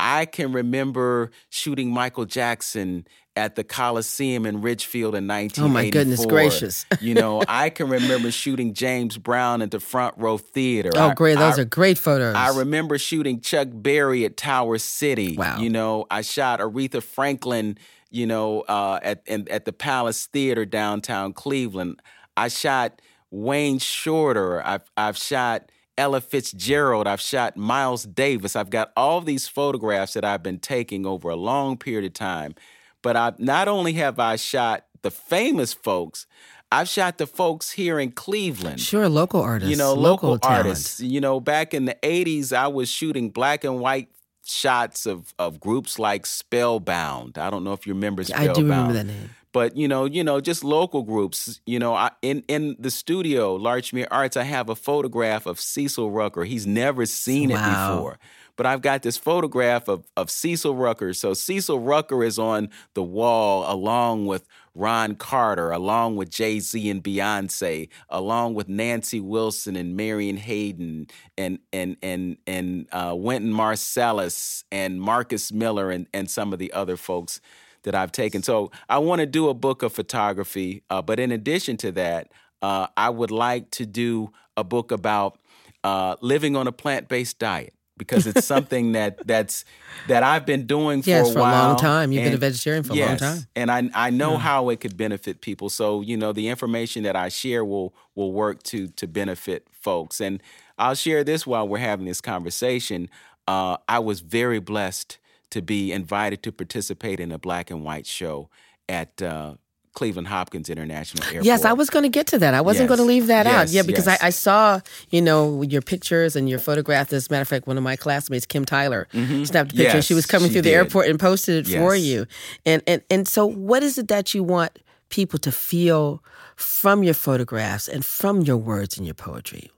I 0.00 0.24
can 0.24 0.52
remember 0.52 1.30
shooting 1.50 1.92
Michael 1.92 2.24
Jackson 2.24 3.06
at 3.36 3.54
the 3.54 3.62
Coliseum 3.62 4.46
in 4.46 4.60
Richfield 4.60 5.14
in 5.14 5.28
1984. 5.28 5.64
Oh 5.64 5.68
my 5.68 5.90
goodness 5.90 6.26
gracious. 6.26 6.86
you 7.00 7.14
know, 7.14 7.42
I 7.46 7.70
can 7.70 7.88
remember 7.88 8.30
shooting 8.30 8.74
James 8.74 9.18
Brown 9.18 9.62
at 9.62 9.70
the 9.70 9.78
Front 9.78 10.16
Row 10.18 10.38
Theater. 10.38 10.90
Oh, 10.96 11.12
great. 11.14 11.38
Those 11.38 11.58
I, 11.58 11.62
are 11.62 11.66
great 11.66 11.98
photos. 11.98 12.34
I 12.34 12.56
remember 12.58 12.98
shooting 12.98 13.40
Chuck 13.40 13.68
Berry 13.72 14.24
at 14.24 14.36
Tower 14.36 14.78
City. 14.78 15.36
Wow. 15.36 15.58
You 15.58 15.70
know, 15.70 16.06
I 16.10 16.22
shot 16.22 16.60
Aretha 16.60 17.02
Franklin, 17.02 17.78
you 18.10 18.26
know, 18.26 18.62
uh, 18.62 18.98
at, 19.02 19.22
in, 19.26 19.48
at 19.48 19.64
the 19.64 19.72
Palace 19.72 20.26
Theater 20.26 20.64
downtown 20.64 21.32
Cleveland. 21.32 22.00
I 22.36 22.48
shot 22.48 23.00
Wayne 23.30 23.78
Shorter. 23.78 24.66
I've, 24.66 24.90
I've 24.96 25.16
shot 25.16 25.70
Ella 26.00 26.22
Fitzgerald. 26.22 27.06
I've 27.06 27.20
shot 27.20 27.58
Miles 27.58 28.04
Davis. 28.04 28.56
I've 28.56 28.70
got 28.70 28.90
all 28.96 29.20
these 29.20 29.46
photographs 29.46 30.14
that 30.14 30.24
I've 30.24 30.42
been 30.42 30.58
taking 30.58 31.04
over 31.04 31.28
a 31.28 31.36
long 31.36 31.76
period 31.76 32.06
of 32.06 32.14
time. 32.14 32.54
But 33.02 33.16
I 33.16 33.34
not 33.36 33.68
only 33.68 33.92
have 33.94 34.18
I 34.18 34.36
shot 34.36 34.86
the 35.02 35.10
famous 35.10 35.74
folks, 35.74 36.26
I've 36.72 36.88
shot 36.88 37.18
the 37.18 37.26
folks 37.26 37.72
here 37.72 38.00
in 38.00 38.12
Cleveland. 38.12 38.80
Sure, 38.80 39.10
local 39.10 39.42
artists. 39.42 39.70
You 39.70 39.76
know, 39.76 39.92
local, 39.92 40.30
local 40.30 40.50
artists. 40.50 41.00
You 41.00 41.20
know, 41.20 41.38
back 41.38 41.74
in 41.74 41.84
the 41.84 41.96
80s, 42.02 42.50
I 42.50 42.68
was 42.68 42.88
shooting 42.88 43.28
black 43.28 43.62
and 43.62 43.78
white 43.78 44.08
shots 44.46 45.04
of, 45.04 45.34
of 45.38 45.60
groups 45.60 45.98
like 45.98 46.24
Spellbound. 46.24 47.36
I 47.36 47.50
don't 47.50 47.62
know 47.62 47.74
if 47.74 47.86
you 47.86 47.92
remember 47.92 48.24
Spellbound. 48.24 48.50
I 48.50 48.54
do 48.54 48.62
remember 48.62 48.92
that 48.94 49.04
name 49.04 49.30
but 49.52 49.76
you 49.76 49.88
know, 49.88 50.04
you 50.04 50.22
know, 50.22 50.40
just 50.40 50.62
local 50.62 51.02
groups. 51.02 51.60
You 51.66 51.78
know, 51.78 51.94
I, 51.94 52.10
in 52.22 52.44
in 52.48 52.76
the 52.78 52.90
studio, 52.90 53.58
Larchmere 53.58 54.06
Arts, 54.10 54.36
I 54.36 54.44
have 54.44 54.68
a 54.68 54.76
photograph 54.76 55.46
of 55.46 55.60
Cecil 55.60 56.10
Rucker. 56.10 56.44
He's 56.44 56.66
never 56.66 57.06
seen 57.06 57.50
wow. 57.50 57.56
it 57.56 57.94
before. 57.96 58.18
But 58.56 58.66
I've 58.66 58.82
got 58.82 59.02
this 59.02 59.16
photograph 59.16 59.88
of, 59.88 60.06
of 60.18 60.30
Cecil 60.30 60.76
Rucker. 60.76 61.14
So 61.14 61.32
Cecil 61.32 61.80
Rucker 61.80 62.22
is 62.22 62.38
on 62.38 62.68
the 62.92 63.02
wall 63.02 63.64
along 63.72 64.26
with 64.26 64.46
Ron 64.74 65.14
Carter, 65.14 65.70
along 65.70 66.16
with 66.16 66.28
Jay 66.30 66.60
Z 66.60 66.90
and 66.90 67.02
Beyonce, 67.02 67.88
along 68.10 68.54
with 68.54 68.68
Nancy 68.68 69.18
Wilson 69.18 69.76
and 69.76 69.96
Marion 69.96 70.36
Hayden 70.36 71.06
and 71.38 71.58
and 71.72 71.96
and 72.02 72.36
and 72.46 72.86
uh, 72.92 73.14
Wynton 73.16 73.52
Marsalis 73.52 74.64
and 74.70 75.00
Marcus 75.00 75.50
Miller 75.50 75.90
and 75.90 76.06
and 76.12 76.30
some 76.30 76.52
of 76.52 76.58
the 76.58 76.72
other 76.72 76.96
folks 76.98 77.40
that 77.82 77.94
I've 77.94 78.12
taken. 78.12 78.42
So 78.42 78.70
I 78.88 78.98
want 78.98 79.20
to 79.20 79.26
do 79.26 79.48
a 79.48 79.54
book 79.54 79.82
of 79.82 79.92
photography, 79.92 80.82
uh, 80.90 81.02
but 81.02 81.18
in 81.20 81.32
addition 81.32 81.76
to 81.78 81.92
that, 81.92 82.32
uh, 82.62 82.88
I 82.96 83.10
would 83.10 83.30
like 83.30 83.70
to 83.72 83.86
do 83.86 84.32
a 84.56 84.64
book 84.64 84.92
about 84.92 85.38
uh, 85.84 86.16
living 86.20 86.56
on 86.56 86.66
a 86.66 86.72
plant 86.72 87.08
based 87.08 87.38
diet 87.38 87.74
because 88.00 88.26
it's 88.26 88.46
something 88.54 88.92
that 88.92 89.24
that's 89.26 89.64
that 90.08 90.22
I've 90.22 90.44
been 90.44 90.66
doing 90.66 91.02
for 91.02 91.10
yes, 91.10 91.30
a 91.30 91.32
for 91.32 91.38
a 91.38 91.42
long 91.42 91.76
time. 91.76 92.10
You've 92.10 92.22
and, 92.22 92.32
been 92.32 92.34
a 92.34 92.50
vegetarian 92.50 92.82
for 92.82 92.94
yes, 92.94 93.20
a 93.20 93.24
long 93.24 93.34
time, 93.36 93.46
and 93.54 93.70
I 93.70 93.90
I 93.94 94.10
know 94.10 94.32
yeah. 94.32 94.38
how 94.38 94.68
it 94.70 94.80
could 94.80 94.96
benefit 94.96 95.40
people. 95.40 95.68
So 95.68 96.00
you 96.00 96.16
know 96.16 96.32
the 96.32 96.48
information 96.48 97.04
that 97.04 97.14
I 97.14 97.28
share 97.28 97.64
will 97.64 97.94
will 98.14 98.32
work 98.32 98.62
to 98.64 98.88
to 98.88 99.06
benefit 99.06 99.68
folks. 99.70 100.20
And 100.20 100.42
I'll 100.78 100.94
share 100.94 101.22
this 101.22 101.46
while 101.46 101.68
we're 101.68 101.78
having 101.78 102.06
this 102.06 102.20
conversation. 102.20 103.08
Uh, 103.46 103.76
I 103.88 103.98
was 104.00 104.20
very 104.20 104.60
blessed 104.60 105.18
to 105.50 105.62
be 105.62 105.92
invited 105.92 106.42
to 106.44 106.52
participate 106.52 107.20
in 107.20 107.32
a 107.32 107.38
black 107.38 107.70
and 107.70 107.84
white 107.84 108.06
show 108.06 108.48
at 108.88 109.20
uh, 109.22 109.54
Cleveland 109.92 110.28
Hopkins 110.28 110.70
International 110.70 111.24
Airport. 111.24 111.44
Yes, 111.44 111.64
I 111.64 111.72
was 111.72 111.90
going 111.90 112.04
to 112.04 112.08
get 112.08 112.28
to 112.28 112.38
that. 112.38 112.54
I 112.54 112.60
wasn't 112.60 112.88
yes. 112.88 112.96
going 112.96 113.06
to 113.06 113.12
leave 113.12 113.26
that 113.26 113.46
yes, 113.46 113.54
out. 113.54 113.68
Yeah, 113.70 113.82
because 113.82 114.06
yes. 114.06 114.22
I, 114.22 114.28
I, 114.28 114.30
saw, 114.30 114.80
you 115.10 115.20
know, 115.20 115.62
your 115.62 115.82
pictures 115.82 116.36
and 116.36 116.48
your 116.48 116.58
photographs. 116.58 117.12
As 117.12 117.28
a 117.28 117.32
matter 117.32 117.42
of 117.42 117.48
fact, 117.48 117.66
one 117.66 117.76
of 117.76 117.82
my 117.82 117.96
classmates, 117.96 118.46
Kim 118.46 118.64
Tyler, 118.64 119.08
mm-hmm. 119.12 119.44
snapped 119.44 119.72
a 119.72 119.76
picture. 119.76 119.96
Yes, 119.96 120.04
she 120.04 120.14
was 120.14 120.26
coming 120.26 120.48
she 120.48 120.54
through 120.54 120.62
did. 120.62 120.70
the 120.70 120.74
airport 120.74 121.08
and 121.08 121.18
posted 121.18 121.66
it 121.66 121.78
for 121.78 121.94
you. 121.94 122.26
And, 122.64 122.82
and 122.86 123.02
and 123.10 123.26
so, 123.26 123.46
what 123.46 123.82
is 123.82 123.98
it 123.98 124.08
that 124.08 124.32
you 124.32 124.44
want 124.44 124.78
people 125.08 125.38
to 125.40 125.50
feel 125.50 126.22
from 126.54 127.02
your 127.02 127.14
photographs 127.14 127.88
and 127.88 128.04
from 128.04 128.42
your 128.42 128.56
words 128.56 128.96
and 128.96 129.06
your 129.06 129.14
poetry? 129.14 129.70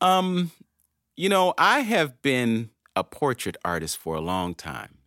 Um, 0.00 0.52
you 1.16 1.28
know, 1.28 1.54
I 1.58 1.80
have 1.80 2.22
been 2.22 2.70
a 2.98 3.04
portrait 3.04 3.56
artist 3.64 3.96
for 3.98 4.14
a 4.14 4.20
long 4.20 4.54
time. 4.54 4.98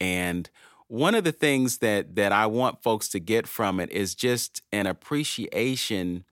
And 0.00 0.50
one 0.88 1.14
of 1.14 1.24
the 1.24 1.32
things 1.32 1.78
that 1.78 2.16
that 2.16 2.32
I 2.32 2.46
want 2.46 2.82
folks 2.82 3.08
to 3.10 3.20
get 3.20 3.46
from 3.46 3.80
it 3.80 3.90
is 3.90 4.14
just 4.14 4.62
an 4.72 4.86
appreciation 4.86 6.24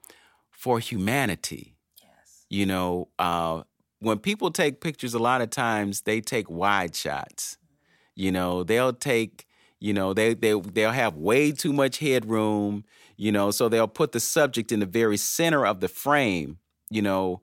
for 0.51 0.79
humanity. 0.79 1.77
Yes. 2.03 2.45
You 2.51 2.67
know, 2.67 3.09
uh, 3.19 3.63
when 4.01 4.19
people 4.19 4.51
take 4.51 4.81
pictures, 4.81 5.15
a 5.15 5.19
lot 5.19 5.41
of 5.41 5.51
times 5.51 6.03
they 6.03 6.21
take 6.21 6.51
wide 6.51 6.95
shots. 6.95 7.57
You 8.15 8.33
know, 8.33 8.65
they'll 8.65 8.93
take, 8.93 9.47
you 9.79 9.95
know, 9.95 10.13
they 10.13 10.35
they 10.35 10.53
they'll 10.53 10.91
have 10.91 11.17
way 11.17 11.53
too 11.53 11.73
much 11.73 11.99
headroom. 11.99 12.85
You 13.17 13.33
know, 13.33 13.51
so 13.51 13.69
they'll 13.69 13.89
put 13.89 14.13
the 14.13 14.21
subject 14.21 14.73
in 14.73 14.81
the 14.81 14.87
very 14.87 15.17
center 15.17 15.65
of 15.65 15.81
the 15.81 15.89
frame. 15.89 16.59
You 16.91 17.03
know, 17.03 17.41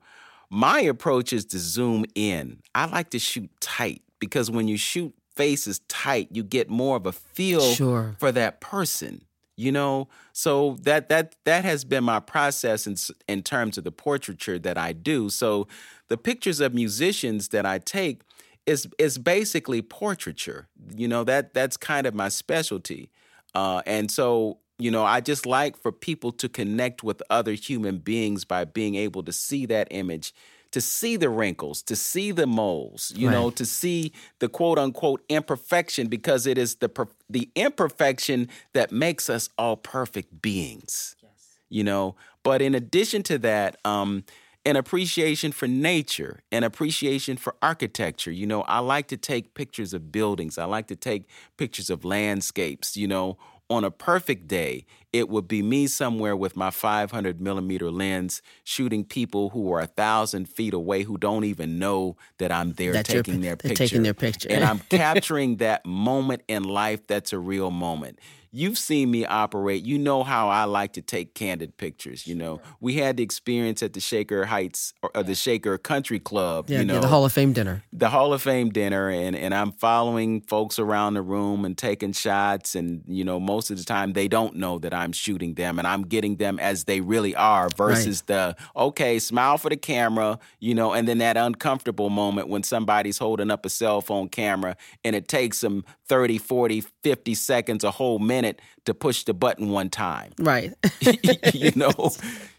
my 0.50 0.80
approach 0.80 1.32
is 1.32 1.44
to 1.46 1.58
zoom 1.58 2.04
in. 2.14 2.60
I 2.74 2.86
like 2.86 3.10
to 3.10 3.18
shoot 3.18 3.50
tight 3.60 4.02
because 4.18 4.50
when 4.50 4.68
you 4.68 4.76
shoot 4.76 5.14
faces 5.36 5.80
tight, 5.88 6.28
you 6.32 6.42
get 6.42 6.68
more 6.68 6.96
of 6.96 7.06
a 7.06 7.12
feel 7.12 7.72
sure. 7.72 8.16
for 8.18 8.32
that 8.32 8.60
person. 8.60 9.24
You 9.56 9.72
know, 9.72 10.08
so 10.32 10.76
that 10.82 11.08
that 11.08 11.34
that 11.44 11.64
has 11.64 11.84
been 11.84 12.04
my 12.04 12.20
process 12.20 12.86
in 12.86 12.94
in 13.26 13.42
terms 13.42 13.76
of 13.76 13.82
the 13.82 13.90
portraiture 13.90 14.56
that 14.56 14.78
I 14.78 14.92
do. 14.92 15.30
So 15.30 15.66
the 16.06 16.16
pictures 16.16 16.60
of 16.60 16.74
musicians 16.74 17.48
that 17.48 17.66
I 17.66 17.78
take 17.78 18.22
is 18.66 18.86
is 18.98 19.18
basically 19.18 19.82
portraiture. 19.82 20.68
You 20.94 21.08
know 21.08 21.24
that 21.24 21.54
that's 21.54 21.76
kind 21.76 22.06
of 22.06 22.14
my 22.14 22.28
specialty, 22.28 23.10
uh, 23.52 23.82
and 23.84 24.12
so 24.12 24.58
you 24.78 24.90
know 24.90 25.04
I 25.04 25.20
just 25.20 25.46
like 25.46 25.76
for 25.76 25.92
people 25.92 26.32
to 26.32 26.48
connect 26.48 27.02
with 27.02 27.22
other 27.30 27.52
human 27.52 27.98
beings 27.98 28.44
by 28.44 28.64
being 28.64 28.94
able 28.94 29.22
to 29.24 29.32
see 29.32 29.66
that 29.66 29.88
image 29.90 30.32
to 30.70 30.80
see 30.80 31.16
the 31.16 31.30
wrinkles, 31.30 31.82
to 31.82 31.96
see 31.96 32.30
the 32.30 32.46
moles, 32.46 33.12
you 33.16 33.28
right. 33.28 33.32
know, 33.32 33.50
to 33.50 33.64
see 33.64 34.12
the 34.38 34.48
quote 34.48 34.78
unquote 34.78 35.24
imperfection 35.28 36.08
because 36.08 36.46
it 36.46 36.58
is 36.58 36.76
the 36.76 36.88
per- 36.88 37.08
the 37.28 37.50
imperfection 37.54 38.48
that 38.74 38.92
makes 38.92 39.30
us 39.30 39.48
all 39.56 39.76
perfect 39.76 40.42
beings. 40.42 41.16
Yes. 41.22 41.58
You 41.70 41.84
know, 41.84 42.16
but 42.42 42.60
in 42.60 42.74
addition 42.74 43.22
to 43.24 43.38
that, 43.38 43.78
um 43.84 44.24
an 44.66 44.76
appreciation 44.76 45.50
for 45.50 45.66
nature, 45.66 46.40
an 46.52 46.62
appreciation 46.62 47.38
for 47.38 47.54
architecture. 47.62 48.30
You 48.30 48.46
know, 48.46 48.62
I 48.62 48.80
like 48.80 49.08
to 49.08 49.16
take 49.16 49.54
pictures 49.54 49.94
of 49.94 50.12
buildings. 50.12 50.58
I 50.58 50.64
like 50.64 50.88
to 50.88 50.96
take 50.96 51.26
pictures 51.56 51.88
of 51.88 52.04
landscapes, 52.04 52.94
you 52.94 53.08
know, 53.08 53.38
on 53.70 53.84
a 53.84 53.90
perfect 53.90 54.48
day, 54.48 54.86
it 55.12 55.28
would 55.28 55.48
be 55.48 55.62
me 55.62 55.86
somewhere 55.86 56.36
with 56.36 56.56
my 56.56 56.70
500 56.70 57.40
millimeter 57.40 57.90
lens 57.90 58.42
shooting 58.64 59.04
people 59.04 59.50
who 59.50 59.72
are 59.72 59.80
a 59.80 59.86
thousand 59.86 60.48
feet 60.48 60.74
away 60.74 61.02
who 61.02 61.18
don't 61.18 61.44
even 61.44 61.78
know 61.78 62.16
that 62.38 62.50
I'm 62.52 62.72
there 62.72 62.92
that 62.92 63.06
taking 63.06 63.40
their 63.40 63.56
picture. 63.56 63.74
Taking 63.74 64.02
their 64.02 64.14
picture. 64.14 64.48
and 64.50 64.64
I'm 64.64 64.78
capturing 64.90 65.56
that 65.56 65.84
moment 65.84 66.42
in 66.48 66.64
life 66.64 67.06
that's 67.06 67.32
a 67.32 67.38
real 67.38 67.70
moment. 67.70 68.18
You've 68.50 68.78
seen 68.78 69.10
me 69.10 69.24
operate. 69.26 69.84
You 69.84 69.98
know 69.98 70.22
how 70.22 70.48
I 70.48 70.64
like 70.64 70.94
to 70.94 71.02
take 71.02 71.34
candid 71.34 71.76
pictures. 71.76 72.26
You 72.26 72.34
know, 72.34 72.60
we 72.80 72.94
had 72.94 73.16
the 73.16 73.22
experience 73.22 73.82
at 73.82 73.92
the 73.92 74.00
Shaker 74.00 74.46
Heights 74.46 74.94
or 75.02 75.10
uh, 75.14 75.22
the 75.22 75.34
Shaker 75.34 75.76
Country 75.78 76.18
Club. 76.18 76.68
Yeah, 76.68 76.80
you 76.80 76.84
know, 76.86 76.94
yeah, 76.94 77.00
the 77.00 77.08
Hall 77.08 77.24
of 77.24 77.32
Fame 77.32 77.52
dinner. 77.52 77.84
The 77.92 78.08
Hall 78.08 78.32
of 78.32 78.42
Fame 78.42 78.70
dinner, 78.70 79.10
and 79.10 79.36
and 79.36 79.54
I'm 79.54 79.72
following 79.72 80.40
folks 80.40 80.78
around 80.78 81.14
the 81.14 81.22
room 81.22 81.64
and 81.64 81.76
taking 81.76 82.12
shots, 82.12 82.74
and 82.74 83.02
you 83.06 83.24
know, 83.24 83.38
most 83.38 83.70
of 83.70 83.78
the 83.78 83.84
time 83.84 84.12
they 84.12 84.28
don't 84.28 84.56
know 84.56 84.78
that 84.78 84.94
I'm 84.94 85.12
shooting 85.12 85.54
them, 85.54 85.78
and 85.78 85.86
I'm 85.86 86.02
getting 86.02 86.36
them 86.36 86.58
as 86.58 86.84
they 86.84 87.00
really 87.00 87.34
are, 87.34 87.68
versus 87.76 88.22
right. 88.28 88.54
the 88.54 88.56
okay, 88.76 89.18
smile 89.18 89.58
for 89.58 89.68
the 89.68 89.76
camera, 89.76 90.38
you 90.60 90.74
know, 90.74 90.92
and 90.92 91.06
then 91.06 91.18
that 91.18 91.36
uncomfortable 91.36 92.10
moment 92.10 92.48
when 92.48 92.62
somebody's 92.62 93.18
holding 93.18 93.50
up 93.50 93.66
a 93.66 93.70
cell 93.70 94.00
phone 94.00 94.28
camera 94.28 94.76
and 95.04 95.14
it 95.14 95.28
takes 95.28 95.60
them 95.60 95.84
30, 96.06 96.38
40, 96.38 96.82
50 97.02 97.34
seconds, 97.34 97.84
a 97.84 97.90
whole 97.90 98.18
minute 98.18 98.37
to 98.84 98.94
push 98.94 99.24
the 99.24 99.34
button 99.34 99.70
one 99.70 99.90
time. 99.90 100.32
Right. 100.38 100.72
you 101.54 101.72
know? 101.76 102.10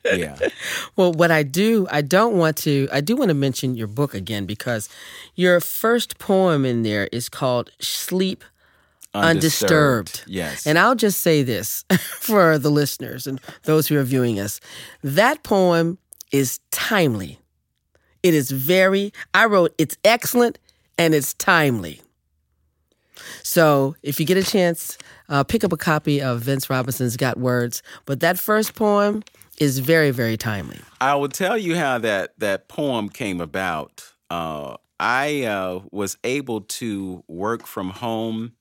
Yeah. 0.05 0.37
Well, 0.95 1.13
what 1.13 1.31
I 1.31 1.43
do, 1.43 1.87
I 1.89 2.01
don't 2.01 2.37
want 2.37 2.57
to, 2.57 2.87
I 2.91 3.01
do 3.01 3.15
want 3.15 3.29
to 3.29 3.33
mention 3.33 3.75
your 3.75 3.87
book 3.87 4.13
again 4.13 4.45
because 4.45 4.89
your 5.35 5.59
first 5.59 6.19
poem 6.19 6.65
in 6.65 6.83
there 6.83 7.07
is 7.11 7.29
called 7.29 7.71
Sleep 7.79 8.43
undisturbed. 9.13 10.23
Yes. 10.27 10.67
And 10.67 10.77
I'll 10.77 10.95
just 10.95 11.21
say 11.21 11.41
this 11.41 11.85
for 12.19 12.57
the 12.57 12.69
listeners 12.69 13.27
and 13.27 13.39
those 13.63 13.87
who 13.87 13.97
are 13.97 14.03
viewing 14.03 14.39
us. 14.39 14.59
That 15.03 15.43
poem 15.43 15.97
is 16.31 16.59
timely. 16.71 17.39
It 18.21 18.33
is 18.33 18.51
very, 18.51 19.13
I 19.33 19.45
wrote, 19.45 19.73
it's 19.77 19.97
excellent 20.03 20.59
and 20.97 21.15
it's 21.15 21.33
timely. 21.35 22.01
So 23.43 23.95
if 24.03 24.19
you 24.19 24.25
get 24.25 24.37
a 24.37 24.43
chance, 24.43 24.97
uh, 25.29 25.43
pick 25.43 25.63
up 25.63 25.71
a 25.71 25.77
copy 25.77 26.21
of 26.21 26.41
Vince 26.41 26.69
Robinson's 26.69 27.17
Got 27.17 27.37
Words. 27.37 27.81
But 28.05 28.19
that 28.21 28.39
first 28.39 28.75
poem 28.75 29.23
is 29.59 29.79
very, 29.79 30.11
very 30.11 30.37
timely. 30.37 30.79
I 31.01 31.15
will 31.15 31.29
tell 31.29 31.57
you 31.57 31.75
how 31.75 31.97
that, 31.99 32.37
that 32.39 32.67
poem 32.67 33.09
came 33.09 33.41
about. 33.41 34.11
Uh, 34.29 34.77
I 34.99 35.43
uh, 35.43 35.81
was 35.91 36.17
able 36.23 36.61
to 36.61 37.23
work 37.27 37.65
from 37.65 37.89
home 37.89 38.53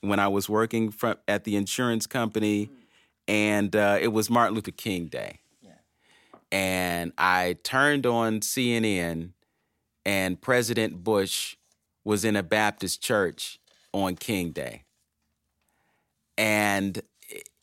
when 0.00 0.18
I 0.18 0.28
was 0.28 0.48
working 0.48 0.90
from, 0.90 1.16
at 1.28 1.44
the 1.44 1.56
insurance 1.56 2.06
company, 2.06 2.70
and 3.28 3.74
uh, 3.74 3.98
it 4.00 4.08
was 4.08 4.28
Martin 4.28 4.54
Luther 4.54 4.72
King 4.72 5.06
Day. 5.06 5.38
And 6.50 7.14
I 7.16 7.56
turned 7.64 8.04
on 8.04 8.40
CNN, 8.40 9.30
and 10.04 10.38
President 10.38 11.02
Bush 11.02 11.56
was 12.04 12.26
in 12.26 12.36
a 12.36 12.42
Baptist 12.42 13.02
church 13.02 13.58
on 13.92 14.16
King 14.16 14.50
Day. 14.52 14.84
And 16.38 17.00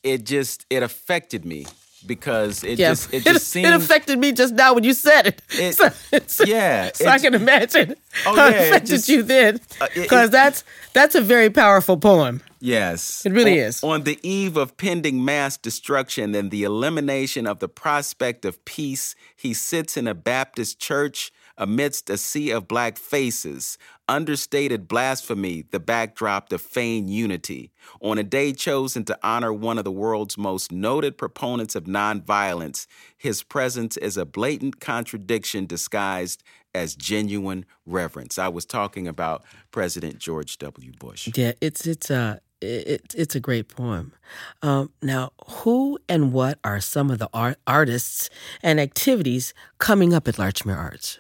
it 0.04 0.24
just 0.26 0.66
it 0.70 0.84
affected 0.84 1.44
me 1.46 1.66
because 2.06 2.64
it 2.64 2.80
Yeah, 2.80 2.90
just 2.90 3.14
it 3.14 3.24
just 3.34 3.48
seemed 3.50 3.68
it 3.68 3.74
affected 3.74 4.20
me 4.20 4.32
just 4.32 4.54
now 4.54 4.74
when 4.74 4.84
you 4.84 4.94
said 4.94 5.28
it. 5.28 5.42
It- 5.52 5.76
so, 5.76 5.90
so- 6.28 6.44
yeah, 6.46 6.92
so 6.94 7.08
I 7.08 7.20
can 7.20 7.34
imagine 7.34 7.96
Oh, 8.26 8.36
how 8.36 8.48
yeah, 8.48 8.52
it 8.52 8.56
it 8.62 8.68
affected 8.70 8.88
just- 8.90 9.10
you 9.10 9.24
then, 9.24 9.60
uh, 9.82 9.88
because 9.96 10.30
it- 10.30 10.32
that's 10.32 10.64
that's 10.94 11.16
a 11.16 11.22
very 11.22 11.50
powerful 11.50 11.98
poem. 11.98 12.42
Yes. 12.62 13.26
It 13.26 13.32
really 13.32 13.54
On- 13.62 13.68
is. 13.68 13.84
On 13.84 14.04
the 14.04 14.20
eve 14.22 14.58
of 14.58 14.76
pending 14.78 15.24
mass 15.24 15.56
destruction 15.58 16.36
and 16.36 16.52
the 16.52 16.64
elimination 16.64 17.48
of 17.48 17.60
the 17.60 17.70
prospect 17.70 18.44
of 18.44 18.64
peace, 18.66 19.16
he 19.38 19.54
sits 19.54 19.96
in 19.96 20.08
a 20.10 20.14
Baptist 20.14 20.78
church 20.80 21.32
amidst 21.60 22.10
a 22.10 22.18
sea 22.18 22.50
of 22.50 22.68
black 22.68 22.98
faces, 22.98 23.78
understated 24.08 24.88
blasphemy, 24.88 25.66
the 25.70 25.80
backdrop 25.80 26.50
to 26.50 26.58
feigned 26.58 27.10
unity. 27.10 27.72
On 28.02 28.18
a 28.18 28.24
day 28.24 28.54
chosen 28.54 29.04
to 29.04 29.20
honor 29.22 29.54
one 29.54 29.78
of 29.78 29.84
the 29.84 29.92
world's 29.92 30.38
most 30.38 30.72
noted 30.72 31.18
proponents 31.18 31.76
of 31.76 31.84
nonviolence, 31.84 32.88
his 33.18 33.44
presence 33.44 33.98
is 33.98 34.18
a 34.18 34.26
blatant 34.26 34.80
contradiction 34.80 35.68
disguised 35.68 36.42
as 36.74 36.96
genuine 36.96 37.66
reverence. 37.86 38.40
I 38.40 38.48
was 38.48 38.66
talking 38.66 39.08
about 39.08 39.44
President 39.72 40.18
George 40.18 40.58
W. 40.60 40.92
Bush. 40.98 41.30
Yeah, 41.36 41.52
it's 41.62 41.86
it's 41.86 42.10
a 42.10 42.42
it, 42.62 43.14
it's 43.16 43.36
a 43.36 43.40
great 43.40 43.70
poem. 43.70 44.14
Um, 44.62 44.92
now, 45.02 45.32
who 45.48 45.98
and 46.08 46.34
what 46.34 46.60
are 46.64 46.80
some 46.80 47.10
of 47.10 47.20
the 47.20 47.30
art, 47.34 47.58
artists 47.66 48.30
and 48.62 48.80
activities 48.80 49.54
coming 49.78 50.14
up 50.14 50.28
at 50.28 50.36
Larchmere 50.36 50.78
Arts? 50.78 51.20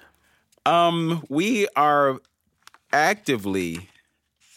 Um, 0.70 1.24
we 1.30 1.68
are 1.76 2.20
actively 2.94 3.90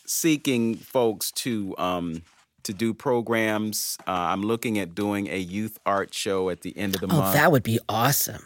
seeking 0.06 0.74
folks 0.76 1.30
to 1.32 1.74
um 1.78 2.22
to 2.64 2.72
do 2.72 2.94
programs. 2.94 3.96
Uh, 4.06 4.10
I'm 4.12 4.42
looking 4.42 4.78
at 4.78 4.94
doing 4.94 5.26
a 5.28 5.38
youth 5.38 5.78
art 5.84 6.14
show 6.14 6.48
at 6.50 6.60
the 6.60 6.76
end 6.76 6.94
of 6.94 7.00
the 7.00 7.08
Oh, 7.12 7.18
month. 7.18 7.34
that 7.34 7.50
would 7.50 7.64
be 7.64 7.80
awesome. 7.88 8.44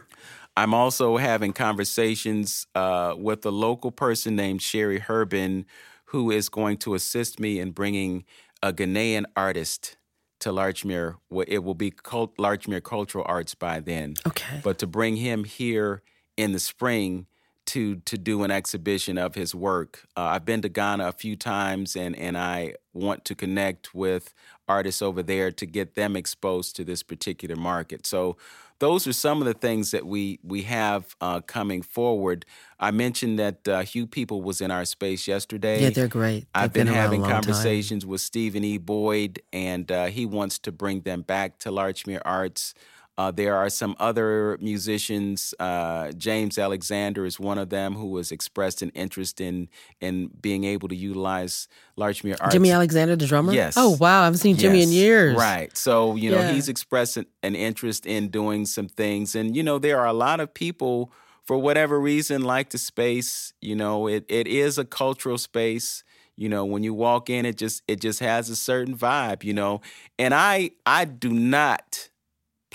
I'm 0.56 0.72
also 0.72 1.18
having 1.18 1.52
conversations 1.52 2.66
uh, 2.74 3.14
with 3.18 3.44
a 3.44 3.50
local 3.50 3.90
person 3.90 4.34
named 4.34 4.62
Sherry 4.62 5.00
Herbin, 5.00 5.66
who 6.06 6.30
is 6.30 6.48
going 6.48 6.78
to 6.78 6.94
assist 6.94 7.38
me 7.38 7.58
in 7.60 7.72
bringing 7.72 8.24
a 8.62 8.72
Ghanaian 8.72 9.24
artist 9.36 9.98
to 10.40 10.48
Larchmere. 10.50 11.16
It 11.46 11.62
will 11.62 11.74
be 11.74 11.90
cult- 11.90 12.38
Larchmere 12.38 12.82
Cultural 12.82 13.24
Arts 13.28 13.54
by 13.54 13.80
then. 13.80 14.14
Okay. 14.26 14.60
But 14.64 14.78
to 14.78 14.86
bring 14.86 15.16
him 15.16 15.44
here 15.44 16.00
in 16.38 16.52
the 16.52 16.58
spring 16.60 17.26
to 17.66 17.96
to 17.96 18.16
do 18.18 18.42
an 18.42 18.50
exhibition 18.50 19.18
of 19.18 19.34
his 19.34 19.54
work. 19.54 20.06
Uh, 20.16 20.22
I've 20.22 20.44
been 20.44 20.62
to 20.62 20.68
Ghana 20.68 21.08
a 21.08 21.12
few 21.12 21.36
times, 21.36 21.96
and 21.96 22.16
and 22.16 22.36
I 22.36 22.74
want 22.92 23.24
to 23.26 23.34
connect 23.34 23.94
with 23.94 24.34
artists 24.68 25.02
over 25.02 25.22
there 25.22 25.52
to 25.52 25.66
get 25.66 25.94
them 25.94 26.16
exposed 26.16 26.76
to 26.76 26.84
this 26.84 27.02
particular 27.02 27.56
market. 27.56 28.06
So. 28.06 28.36
Those 28.78 29.06
are 29.06 29.14
some 29.14 29.40
of 29.40 29.46
the 29.46 29.54
things 29.54 29.90
that 29.92 30.04
we 30.04 30.38
we 30.42 30.64
have 30.64 31.16
uh, 31.22 31.40
coming 31.40 31.80
forward. 31.80 32.44
I 32.78 32.90
mentioned 32.90 33.38
that 33.38 33.66
uh, 33.66 33.80
Hugh 33.80 34.06
People 34.06 34.42
was 34.42 34.60
in 34.60 34.70
our 34.70 34.84
space 34.84 35.26
yesterday. 35.26 35.80
Yeah, 35.80 35.88
they're 35.88 36.08
great. 36.08 36.46
I've 36.54 36.74
They've 36.74 36.84
been, 36.84 36.92
been 36.92 37.02
having 37.02 37.20
long 37.22 37.30
time. 37.30 37.42
conversations 37.42 38.04
with 38.04 38.20
Stephen 38.20 38.64
E. 38.64 38.76
Boyd, 38.76 39.40
and 39.50 39.90
uh, 39.90 40.06
he 40.08 40.26
wants 40.26 40.58
to 40.58 40.72
bring 40.72 41.00
them 41.00 41.22
back 41.22 41.58
to 41.60 41.70
Larchmere 41.70 42.20
Arts. 42.22 42.74
Uh, 43.18 43.30
there 43.30 43.56
are 43.56 43.70
some 43.70 43.96
other 43.98 44.58
musicians. 44.60 45.54
Uh, 45.58 46.12
James 46.12 46.58
Alexander 46.58 47.24
is 47.24 47.40
one 47.40 47.56
of 47.56 47.70
them 47.70 47.94
who 47.94 48.16
has 48.18 48.30
expressed 48.30 48.82
an 48.82 48.90
interest 48.90 49.40
in 49.40 49.68
in 50.00 50.28
being 50.40 50.64
able 50.64 50.88
to 50.88 50.94
utilize 50.94 51.66
Larchmere 51.98 52.36
Arts. 52.40 52.52
Jimmy 52.54 52.70
Alexander, 52.72 53.16
the 53.16 53.26
drummer. 53.26 53.52
Yes. 53.52 53.74
Oh 53.76 53.96
wow, 53.98 54.20
I 54.20 54.24
haven't 54.24 54.38
seen 54.40 54.56
Jimmy 54.56 54.82
in 54.82 54.90
years. 54.90 55.36
Right. 55.36 55.74
So, 55.76 56.14
you 56.16 56.30
know, 56.30 56.38
Yeah. 56.40 56.52
he's 56.52 56.68
expressed 56.68 57.16
an, 57.16 57.26
an 57.42 57.54
interest 57.54 58.04
in 58.06 58.28
doing 58.28 58.66
some 58.66 58.88
things. 58.88 59.34
And, 59.34 59.56
you 59.56 59.62
know, 59.62 59.78
there 59.78 59.98
are 59.98 60.06
a 60.06 60.12
lot 60.12 60.40
of 60.40 60.52
people, 60.52 61.10
for 61.44 61.56
whatever 61.56 61.98
reason, 61.98 62.42
like 62.42 62.70
the 62.70 62.78
space. 62.78 63.54
You 63.62 63.76
know, 63.76 64.08
it, 64.08 64.24
it 64.28 64.46
is 64.46 64.76
a 64.78 64.84
cultural 64.84 65.38
space. 65.38 66.04
You 66.36 66.50
know, 66.50 66.66
when 66.66 66.82
you 66.82 66.92
walk 66.92 67.30
in, 67.30 67.46
it 67.46 67.56
just 67.56 67.82
it 67.88 67.98
just 68.02 68.20
has 68.20 68.50
a 68.50 68.56
certain 68.56 68.94
vibe, 68.94 69.42
you 69.42 69.54
know. 69.54 69.80
And 70.18 70.34
I 70.34 70.72
I 70.84 71.06
do 71.06 71.30
not, 71.30 72.10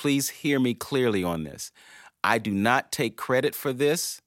please 0.01 0.29
hear 0.29 0.59
me 0.59 0.73
clearly 0.73 1.23
on 1.23 1.43
this. 1.43 1.71
I 2.23 2.39
do 2.39 2.49
not 2.49 2.91
take 2.91 3.17
credit 3.17 3.53
for 3.53 3.71
this. 3.71 4.19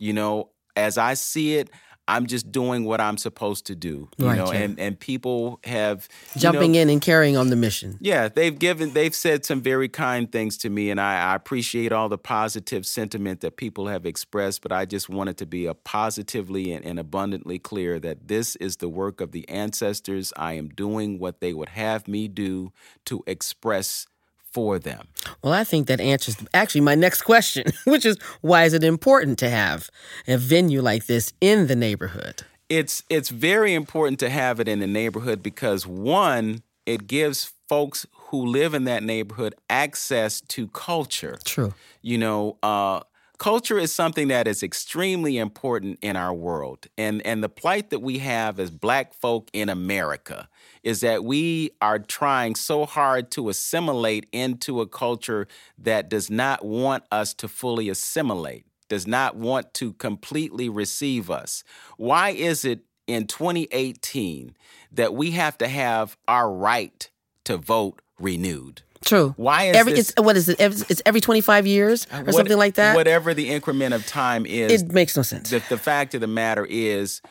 You 0.00 0.12
know, 0.12 0.50
as 0.74 0.98
I 0.98 1.14
see 1.14 1.54
it, 1.54 1.70
I'm 2.08 2.26
just 2.26 2.50
doing 2.50 2.84
what 2.84 3.00
I'm 3.00 3.16
supposed 3.16 3.66
to 3.66 3.76
do. 3.76 4.08
You 4.18 4.26
Right, 4.26 4.38
know, 4.38 4.52
yeah. 4.52 4.58
and, 4.62 4.80
and 4.80 4.98
people 4.98 5.60
have 5.62 6.08
Jumping 6.36 6.72
know, 6.72 6.78
in 6.80 6.90
and 6.90 7.00
carrying 7.00 7.36
on 7.36 7.48
the 7.48 7.54
mission. 7.54 7.96
yeah, 8.00 8.26
they've 8.26 8.58
given, 8.58 8.92
they've 8.92 9.14
said 9.14 9.44
some 9.44 9.60
very 9.60 9.88
kind 9.88 10.32
things 10.32 10.56
to 10.58 10.68
me, 10.68 10.90
and 10.90 11.00
I, 11.00 11.30
I 11.30 11.36
appreciate 11.36 11.92
all 11.92 12.08
the 12.08 12.18
positive 12.18 12.84
sentiment 12.84 13.40
that 13.42 13.56
people 13.56 13.86
have 13.86 14.04
expressed. 14.04 14.62
But 14.62 14.72
I 14.72 14.84
just 14.84 15.08
wanted 15.08 15.36
to 15.36 15.46
be 15.46 15.66
a 15.66 15.74
positively 15.74 16.72
and, 16.72 16.84
and 16.84 16.98
abundantly 16.98 17.60
clear 17.60 18.00
that 18.00 18.26
this 18.26 18.56
is 18.56 18.78
the 18.78 18.88
work 18.88 19.20
of 19.20 19.30
the 19.30 19.48
ancestors. 19.48 20.32
I 20.36 20.54
am 20.54 20.70
doing 20.70 21.20
what 21.20 21.40
they 21.40 21.52
would 21.54 21.68
have 21.68 22.08
me 22.08 22.26
do 22.26 22.72
to 23.04 23.22
express 23.28 24.08
for 24.52 24.78
them. 24.78 25.08
Well, 25.42 25.52
I 25.52 25.64
think 25.64 25.86
that 25.86 26.00
answers 26.00 26.36
actually 26.54 26.80
my 26.82 26.94
next 26.94 27.22
question, 27.22 27.72
which 27.84 28.04
is 28.04 28.16
why 28.40 28.64
is 28.64 28.72
it 28.74 28.84
important 28.84 29.38
to 29.40 29.50
have 29.50 29.90
a 30.26 30.36
venue 30.36 30.82
like 30.82 31.06
this 31.06 31.32
in 31.40 31.66
the 31.66 31.76
neighborhood? 31.76 32.42
It's 32.68 33.02
it's 33.08 33.30
very 33.30 33.74
important 33.74 34.20
to 34.20 34.30
have 34.30 34.60
it 34.60 34.68
in 34.68 34.78
the 34.78 34.86
neighborhood 34.86 35.42
because 35.42 35.86
one, 35.86 36.62
it 36.86 37.06
gives 37.06 37.52
folks 37.68 38.06
who 38.30 38.46
live 38.46 38.74
in 38.74 38.84
that 38.84 39.02
neighborhood 39.02 39.54
access 39.68 40.40
to 40.40 40.68
culture. 40.68 41.38
True. 41.44 41.74
you 42.02 42.16
know 42.16 42.56
uh 42.62 43.00
culture 43.40 43.78
is 43.78 43.92
something 43.92 44.28
that 44.28 44.46
is 44.46 44.62
extremely 44.62 45.38
important 45.38 45.98
in 46.02 46.14
our 46.14 46.32
world 46.32 46.86
and 46.96 47.20
and 47.26 47.42
the 47.42 47.48
plight 47.48 47.90
that 47.90 48.00
we 48.00 48.18
have 48.18 48.60
as 48.60 48.70
black 48.70 49.14
folk 49.14 49.50
in 49.52 49.68
america 49.68 50.48
is 50.82 51.00
that 51.00 51.24
we 51.24 51.70
are 51.80 51.98
trying 51.98 52.54
so 52.54 52.84
hard 52.84 53.30
to 53.30 53.48
assimilate 53.48 54.26
into 54.30 54.80
a 54.80 54.86
culture 54.86 55.48
that 55.78 56.08
does 56.08 56.30
not 56.30 56.64
want 56.64 57.02
us 57.10 57.34
to 57.34 57.48
fully 57.48 57.88
assimilate 57.88 58.64
does 58.90 59.06
not 59.06 59.36
want 59.36 59.72
to 59.72 59.94
completely 59.94 60.68
receive 60.68 61.30
us. 61.30 61.64
Why 61.96 62.30
is 62.30 62.66
it 62.66 62.80
in 63.06 63.26
2018 63.26 64.54
that 64.92 65.14
we 65.14 65.30
have 65.30 65.56
to 65.58 65.68
have 65.68 66.18
our 66.28 66.52
right 66.52 67.08
to 67.44 67.56
vote 67.56 68.02
renewed 68.18 68.82
True. 69.04 69.34
Why 69.38 69.64
is 69.64 69.76
every 69.76 69.92
this- 69.94 70.10
it's 70.10 70.20
what 70.22 70.36
is 70.36 70.48
it? 70.48 70.56
It's 70.60 71.00
every 71.06 71.20
twenty 71.20 71.40
five 71.40 71.66
years 71.66 72.06
or 72.12 72.22
What- 72.24 72.34
something 72.34 72.58
like 72.58 72.74
that. 72.74 72.94
Whatever 72.94 73.32
the 73.34 73.48
increment 73.48 73.94
of 73.94 74.06
time 74.06 74.44
is, 74.46 74.82
it 74.82 74.92
makes 74.92 75.16
no 75.16 75.22
sense. 75.22 75.50
the, 75.50 75.62
the 75.68 75.78
fact 75.78 76.14
of 76.14 76.20
the 76.20 76.26
matter 76.26 76.66
is, 76.68 77.22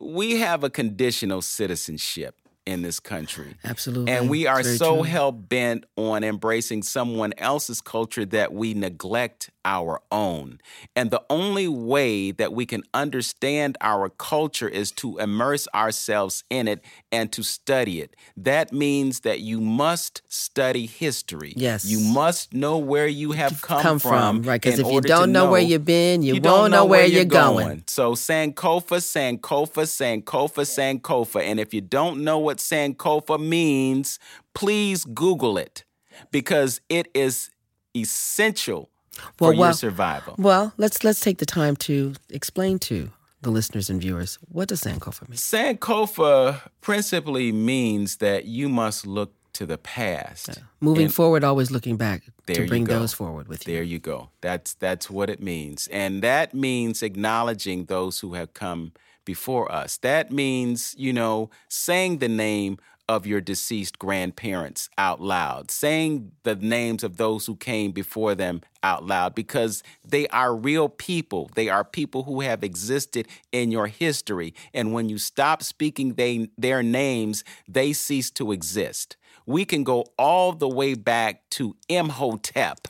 we 0.00 0.38
have 0.40 0.64
a 0.64 0.70
conditional 0.70 1.40
citizenship 1.40 2.34
in 2.64 2.82
this 2.82 3.00
country. 3.00 3.56
Absolutely. 3.64 4.12
And 4.12 4.30
we 4.30 4.46
are 4.46 4.62
so 4.62 5.02
hell 5.02 5.32
bent 5.32 5.84
on 5.96 6.22
embracing 6.22 6.82
someone 6.82 7.32
else's 7.38 7.80
culture 7.80 8.24
that 8.26 8.52
we 8.52 8.74
neglect 8.74 9.50
our 9.64 10.00
own. 10.10 10.60
And 10.96 11.10
the 11.10 11.22
only 11.30 11.68
way 11.68 12.30
that 12.32 12.52
we 12.52 12.66
can 12.66 12.82
understand 12.92 13.78
our 13.80 14.08
culture 14.08 14.68
is 14.68 14.90
to 14.92 15.18
immerse 15.18 15.68
ourselves 15.74 16.44
in 16.50 16.68
it 16.68 16.84
and 17.10 17.30
to 17.32 17.42
study 17.42 18.00
it. 18.00 18.16
That 18.36 18.72
means 18.72 19.20
that 19.20 19.40
you 19.40 19.60
must 19.60 20.22
study 20.28 20.86
history. 20.86 21.54
Yes. 21.56 21.84
You 21.84 22.00
must 22.00 22.52
know 22.52 22.78
where 22.78 23.06
you 23.06 23.32
have 23.32 23.60
come, 23.62 23.82
come 23.82 23.98
from, 23.98 24.42
right? 24.42 24.60
Because 24.60 24.78
if 24.78 24.86
you 24.86 25.00
don't 25.00 25.32
know, 25.32 25.50
where 25.50 25.60
you've 25.60 25.84
been, 25.84 26.22
you, 26.22 26.40
don't 26.40 26.60
won't 26.60 26.72
know 26.72 26.84
where 26.84 27.06
you're 27.06 27.24
going. 27.24 27.84
So 27.86 28.12
Sankofa, 28.12 28.98
Sankofa, 28.98 30.22
Sankofa, 30.22 31.00
Sankofa. 31.02 31.40
And 31.42 31.60
if 31.60 31.74
you 31.74 31.80
don't 31.80 32.24
know 32.24 32.38
what 32.38 32.51
what 32.52 32.58
Sankofa 32.58 33.40
means, 33.40 34.18
please 34.54 35.04
Google 35.06 35.56
it 35.56 35.84
because 36.30 36.80
it 36.90 37.08
is 37.14 37.50
essential 37.96 38.90
for 39.38 39.48
Well, 39.52 39.54
your 39.54 39.72
survival. 39.72 40.34
Well, 40.38 40.72
let's 40.76 41.02
let's 41.02 41.20
take 41.20 41.38
the 41.38 41.46
time 41.46 41.76
to 41.76 42.14
explain 42.28 42.78
to 42.80 43.10
the 43.40 43.50
listeners 43.50 43.88
and 43.90 44.00
viewers 44.00 44.38
what 44.48 44.68
does 44.68 44.82
Sankofa 44.82 45.28
mean. 45.28 45.38
Sankofa 45.38 46.60
principally 46.82 47.52
means 47.52 48.16
that 48.18 48.44
you 48.44 48.68
must 48.68 49.06
look 49.06 49.32
to 49.54 49.66
the 49.66 49.78
past. 49.78 50.60
Moving 50.80 51.04
And- 51.06 51.14
forward, 51.14 51.44
always 51.44 51.70
looking 51.70 51.96
back 51.96 52.22
to 52.46 52.66
bring 52.66 52.84
those 52.84 53.12
forward 53.14 53.48
with 53.48 53.66
you. 53.66 53.74
There 53.74 53.82
you 53.82 53.98
go. 53.98 54.28
That's 54.42 54.74
that's 54.74 55.08
what 55.10 55.30
it 55.30 55.40
means. 55.42 55.88
And 55.90 56.22
that 56.22 56.52
means 56.52 57.02
acknowledging 57.02 57.86
those 57.86 58.20
who 58.20 58.34
have 58.34 58.52
come 58.52 58.92
before 59.24 59.70
us. 59.70 59.96
That 59.98 60.30
means, 60.32 60.94
you 60.98 61.12
know, 61.12 61.50
saying 61.68 62.18
the 62.18 62.28
name 62.28 62.78
of 63.08 63.26
your 63.26 63.40
deceased 63.40 63.98
grandparents 63.98 64.88
out 64.96 65.20
loud, 65.20 65.70
saying 65.70 66.32
the 66.44 66.54
names 66.54 67.02
of 67.02 67.16
those 67.16 67.46
who 67.46 67.56
came 67.56 67.92
before 67.92 68.34
them 68.34 68.62
out 68.82 69.04
loud 69.04 69.34
because 69.34 69.82
they 70.04 70.26
are 70.28 70.54
real 70.54 70.88
people. 70.88 71.50
They 71.54 71.68
are 71.68 71.84
people 71.84 72.22
who 72.22 72.40
have 72.40 72.64
existed 72.64 73.28
in 73.50 73.70
your 73.70 73.88
history. 73.88 74.54
And 74.72 74.92
when 74.92 75.08
you 75.08 75.18
stop 75.18 75.62
speaking 75.62 76.14
they, 76.14 76.48
their 76.56 76.82
names, 76.82 77.44
they 77.68 77.92
cease 77.92 78.30
to 78.32 78.52
exist. 78.52 79.16
We 79.46 79.64
can 79.64 79.82
go 79.84 80.06
all 80.16 80.52
the 80.52 80.68
way 80.68 80.94
back 80.94 81.48
to 81.50 81.76
Imhotep. 81.88 82.88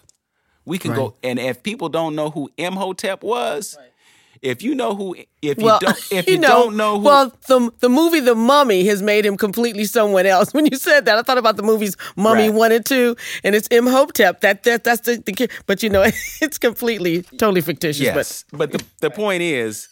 We 0.65 0.79
can 0.79 0.95
go, 0.95 1.17
and 1.25 1.41
if 1.41 1.63
people 1.63 1.89
don't 1.89 2.15
know 2.15 2.31
who 2.31 2.51
Imhotep 2.57 3.25
was, 3.25 3.77
if 4.43 4.61
you 4.61 4.75
know 4.75 4.95
who, 4.95 5.15
if 5.41 5.59
you 5.59 5.77
don't, 5.81 5.83
if 6.13 6.27
you 6.27 6.35
you, 6.35 6.41
know, 6.41 6.49
don't 6.49 6.77
know 6.77 6.99
who, 6.99 7.05
well, 7.05 7.33
the 7.47 7.71
the 7.81 7.89
movie 7.89 8.21
The 8.21 8.35
Mummy 8.35 8.85
has 8.87 9.01
made 9.01 9.25
him 9.25 9.37
completely 9.37 9.85
someone 9.85 10.27
else. 10.27 10.53
When 10.55 10.67
you 10.67 10.77
said 10.77 11.05
that, 11.05 11.17
I 11.17 11.23
thought 11.23 11.39
about 11.39 11.57
the 11.57 11.63
movies 11.63 11.97
Mummy 12.17 12.49
Right. 12.49 12.55
one 12.55 12.73
and 12.73 12.85
two, 12.85 13.17
and 13.45 13.55
it's 13.55 13.69
Imhotep. 13.69 14.41
That 14.41 14.65
that 14.65 14.85
that's 14.85 15.03
the, 15.03 15.17
the 15.17 15.49
but 15.67 15.83
you 15.83 15.91
know 15.91 16.03
it's 16.41 16.59
completely 16.59 17.23
totally 17.23 17.61
fictitious. 17.61 18.03
yes, 18.03 18.45
but 18.53 18.73
the 18.73 18.85
the 19.01 19.11
point 19.11 19.43
is, 19.43 19.89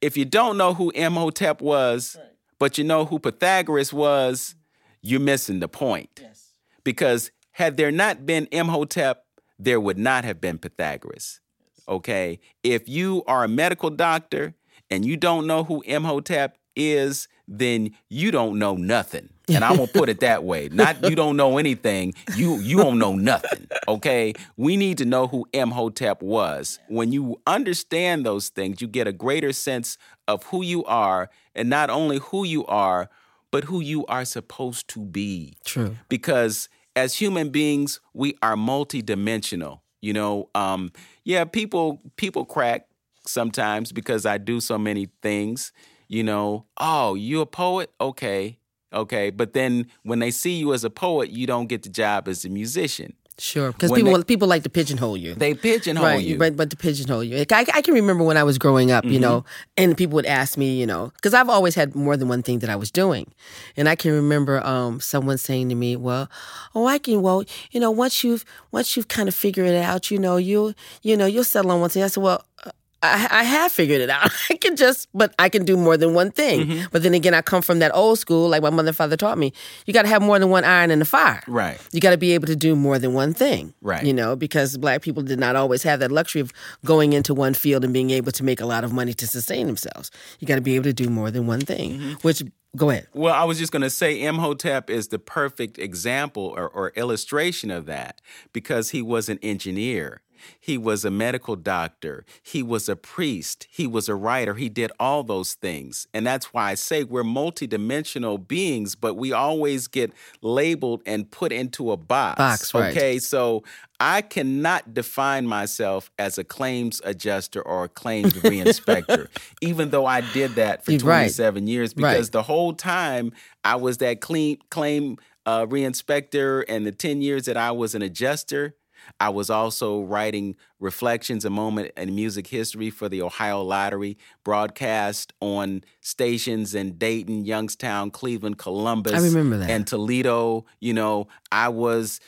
if 0.00 0.16
you 0.16 0.24
don't 0.24 0.56
know 0.58 0.74
who 0.74 0.90
Imhotep 0.90 1.60
was, 1.62 2.16
but 2.58 2.76
you 2.78 2.84
know 2.84 3.04
who 3.04 3.18
Pythagoras 3.18 3.92
was, 3.92 4.56
you're 5.00 5.20
missing 5.20 5.60
the 5.60 5.68
point. 5.68 6.20
Yes. 6.20 6.50
Because 6.84 7.30
had 7.52 7.76
there 7.76 7.92
not 7.92 8.26
been 8.26 8.46
Imhotep, 8.50 9.24
there 9.58 9.78
would 9.78 9.98
not 9.98 10.24
have 10.24 10.40
been 10.40 10.58
Pythagoras. 10.58 11.40
Okay? 11.88 12.40
If 12.62 12.88
you 12.88 13.22
are 13.26 13.44
a 13.44 13.48
medical 13.48 13.90
doctor 13.90 14.54
and 14.90 15.04
you 15.04 15.16
don't 15.16 15.46
know 15.46 15.64
who 15.64 15.82
Imhotep 15.82 16.58
is, 16.76 17.28
then 17.46 17.90
you 18.08 18.30
don't 18.30 18.58
know 18.58 18.76
nothing. 18.76 19.28
And 19.48 19.64
I'm 19.64 19.76
gonna 19.76 19.88
put 19.88 20.08
it 20.08 20.20
that 20.20 20.44
way. 20.44 20.68
Not 20.72 21.02
you 21.08 21.14
don't 21.14 21.36
know 21.36 21.58
anything, 21.58 22.14
you 22.36 22.56
you 22.58 22.78
don't 22.78 22.98
know 22.98 23.14
nothing. 23.14 23.66
Okay? 23.88 24.32
We 24.56 24.76
need 24.76 24.98
to 24.98 25.04
know 25.04 25.26
who 25.26 25.46
Imhotep 25.52 26.22
was. 26.22 26.78
When 26.88 27.12
you 27.12 27.40
understand 27.46 28.24
those 28.24 28.48
things, 28.48 28.80
you 28.80 28.86
get 28.86 29.06
a 29.06 29.12
greater 29.12 29.52
sense 29.52 29.98
of 30.28 30.44
who 30.44 30.62
you 30.62 30.84
are, 30.84 31.28
and 31.54 31.68
not 31.68 31.90
only 31.90 32.18
who 32.18 32.44
you 32.44 32.64
are, 32.66 33.10
but 33.50 33.64
who 33.64 33.80
you 33.80 34.06
are 34.06 34.24
supposed 34.24 34.88
to 34.88 35.00
be 35.04 35.54
True. 35.64 35.96
because 36.08 36.68
as 36.96 37.14
human 37.14 37.50
beings 37.50 38.00
we 38.12 38.36
are 38.42 38.56
multidimensional 38.56 39.80
you 40.02 40.12
know 40.12 40.50
um 40.54 40.92
yeah 41.24 41.44
people 41.44 42.02
people 42.16 42.44
crack 42.44 42.86
sometimes 43.26 43.92
because 43.92 44.26
i 44.26 44.36
do 44.36 44.60
so 44.60 44.76
many 44.76 45.08
things 45.22 45.72
you 46.08 46.22
know 46.22 46.66
oh 46.78 47.14
you 47.14 47.40
a 47.40 47.46
poet? 47.46 47.90
Okay 48.00 48.58
okay. 48.92 49.30
But 49.30 49.54
then 49.54 49.86
when 50.02 50.18
they 50.18 50.30
see 50.30 50.52
you 50.58 50.74
as 50.74 50.84
a 50.84 50.90
poet 50.90 51.30
you 51.30 51.46
don't 51.46 51.66
get 51.68 51.82
the 51.82 51.88
job 51.88 52.28
as 52.28 52.44
a 52.44 52.50
musician 52.50 53.14
Sure, 53.38 53.72
because 53.72 53.90
people 53.92 54.16
they- 54.16 54.24
people 54.24 54.46
like 54.46 54.62
to 54.62 54.68
pigeonhole 54.68 55.16
you. 55.16 55.34
they 55.34 55.54
pigeonhole 55.54 56.04
right, 56.04 56.22
you 56.22 56.36
But, 56.38 56.56
but 56.56 56.70
to 56.70 56.76
pigeonhole 56.76 57.24
you. 57.24 57.38
Like, 57.38 57.50
I, 57.52 57.60
I 57.74 57.82
can 57.82 57.94
remember 57.94 58.22
when 58.24 58.36
I 58.36 58.42
was 58.44 58.58
growing 58.58 58.90
up, 58.90 59.04
you 59.04 59.18
know, 59.18 59.40
Mm-hmm. 59.40 59.72
and 59.78 59.96
people 59.96 60.14
would 60.16 60.26
ask 60.26 60.56
me, 60.58 60.78
you 60.78 60.86
know, 60.86 61.10
because 61.16 61.32
I've 61.34 61.48
always 61.48 61.74
had 61.74 61.94
more 61.94 62.16
than 62.16 62.28
one 62.28 62.42
thing 62.42 62.58
that 62.60 62.70
I 62.70 62.76
was 62.76 62.90
doing. 62.90 63.32
And 63.76 63.88
I 63.88 63.96
can 63.96 64.12
remember 64.12 64.64
um, 64.64 65.00
someone 65.00 65.38
saying 65.38 65.70
to 65.70 65.74
me, 65.74 65.96
well, 65.96 66.28
oh, 66.74 66.86
I 66.86 66.98
can, 66.98 67.22
well, 67.22 67.42
you 67.70 67.80
know, 67.80 67.90
once 67.90 68.22
you've, 68.22 68.44
once 68.70 68.96
you've 68.96 69.08
kind 69.08 69.28
of 69.28 69.34
figured 69.34 69.66
it 69.66 69.82
out, 69.82 70.10
you 70.10 70.18
know, 70.18 70.36
you'll, 70.36 70.74
you 71.02 71.16
know, 71.16 71.26
you'll 71.26 71.44
settle 71.44 71.70
on 71.72 71.80
one 71.80 71.90
thing. 71.90 72.02
I 72.02 72.08
said, 72.08 72.22
well, 72.22 72.44
uh, 72.64 72.70
I, 73.02 73.28
I 73.30 73.42
have 73.42 73.72
figured 73.72 74.00
it 74.00 74.10
out. 74.10 74.30
I 74.50 74.54
can 74.54 74.76
just, 74.76 75.08
but 75.12 75.34
I 75.38 75.48
can 75.48 75.64
do 75.64 75.76
more 75.76 75.96
than 75.96 76.14
one 76.14 76.30
thing. 76.30 76.60
Mm-hmm. 76.66 76.84
But 76.92 77.02
then 77.02 77.14
again, 77.14 77.34
I 77.34 77.42
come 77.42 77.62
from 77.62 77.80
that 77.80 77.94
old 77.94 78.18
school, 78.18 78.48
like 78.48 78.62
my 78.62 78.70
mother 78.70 78.88
and 78.88 78.96
father 78.96 79.16
taught 79.16 79.38
me. 79.38 79.52
You 79.86 79.92
got 79.92 80.02
to 80.02 80.08
have 80.08 80.22
more 80.22 80.38
than 80.38 80.50
one 80.50 80.64
iron 80.64 80.90
in 80.90 81.00
the 81.00 81.04
fire. 81.04 81.42
Right. 81.46 81.78
You 81.92 82.00
got 82.00 82.10
to 82.10 82.18
be 82.18 82.32
able 82.32 82.46
to 82.46 82.56
do 82.56 82.76
more 82.76 82.98
than 82.98 83.12
one 83.12 83.34
thing. 83.34 83.74
Right. 83.82 84.04
You 84.04 84.12
know, 84.12 84.36
because 84.36 84.76
black 84.76 85.02
people 85.02 85.22
did 85.22 85.38
not 85.38 85.56
always 85.56 85.82
have 85.82 86.00
that 86.00 86.12
luxury 86.12 86.40
of 86.40 86.52
going 86.84 87.12
into 87.12 87.34
one 87.34 87.54
field 87.54 87.84
and 87.84 87.92
being 87.92 88.10
able 88.10 88.32
to 88.32 88.44
make 88.44 88.60
a 88.60 88.66
lot 88.66 88.84
of 88.84 88.92
money 88.92 89.14
to 89.14 89.26
sustain 89.26 89.66
themselves. 89.66 90.10
You 90.38 90.46
got 90.46 90.56
to 90.56 90.60
be 90.60 90.76
able 90.76 90.84
to 90.84 90.92
do 90.92 91.08
more 91.08 91.30
than 91.30 91.46
one 91.46 91.60
thing. 91.60 91.98
Mm-hmm. 91.98 92.12
Which, 92.22 92.42
go 92.76 92.90
ahead. 92.90 93.08
Well, 93.12 93.34
I 93.34 93.44
was 93.44 93.58
just 93.58 93.72
going 93.72 93.82
to 93.82 93.90
say 93.90 94.22
Imhotep 94.22 94.88
is 94.88 95.08
the 95.08 95.18
perfect 95.18 95.78
example 95.78 96.54
or, 96.56 96.68
or 96.68 96.90
illustration 96.90 97.70
of 97.70 97.86
that 97.86 98.20
because 98.52 98.90
he 98.90 99.02
was 99.02 99.28
an 99.28 99.38
engineer. 99.42 100.21
He 100.60 100.78
was 100.78 101.04
a 101.04 101.10
medical 101.10 101.56
doctor. 101.56 102.24
He 102.42 102.62
was 102.62 102.88
a 102.88 102.96
priest. 102.96 103.66
He 103.70 103.86
was 103.86 104.08
a 104.08 104.14
writer. 104.14 104.54
He 104.54 104.68
did 104.68 104.92
all 105.00 105.22
those 105.22 105.54
things. 105.54 106.06
And 106.14 106.26
that's 106.26 106.52
why 106.52 106.70
I 106.70 106.74
say 106.74 107.04
we're 107.04 107.22
multidimensional 107.22 108.46
beings, 108.46 108.94
but 108.94 109.14
we 109.14 109.32
always 109.32 109.88
get 109.88 110.12
labeled 110.40 111.02
and 111.06 111.30
put 111.30 111.52
into 111.52 111.92
a 111.92 111.96
box. 111.96 112.38
Box, 112.38 112.74
right. 112.74 112.90
Okay. 112.96 113.18
So 113.18 113.62
I 114.00 114.22
cannot 114.22 114.94
define 114.94 115.46
myself 115.46 116.10
as 116.18 116.38
a 116.38 116.44
claims 116.44 117.00
adjuster 117.04 117.62
or 117.62 117.84
a 117.84 117.88
claims 117.88 118.32
reinspector, 118.34 119.28
even 119.60 119.90
though 119.90 120.06
I 120.06 120.20
did 120.32 120.52
that 120.56 120.84
for 120.84 120.92
You're 120.92 121.00
right. 121.00 121.22
27 121.34 121.66
years 121.66 121.94
Right. 121.96 122.12
because 122.12 122.30
the 122.30 122.42
whole 122.42 122.72
time 122.72 123.32
I 123.64 123.76
was 123.76 123.98
that 123.98 124.20
clean 124.20 124.58
claim 124.70 125.18
uh, 125.44 125.66
reinspector, 125.66 126.64
and 126.68 126.86
the 126.86 126.92
10 126.92 127.20
years 127.20 127.46
that 127.46 127.56
I 127.56 127.72
was 127.72 127.94
an 127.96 128.02
adjuster, 128.02 128.74
I 129.20 129.28
was 129.28 129.50
also 129.50 130.02
writing 130.02 130.56
reflections, 130.80 131.44
a 131.44 131.50
moment 131.50 131.92
in 131.96 132.14
music 132.14 132.46
history 132.46 132.90
for 132.90 133.08
the 133.08 133.22
Ohio 133.22 133.62
Lottery, 133.62 134.18
broadcast 134.44 135.32
on 135.40 135.84
stations 136.00 136.74
in 136.74 136.98
Dayton, 136.98 137.44
Youngstown, 137.44 138.10
Cleveland, 138.10 138.58
Columbus, 138.58 139.14
I 139.14 139.18
remember 139.18 139.58
that. 139.58 139.70
and 139.70 139.86
Toledo. 139.86 140.66
You 140.80 140.94
know, 140.94 141.28
I 141.50 141.68
was 141.68 142.20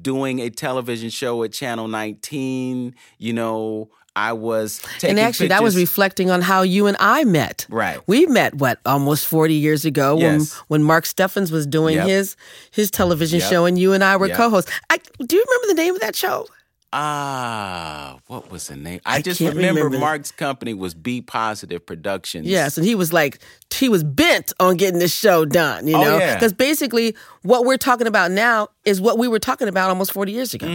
doing 0.00 0.40
a 0.40 0.50
television 0.50 1.10
show 1.10 1.42
at 1.42 1.52
Channel 1.52 1.88
19. 1.88 2.94
You 3.18 3.32
know, 3.32 3.90
I 4.16 4.32
was 4.32 4.80
taking 4.98 5.10
and 5.10 5.20
actually, 5.20 5.48
that 5.48 5.62
was 5.62 5.76
reflecting 5.76 6.30
on 6.30 6.40
how 6.40 6.62
you 6.62 6.86
and 6.86 6.96
I 7.00 7.24
met. 7.24 7.66
Right. 7.68 7.98
We 8.06 8.26
met 8.26 8.54
what 8.54 8.78
almost 8.86 9.26
forty 9.26 9.54
years 9.54 9.84
ago 9.84 10.18
Yes. 10.18 10.54
when 10.68 10.80
when 10.80 10.82
Mark 10.84 11.04
Steffens 11.04 11.50
was 11.50 11.66
doing 11.66 11.96
Yep. 11.96 12.06
his 12.08 12.36
his 12.70 12.90
television 12.90 13.40
Yep. 13.40 13.50
show, 13.50 13.64
and 13.64 13.78
you 13.78 13.92
and 13.92 14.04
I 14.04 14.16
were 14.16 14.28
Yep. 14.28 14.36
co-hosts. 14.36 14.70
I, 14.90 14.98
do 15.18 15.36
you 15.36 15.44
remember 15.48 15.66
the 15.74 15.82
name 15.82 15.94
of 15.94 16.00
that 16.02 16.14
show? 16.14 16.46
Ah, 16.96 18.18
what 18.28 18.50
was 18.52 18.68
the 18.68 18.76
name? 18.76 19.00
I, 19.04 19.20
just 19.20 19.40
remember, 19.40 19.82
remember. 19.84 19.98
Mark's 19.98 20.30
company 20.30 20.74
was 20.74 20.94
Be 20.94 21.20
Positive 21.20 21.84
Productions. 21.84 22.46
Yes, 22.46 22.76
and 22.78 22.86
he 22.86 22.94
was 22.94 23.12
like, 23.12 23.40
he 23.74 23.88
was 23.88 24.04
bent 24.04 24.52
on 24.60 24.76
getting 24.76 25.00
this 25.00 25.12
show 25.12 25.44
done, 25.44 25.88
you 25.88 25.96
Oh, 25.96 26.02
know? 26.04 26.18
yeah. 26.18 26.34
Because 26.34 26.52
basically, 26.52 27.16
what 27.42 27.64
we're 27.64 27.76
talking 27.78 28.06
about 28.06 28.30
now 28.30 28.68
is 28.84 29.00
what 29.00 29.18
we 29.18 29.26
were 29.26 29.40
talking 29.40 29.66
about 29.66 29.88
almost 29.90 30.12
40 30.12 30.30
years 30.32 30.54
ago. 30.54 30.66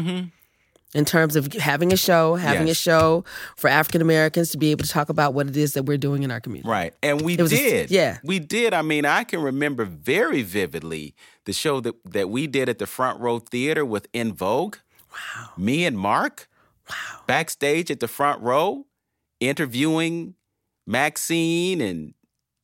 In 0.95 1.05
terms 1.05 1.35
of 1.35 1.53
having 1.53 1.93
a 1.93 1.97
show, 1.97 2.33
having 2.33 2.67
a 2.67 2.73
show 2.73 3.23
for 3.57 3.67
African 3.67 4.01
Americans 4.01 4.49
to 4.49 4.57
be 4.57 4.71
able 4.71 4.83
to 4.85 4.89
talk 4.89 5.09
about 5.09 5.35
what 5.35 5.45
it 5.47 5.55
is 5.55 5.73
that 5.73 5.83
we're 5.83 5.99
doing 5.99 6.23
in 6.23 6.31
our 6.31 6.39
community. 6.39 6.67
Right. 6.67 6.95
And 7.03 7.21
we 7.21 7.35
was 7.37 7.53
a- 7.53 7.55
did. 7.55 7.91
yeah. 7.91 8.17
We 8.23 8.39
did. 8.39 8.73
I 8.73 8.81
mean, 8.81 9.05
I 9.05 9.23
can 9.23 9.39
remember 9.39 9.85
very 9.85 10.41
vividly 10.41 11.13
the 11.45 11.53
show 11.53 11.79
that, 11.81 11.93
that 12.11 12.31
we 12.31 12.47
did 12.47 12.69
at 12.69 12.79
the 12.79 12.87
Front 12.87 13.19
Row 13.19 13.37
Theater 13.37 13.85
with 13.85 14.07
En 14.15 14.33
Vogue. 14.33 14.77
Wow. 15.11 15.49
Me 15.57 15.85
and 15.85 15.95
Mark. 15.95 16.49
Wow. 16.89 16.95
Backstage 17.27 17.91
at 17.91 17.99
the 17.99 18.07
front 18.07 18.41
row, 18.41 18.87
interviewing 19.39 20.33
Maxine 20.87 21.81
and 21.81 22.13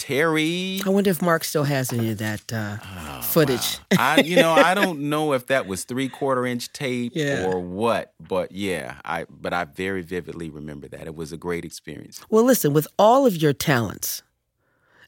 Terry. 0.06 0.82
I 0.86 0.90
wonder 0.90 1.10
if 1.10 1.20
Mark 1.22 1.44
still 1.44 1.64
has 1.64 1.92
any 1.92 2.12
of 2.12 2.20
that 2.20 2.54
uh, 2.54 2.78
Oh, 2.84 3.22
footage. 3.24 3.80
I, 3.98 4.22
you 4.22 4.36
know, 4.36 4.52
I 4.52 4.74
don't 4.80 5.10
know 5.10 5.34
if 5.34 5.48
that 5.48 5.66
was 5.66 5.84
three 5.84 6.10
quarter 6.10 6.46
inch 6.46 6.72
tape 6.74 7.14
Yeah. 7.16 7.46
or 7.48 7.60
what, 7.60 8.14
but 8.20 8.52
yeah, 8.52 8.98
I 9.04 9.26
but 9.30 9.52
I 9.52 9.64
very 9.64 10.04
vividly 10.04 10.52
remember 10.52 10.88
that. 10.90 11.08
It 11.08 11.16
was 11.16 11.32
a 11.32 11.38
great 11.38 11.66
experience. 11.66 12.22
Well, 12.30 12.44
listen, 12.44 12.72
with 12.72 12.88
all 13.00 13.26
of 13.26 13.36
your 13.36 13.52
talents, 13.54 14.22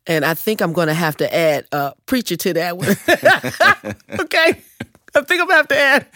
and 0.08 0.26
I 0.26 0.34
think 0.34 0.62
I'm 0.62 0.74
going 0.74 0.88
to 0.88 0.96
have 0.96 1.16
to 1.18 1.32
add 1.36 1.68
uh, 1.72 1.92
preacher 2.08 2.36
to 2.36 2.54
that 2.54 2.78
one. 2.78 2.90
okay, 4.20 4.62
I 5.14 5.22
think 5.22 5.42
I'm 5.42 5.48
going 5.48 5.50
to 5.50 5.54
have 5.56 5.68
to 5.68 5.78
add 5.78 6.08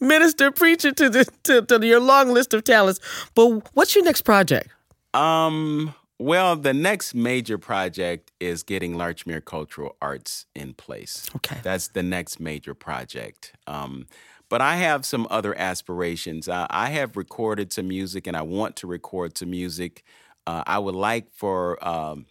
minister 0.00 0.50
preacher 0.50 0.90
to 0.92 1.10
the 1.10 1.26
to, 1.42 1.60
to 1.62 1.86
your 1.86 2.00
long 2.00 2.30
list 2.30 2.54
of 2.54 2.64
talents. 2.64 2.98
But 3.34 3.68
what's 3.74 3.94
your 3.94 4.04
next 4.04 4.22
project? 4.22 4.68
Um, 5.12 5.94
Well, 6.18 6.56
the 6.56 6.72
next 6.72 7.14
major 7.14 7.58
project 7.58 8.32
is 8.40 8.62
getting 8.62 8.94
Larchmere 8.94 9.44
Cultural 9.44 9.96
Arts 10.00 10.46
in 10.54 10.72
place. 10.72 11.28
Okay. 11.36 11.58
That's 11.62 11.88
the 11.88 12.02
next 12.02 12.40
major 12.40 12.74
project. 12.74 13.52
Um, 13.66 14.06
but 14.48 14.60
I 14.60 14.76
have 14.76 15.04
some 15.04 15.26
other 15.30 15.56
aspirations. 15.58 16.48
Uh, 16.48 16.66
I 16.70 16.90
have 16.90 17.16
recorded 17.16 17.72
some 17.72 17.88
music 17.88 18.26
and 18.26 18.36
I 18.36 18.42
want 18.42 18.76
to 18.76 18.86
record 18.86 19.36
some 19.36 19.50
music. 19.50 20.04
Uh, 20.46 20.62
I 20.66 20.78
would 20.78 20.94
like 20.94 21.32
for 21.32 21.86
um, 21.86 22.26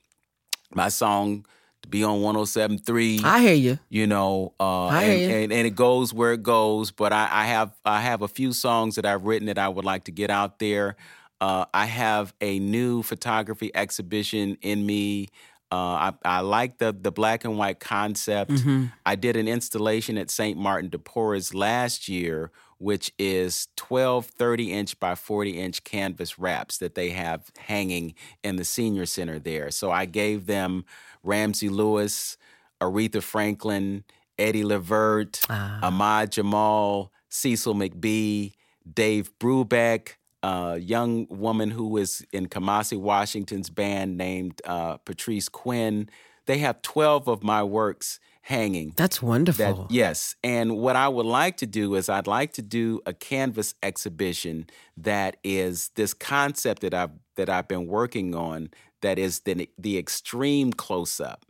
my 0.74 0.90
song 0.90 1.46
to 1.84 1.90
be 1.90 2.04
on 2.04 2.20
107.3. 2.22 3.24
I 3.24 3.42
hear 3.42 3.54
you. 3.54 3.80
You 3.90 4.08
know, 4.08 4.54
uh, 4.60 4.88
I 4.88 5.04
and, 5.04 5.20
hear 5.20 5.30
you. 5.30 5.36
and, 5.44 5.54
and 5.54 5.68
it 5.68 5.76
goes 5.76 6.14
where 6.14 6.34
it 6.34 6.42
goes. 6.42 6.92
But 6.92 7.14
I, 7.14 7.28
I 7.32 7.46
have 7.48 7.76
I 7.84 8.02
have 8.02 8.22
a 8.22 8.28
few 8.28 8.54
songs 8.54 8.96
that 8.96 9.06
I've 9.06 9.26
written 9.26 9.48
that 9.48 9.58
I 9.60 9.68
would 9.68 9.86
like 9.86 10.06
to 10.06 10.12
get 10.12 10.30
out 10.30 10.60
there. 10.60 10.96
Uh, 11.42 11.66
I 11.74 11.86
have 11.86 12.34
a 12.42 12.60
new 12.60 13.04
photography 13.04 13.72
exhibition 13.76 14.58
in 14.62 14.86
me. 14.86 15.28
Uh, 15.72 15.76
I, 15.76 16.14
I 16.24 16.40
like 16.42 16.78
the 16.78 16.96
the 16.98 17.12
black 17.12 17.44
and 17.44 17.58
white 17.58 17.80
concept. 17.80 18.52
Mm-hmm. 18.52 18.86
I 19.06 19.16
did 19.16 19.36
an 19.36 19.48
installation 19.48 20.18
at 20.18 20.30
St. 20.30 20.58
Martin 20.58 20.90
de 20.90 20.98
Porres 20.98 21.54
last 21.54 22.08
year, 22.08 22.52
which 22.78 23.12
is 23.20 23.68
12 23.76 24.28
30 24.28 24.72
inch 24.72 25.00
by 25.00 25.16
40 25.16 25.60
inch 25.60 25.84
canvas 25.84 26.38
wraps 26.40 26.78
that 26.78 26.96
they 26.96 27.10
have 27.10 27.52
hanging 27.58 28.14
in 28.44 28.56
the 28.58 28.64
senior 28.64 29.06
center 29.06 29.40
there. 29.40 29.72
So 29.72 29.92
I 29.92 30.06
gave 30.06 30.46
them 30.46 30.86
Ramsey 31.24 31.68
Lewis, 31.70 32.38
Aretha 32.80 33.22
Franklin, 33.22 34.04
Eddie 34.38 34.64
Levert, 34.64 35.42
Ah. 35.50 35.80
Ahmad 35.84 36.32
Jamal, 36.32 37.12
Cecil 37.30 37.74
McBee, 37.74 38.54
Dave 38.94 39.32
Brubeck, 39.40 40.16
a 40.46 40.78
young 40.78 41.26
woman 41.30 41.72
who 41.72 41.98
is 41.98 42.26
in 42.32 42.48
Kamasi 42.48 43.00
Washington's 43.00 43.70
band 43.70 44.16
named 44.18 44.62
uh, 44.66 44.98
Patrice 44.98 45.50
Quinn. 45.50 46.08
They 46.46 46.60
have 46.60 46.84
12 46.84 47.28
of 47.28 47.44
my 47.44 47.64
works 47.64 48.20
hanging. 48.42 48.94
That's 48.96 49.24
wonderful. 49.24 49.88
That, 49.88 49.92
yes. 49.92 50.36
And 50.44 50.78
what 50.78 50.96
I 50.96 51.08
would 51.08 51.26
like 51.26 51.58
to 51.58 51.66
do 51.66 51.96
is 51.96 52.10
I'd 52.10 52.28
like 52.28 52.54
to 52.54 52.62
do 52.62 53.02
a 53.08 53.14
canvas 53.14 53.74
exhibition 53.82 54.68
that 54.98 55.38
is 55.44 55.90
this 55.96 56.14
concept 56.14 56.84
that 56.84 56.94
I've 56.94 57.12
that 57.38 57.50
I've 57.50 57.68
been 57.68 57.88
working 57.88 58.36
on 58.36 58.70
that 59.02 59.18
is 59.18 59.40
the 59.42 59.68
the 59.80 59.98
extreme 59.98 60.74
close 60.74 61.20
up. 61.20 61.44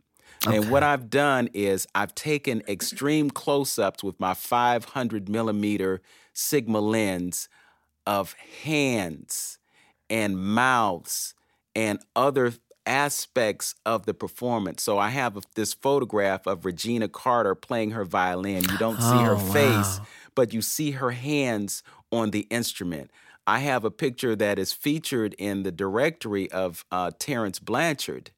And 0.46 0.70
what 0.70 0.82
I've 0.82 1.10
done 1.10 1.48
is 1.52 1.86
I've 1.94 2.14
taken 2.14 2.62
extreme 2.68 3.30
close 3.30 3.78
ups 3.78 4.04
with 4.04 4.18
my 4.20 4.32
500 4.32 5.28
millimeter 5.28 6.00
Sigma 6.34 6.80
lens 6.80 7.48
of 8.06 8.34
hands 8.62 9.58
and 10.08 10.38
mouths 10.38 11.34
and 11.74 11.98
other 12.14 12.52
aspects 12.86 13.74
of 13.84 14.06
the 14.06 14.14
performance. 14.14 14.82
So 14.82 14.98
I 14.98 15.08
have 15.10 15.36
this 15.54 15.74
photograph 15.74 16.46
of 16.46 16.64
Regina 16.64 17.08
Carter 17.08 17.54
playing 17.54 17.90
her 17.90 18.04
violin. 18.04 18.62
You 18.64 18.78
don't 18.78 19.00
see 19.00 19.22
her 19.22 19.34
Oh, 19.34 19.52
face, 19.52 19.98
wow. 19.98 20.06
but 20.34 20.52
you 20.52 20.62
see 20.62 20.92
her 20.92 21.10
hands 21.10 21.82
on 22.12 22.30
the 22.30 22.46
instrument. 22.50 23.10
I 23.46 23.60
have 23.60 23.84
a 23.84 23.90
picture 23.90 24.36
that 24.36 24.58
is 24.58 24.72
featured 24.72 25.34
in 25.38 25.62
the 25.64 25.72
directory 25.72 26.50
of 26.52 26.84
uh, 26.90 27.10
Terence 27.18 27.58
Blanchard, 27.58 28.30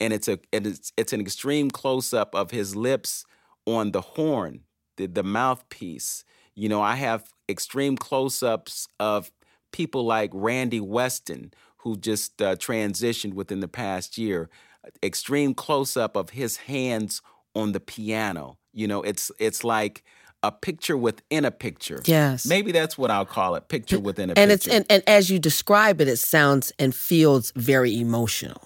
and 0.00 0.12
it's 0.12 0.28
a 0.28 0.38
and 0.52 0.66
it's 0.66 0.92
it's 0.96 1.12
an 1.12 1.20
extreme 1.20 1.70
close 1.70 2.12
up 2.12 2.34
of 2.34 2.50
his 2.50 2.76
lips 2.76 3.24
on 3.66 3.92
the 3.92 4.00
horn, 4.00 4.64
the 4.96 5.06
the 5.06 5.22
mouthpiece. 5.22 6.24
You 6.54 6.68
know, 6.68 6.80
I 6.80 6.94
have 6.96 7.32
extreme 7.48 7.96
close 7.96 8.42
ups 8.42 8.86
of 9.00 9.30
people 9.72 10.04
like 10.04 10.30
Randy 10.32 10.80
Weston, 10.80 11.52
who 11.78 11.96
just 11.96 12.40
uh, 12.40 12.56
transitioned 12.56 13.34
within 13.34 13.60
the 13.60 13.68
past 13.68 14.16
year. 14.16 14.48
Extreme 15.02 15.54
close 15.54 15.96
up 15.96 16.16
of 16.16 16.30
his 16.30 16.56
hands 16.58 17.22
on 17.54 17.72
the 17.72 17.80
piano. 17.80 18.58
You 18.72 18.86
know, 18.86 19.02
it's 19.02 19.30
it's 19.38 19.64
like 19.64 20.04
a 20.42 20.52
picture 20.52 20.96
within 20.96 21.44
a 21.44 21.50
picture. 21.50 22.02
Yes. 22.04 22.46
Maybe 22.46 22.70
that's 22.72 22.98
what 22.98 23.10
I'll 23.10 23.24
call 23.24 23.54
it, 23.54 23.68
picture 23.68 23.98
within 23.98 24.30
a 24.30 24.34
and 24.36 24.50
picture. 24.50 24.52
it's 24.52 24.66
and, 24.68 24.86
and 24.90 25.02
as 25.06 25.30
you 25.30 25.38
describe 25.38 26.00
it, 26.00 26.08
it 26.08 26.18
sounds 26.18 26.72
and 26.78 26.94
feels 26.94 27.52
very 27.56 27.98
emotional. 27.98 28.60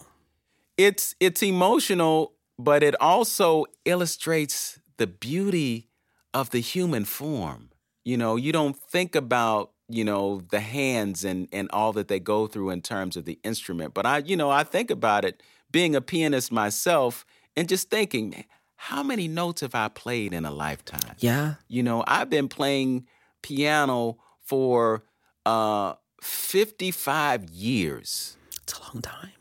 it's 0.76 1.14
it's 1.20 1.42
emotional, 1.42 2.34
but 2.58 2.82
it 2.82 2.94
also 3.00 3.64
illustrates 3.84 4.80
the 4.96 5.06
beauty 5.06 5.88
of 6.34 6.50
the 6.50 6.60
human 6.60 7.04
form. 7.04 7.70
You 8.08 8.16
know, 8.16 8.36
you 8.36 8.52
don't 8.52 8.74
think 8.74 9.14
about 9.14 9.72
you 9.90 10.02
know 10.02 10.40
the 10.50 10.60
hands 10.60 11.26
and 11.26 11.46
and 11.52 11.68
all 11.72 11.92
that 11.92 12.08
they 12.08 12.18
go 12.18 12.46
through 12.46 12.70
in 12.70 12.80
terms 12.80 13.18
of 13.18 13.26
the 13.26 13.38
instrument, 13.44 13.92
but 13.92 14.06
I 14.06 14.18
you 14.18 14.34
know 14.34 14.50
I 14.50 14.64
think 14.64 14.90
about 14.90 15.26
it 15.26 15.42
being 15.70 15.94
a 15.94 16.00
pianist 16.00 16.50
myself 16.50 17.26
and 17.54 17.68
just 17.68 17.90
thinking, 17.90 18.30
"Man, 18.30 18.44
how 18.76 19.02
many 19.02 19.28
notes 19.28 19.60
have 19.60 19.74
I 19.74 19.88
played 19.88 20.32
in 20.32 20.46
a 20.46 20.50
lifetime? 20.50 21.16
Yeah. 21.18 21.56
You 21.68 21.82
know, 21.82 22.02
I've 22.06 22.30
been 22.30 22.48
playing 22.48 23.06
piano 23.42 24.16
for 24.40 25.04
uh 25.44 25.92
55 26.22 27.50
years 27.50 28.38
It's 28.62 28.72
a 28.72 28.82
long 28.84 29.02
time. 29.02 29.37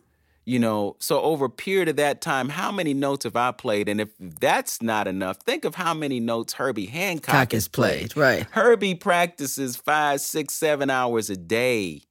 You 0.48 0.58
know 0.58 0.95
so 1.00 1.22
over 1.22 1.45
a 1.45 1.50
period 1.50 1.89
of 1.89 1.98
that 1.98 2.22
time 2.22 2.48
how 2.48 2.72
many 2.72 2.93
notes 2.93 3.26
have 3.26 3.36
i 3.36 3.52
played 3.52 3.89
and 3.89 4.00
if 4.00 4.10
that's 4.18 4.82
not 4.82 5.06
enough 5.06 5.38
think 5.41 5.66
of 5.66 5.76
how 5.76 5.93
many 5.93 6.20
notes 6.20 6.54
herbie 6.54 6.86
hancock 6.86 7.36
Cock 7.36 7.52
has 7.52 7.64
is 7.64 7.68
played, 7.68 8.16
right. 8.16 8.48
herbie 8.52 8.95
practices 8.95 9.76
five 9.76 10.22
six 10.22 10.54
seven 10.54 10.89
hours 10.89 11.30
a 11.30 11.36
day 11.36 12.02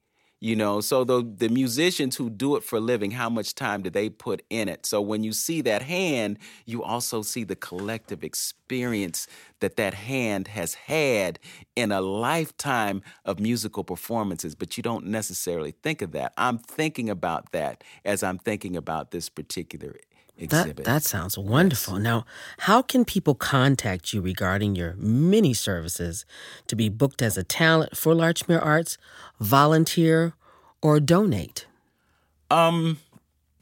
you 0.40 0.56
know? 0.56 0.80
So 0.80 1.04
the, 1.04 1.22
the 1.22 1.48
musicians 1.48 2.16
who 2.16 2.30
do 2.30 2.56
it 2.56 2.62
for 2.64 2.76
a 2.76 2.80
living 2.80 3.12
how 3.12 3.30
much 3.30 3.54
time 3.54 3.82
do 3.82 3.90
they 3.90 4.08
put 4.08 4.42
in 4.50 4.68
it? 4.68 4.86
So 4.86 5.00
when 5.00 5.24
you 5.24 5.32
see 5.32 5.60
that 5.62 5.82
hand 5.82 6.38
you 6.64 6.82
also 6.82 7.22
see 7.22 7.44
the 7.44 7.56
collective 7.56 8.22
experience 8.24 9.26
that 9.60 9.76
that 9.76 9.94
hand 9.94 10.48
has 10.48 10.74
had 10.74 11.38
in 11.74 11.92
a 11.92 12.00
lifetime 12.00 13.02
of 13.24 13.40
musical 13.40 13.84
performances. 13.84 14.54
But 14.54 14.76
you 14.76 14.82
don't 14.82 15.06
necessarily 15.06 15.70
think 15.70 16.02
of 16.02 16.12
that. 16.12 16.32
I'm 16.36 16.58
thinking 16.58 17.08
about 17.10 17.52
that 17.52 17.82
as 18.04 18.22
i'm 18.22 18.38
thinking 18.38 18.76
about 18.76 19.10
this 19.10 19.28
particular 19.28 19.96
exhibit 20.38 20.84
that 20.84 21.02
sounds 21.02 21.38
wonderful. 21.38 21.98
Now, 21.98 22.24
how 22.58 22.82
can 22.82 23.04
people 23.04 23.34
contact 23.34 24.12
you 24.12 24.20
regarding 24.20 24.74
your 24.76 24.94
many 24.96 25.54
services 25.54 26.24
to 26.66 26.76
be 26.76 26.88
booked 26.88 27.22
as 27.22 27.36
a 27.36 27.44
talent 27.44 27.96
for 27.96 28.14
Larchmere 28.14 28.64
Arts, 28.64 28.98
volunteer, 29.40 30.34
or 30.82 31.00
donate? 31.00 31.66
um 32.50 32.98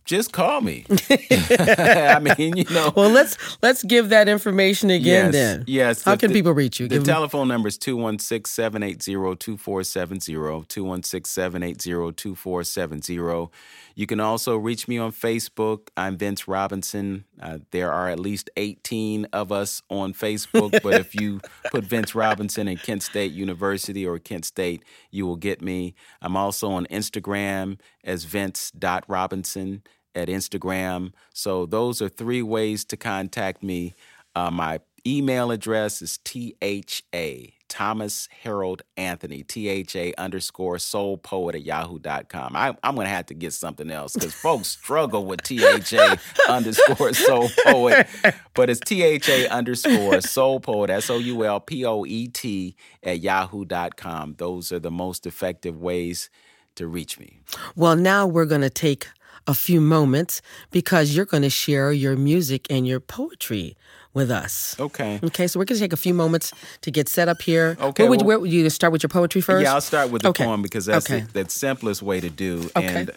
just 0.05 0.33
call 0.33 0.61
me 0.61 0.85
i 1.11 2.19
mean 2.21 2.57
you 2.57 2.65
know 2.71 2.93
Well, 2.95 3.11
let's 3.11 3.37
let's 3.63 3.83
give 3.83 4.11
that 4.11 4.29
information 4.29 4.91
again 4.91 5.27
yes, 5.27 5.33
then. 5.33 5.65
Yes. 5.67 6.03
How 6.03 6.13
the- 6.15 6.19
can 6.19 6.33
people 6.33 6.53
reach 6.53 6.79
you? 6.81 6.89
The 6.89 6.97
Give 6.97 7.05
telephone 7.05 7.49
number 7.49 7.69
is 7.69 7.79
216 7.79 8.51
780 8.51 9.37
2470. 9.37 10.67
216 10.69 11.25
780 11.31 12.13
2470. 12.13 13.51
You 13.97 14.07
can 14.07 14.21
also 14.21 14.57
reach 14.57 14.89
me 14.89 14.99
on 14.99 15.13
Facebook. 15.13 15.89
I'm 15.97 16.17
Vince 16.17 16.49
Robinson. 16.49 17.25
Uh, 17.41 17.59
there 17.71 17.93
are 17.93 18.09
at 18.09 18.19
least 18.19 18.51
18 18.57 19.27
of 19.33 19.53
us 19.53 19.83
on 19.89 20.13
Facebook, 20.13 20.83
but 20.83 20.95
if 20.95 21.15
you 21.15 21.41
put 21.71 21.85
Vince 21.85 22.15
Robinson 22.15 22.67
in 22.69 22.77
Kent 22.77 23.03
State 23.05 23.33
University 23.33 24.05
or 24.07 24.19
Kent 24.19 24.45
State, 24.47 24.83
you 25.11 25.27
will 25.27 25.37
get 25.37 25.63
me. 25.63 25.95
I'm 26.21 26.37
also 26.37 26.71
on 26.73 26.87
Instagram 26.87 27.79
as 28.03 28.25
Vince.Robinson 28.25 29.83
at 30.15 30.29
Instagram. 30.29 31.13
So 31.33 31.67
those 31.67 32.01
are 32.01 32.09
three 32.09 32.43
ways 32.43 32.85
to 32.87 32.97
contact 32.97 33.63
me. 33.63 33.95
Uh, 34.35 34.51
my 34.51 34.81
email 35.07 35.51
address 35.51 36.01
is 36.01 36.19
THA, 36.19 37.53
Thomas 37.69 38.29
Harold 38.43 38.83
Anthony, 38.97 39.43
THA 39.43 40.13
underscore 40.17 40.79
soul 40.79 41.19
poet 41.19 41.55
at 41.55 41.63
yahoo.com. 41.63 42.57
I, 42.57 42.75
I'm 42.83 42.95
going 42.95 43.07
to 43.07 43.11
have 43.11 43.27
to 43.27 43.35
get 43.35 43.53
something 43.53 43.91
else 43.91 44.15
because 44.15 44.33
folks 44.33 44.69
struggle 44.81 45.27
with 45.27 45.43
THA 45.43 46.17
underscore 46.49 47.13
soul 47.13 47.49
poet, 47.65 48.07
but 48.55 48.71
it's 48.71 48.81
THA 48.81 49.53
underscore 49.53 50.21
soul 50.21 50.61
poet, 50.61 50.91
S 50.91 51.11
O 51.11 51.19
U 51.19 51.45
L 51.45 51.61
P 51.61 51.85
O 51.85 52.05
E 52.05 52.29
T 52.29 52.77
at 53.03 53.21
yahoo.com. 53.21 54.37
Those 54.39 54.73
are 54.73 54.81
the 54.81 54.91
most 54.91 55.27
effective 55.27 55.77
ways 55.77 56.31
to 56.77 56.87
reach 56.87 57.19
me. 57.19 57.41
Well, 57.77 57.97
now 57.97 58.27
we're 58.27 58.47
going 58.47 58.63
to 58.63 58.71
take 58.71 59.09
a 59.47 59.55
few 59.55 59.81
moments 59.81 60.41
because 60.71 61.15
you're 61.15 61.27
going 61.27 61.43
to 61.43 61.51
share 61.51 61.93
your 61.93 62.17
music 62.17 62.67
and 62.71 62.87
your 62.87 63.01
poetry 63.01 63.77
with 64.15 64.31
us. 64.31 64.77
Okay. 64.79 65.21
Okay, 65.23 65.47
so 65.47 65.59
we're 65.59 65.65
going 65.65 65.77
to 65.79 65.85
take 65.85 65.93
a 65.93 65.97
few 65.99 66.15
moments 66.15 66.53
to 66.83 66.91
get 66.91 67.09
set 67.09 67.29
up 67.29 67.43
here. 67.43 67.77
Okay, 67.81 68.05
Where 68.05 68.11
would, 68.11 68.21
well- 68.21 68.27
where 68.27 68.39
would 68.41 68.53
you 68.53 68.71
start 68.71 68.93
with 68.93 69.03
your 69.03 69.09
poetry 69.11 69.41
first? 69.41 69.65
Yeah, 69.65 69.75
I'll 69.75 69.81
start 69.81 70.11
with 70.11 70.23
the 70.23 70.29
Okay. 70.29 70.45
poem 70.45 70.63
because 70.63 70.87
that's 70.87 71.11
Okay. 71.11 71.27
the, 71.33 71.45
the 71.45 71.51
simplest 71.51 72.01
way 72.03 72.21
to 72.21 72.31
do. 72.31 72.71
Okay. 72.77 72.87
And 73.03 73.11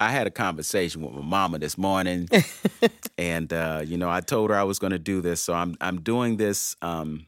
I 0.00 0.10
had 0.10 0.26
a 0.26 0.30
conversation 0.30 1.02
with 1.02 1.12
my 1.12 1.20
mama 1.20 1.58
this 1.58 1.76
morning, 1.76 2.26
and 3.18 3.52
uh, 3.52 3.82
you 3.84 3.98
know, 3.98 4.08
I 4.08 4.20
told 4.22 4.48
her 4.48 4.56
I 4.56 4.62
was 4.62 4.78
going 4.78 4.92
to 4.92 4.98
do 4.98 5.20
this, 5.20 5.42
so 5.42 5.52
I'm 5.52 5.76
I'm 5.78 6.00
doing 6.00 6.38
this 6.38 6.74
um, 6.80 7.26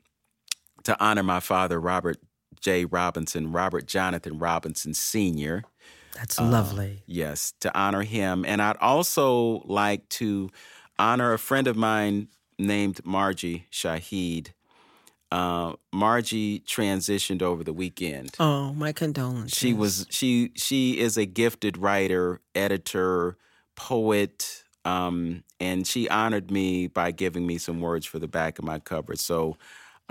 to 0.84 0.98
honor 0.98 1.22
my 1.22 1.40
father, 1.40 1.78
Robert 1.78 2.16
J. 2.60 2.86
Robinson, 2.86 3.52
Robert 3.52 3.86
Jonathan 3.86 4.38
Robinson 4.38 4.94
Sr. 4.94 5.64
That's 6.14 6.38
uh, 6.38 6.44
lovely. 6.44 7.02
Yes, 7.06 7.52
to 7.60 7.76
honor 7.76 8.02
him. 8.02 8.44
And 8.46 8.60
I'd 8.62 8.76
also 8.78 9.62
like 9.64 10.08
to 10.10 10.50
honor 10.98 11.32
a 11.32 11.38
friend 11.38 11.66
of 11.66 11.76
mine 11.76 12.28
named 12.58 13.00
Margie 13.04 13.66
Shaheed. 13.70 14.48
Uh, 15.30 15.74
Margie 15.92 16.60
transitioned 16.60 17.40
over 17.40 17.64
the 17.64 17.72
weekend. 17.72 18.36
Oh, 18.38 18.74
my 18.74 18.92
condolences. 18.92 19.58
She 19.58 19.72
was 19.72 20.06
she 20.10 20.52
she 20.56 20.98
is 20.98 21.16
a 21.16 21.24
gifted 21.24 21.78
writer, 21.78 22.42
editor, 22.54 23.38
poet, 23.74 24.62
um, 24.84 25.42
and 25.58 25.86
she 25.86 26.08
honored 26.08 26.50
me 26.50 26.86
by 26.86 27.12
giving 27.12 27.46
me 27.46 27.56
some 27.56 27.80
words 27.80 28.04
for 28.04 28.18
the 28.18 28.28
back 28.28 28.58
of 28.58 28.64
my 28.66 28.78
cover. 28.78 29.16
So, 29.16 29.56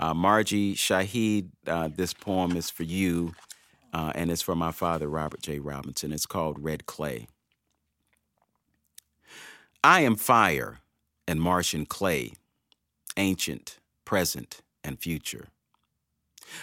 uh, 0.00 0.12
Margie 0.12 0.74
Shaheed, 0.74 1.50
uh, 1.68 1.88
this 1.94 2.12
poem 2.12 2.56
is 2.56 2.68
for 2.68 2.82
you, 2.82 3.32
uh, 3.92 4.12
and 4.14 4.30
it's 4.30 4.42
for 4.42 4.54
my 4.54 4.72
father, 4.72 5.08
Robert 5.08 5.42
J. 5.42 5.58
Robinson. 5.58 6.12
It's 6.12 6.26
called 6.26 6.62
Red 6.62 6.86
Clay. 6.86 7.26
I 9.84 10.00
am 10.00 10.16
fire 10.16 10.78
and 11.26 11.40
Martian 11.40 11.86
clay, 11.86 12.32
ancient, 13.16 13.78
present, 14.04 14.60
and 14.84 14.98
future. 14.98 15.48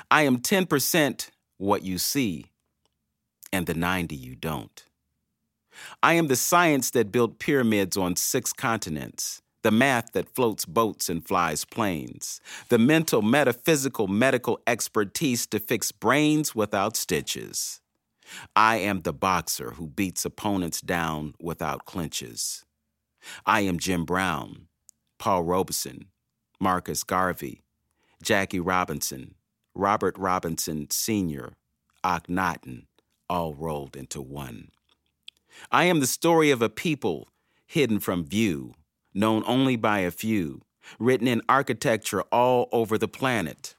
I 0.10 0.24
am 0.24 0.40
10% 0.40 1.30
what 1.58 1.84
you 1.84 1.98
see, 1.98 2.46
and 3.52 3.66
the 3.66 3.74
90 3.74 4.16
you 4.16 4.36
don't. 4.36 4.86
I 6.02 6.14
am 6.14 6.28
the 6.28 6.36
science 6.36 6.92
that 6.92 7.12
built 7.12 7.40
pyramids 7.40 7.98
on 7.98 8.16
six 8.16 8.54
continents, 8.54 9.42
the 9.62 9.72
math 9.72 10.14
that 10.14 10.34
floats 10.34 10.66
boats 10.66 11.10
and 11.10 11.28
flies 11.28 11.66
planes, 11.66 12.40
the 12.70 12.78
mental, 12.78 13.22
metaphysical, 13.22 14.08
medical 14.08 14.60
expertise 14.66 15.46
to 15.48 15.60
fix 15.60 15.92
brains 15.92 16.56
without 16.56 16.96
stitches. 16.96 17.82
I 18.56 18.78
am 18.78 19.02
the 19.02 19.14
boxer 19.14 19.72
who 19.72 19.88
beats 19.88 20.26
opponents 20.26 20.82
down 20.82 21.34
without 21.40 21.86
clinches. 21.86 22.64
I 23.46 23.62
am 23.62 23.80
Jim 23.80 24.06
Brown, 24.06 24.68
Paul 25.18 25.44
Robeson, 25.44 26.06
Marcus 26.60 27.04
Garvey, 27.04 27.62
Jackie 28.22 28.60
Robinson, 28.60 29.36
Robert 29.76 30.18
Robinson 30.18 30.88
Sr., 30.90 31.54
Akhenaten, 32.04 32.86
all 33.30 33.54
rolled 33.54 33.96
into 33.96 34.22
one. 34.22 34.70
I 35.72 35.86
am 35.86 36.00
the 36.00 36.08
story 36.08 36.52
of 36.52 36.62
a 36.62 36.70
people 36.70 37.28
hidden 37.66 38.00
from 38.00 38.26
view, 38.26 38.74
known 39.14 39.44
only 39.46 39.76
by 39.76 40.00
a 40.00 40.12
few, 40.12 40.62
written 41.00 41.28
in 41.28 41.42
architecture 41.48 42.22
all 42.32 42.70
over 42.72 42.98
the 42.98 43.08
planet. 43.08 43.76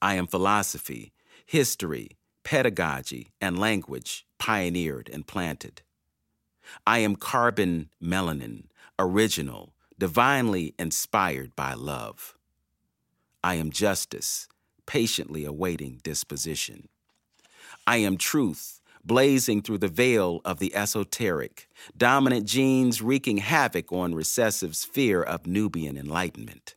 I 0.00 0.14
am 0.14 0.26
philosophy, 0.26 1.12
history, 1.46 2.16
pedagogy, 2.42 3.28
and 3.40 3.58
language 3.58 4.26
pioneered 4.38 5.08
and 5.12 5.26
planted. 5.26 5.82
I 6.86 6.98
am 6.98 7.16
carbon 7.16 7.90
melanin, 8.02 8.64
original, 8.98 9.74
divinely 9.98 10.74
inspired 10.78 11.54
by 11.56 11.74
love. 11.74 12.36
I 13.42 13.54
am 13.54 13.70
justice, 13.70 14.48
patiently 14.86 15.44
awaiting 15.44 16.00
disposition. 16.02 16.88
I 17.86 17.98
am 17.98 18.16
truth, 18.16 18.80
blazing 19.04 19.62
through 19.62 19.78
the 19.78 19.88
veil 19.88 20.40
of 20.44 20.58
the 20.58 20.74
esoteric, 20.74 21.68
dominant 21.96 22.46
genes 22.46 23.02
wreaking 23.02 23.38
havoc 23.38 23.92
on 23.92 24.14
recessive's 24.14 24.84
fear 24.84 25.22
of 25.22 25.46
Nubian 25.46 25.96
enlightenment. 25.96 26.74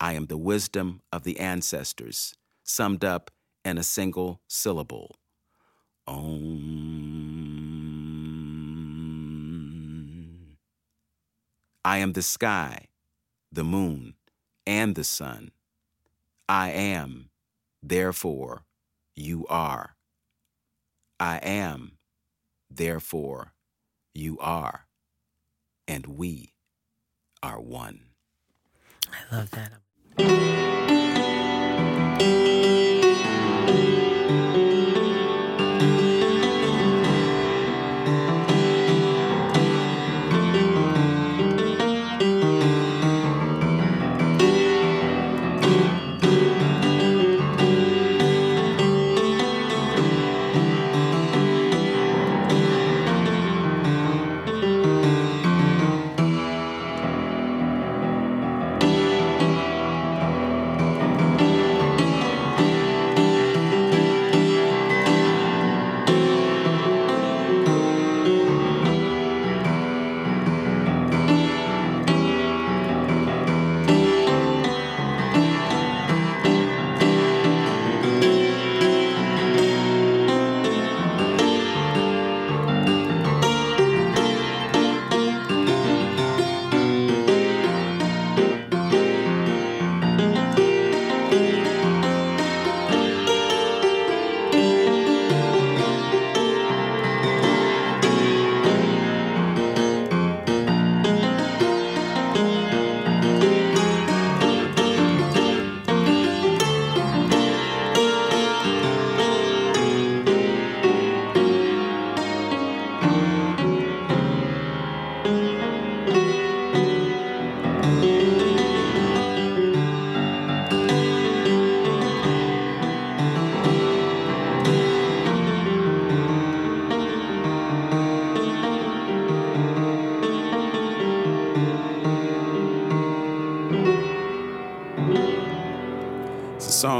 I 0.00 0.14
am 0.14 0.26
the 0.26 0.38
wisdom 0.38 1.02
of 1.12 1.24
the 1.24 1.38
ancestors, 1.38 2.34
summed 2.64 3.04
up 3.04 3.30
in 3.64 3.76
a 3.76 3.82
single 3.82 4.40
syllable. 4.48 5.16
Om. 6.06 7.20
I 11.84 11.98
am 11.98 12.12
the 12.12 12.22
sky, 12.22 12.86
the 13.52 13.64
moon, 13.64 14.14
and 14.66 14.94
the 14.94 15.04
sun. 15.04 15.50
I 16.48 16.70
am, 16.70 17.30
therefore, 17.82 18.64
you 19.14 19.46
are. 19.48 19.96
I 21.20 21.36
am, 21.42 21.98
therefore, 22.70 23.52
you 24.14 24.38
are, 24.40 24.86
and 25.86 26.06
we 26.06 26.54
are 27.42 27.60
one. 27.60 28.06
I 29.12 29.36
love 29.36 29.50
that. 29.50 29.72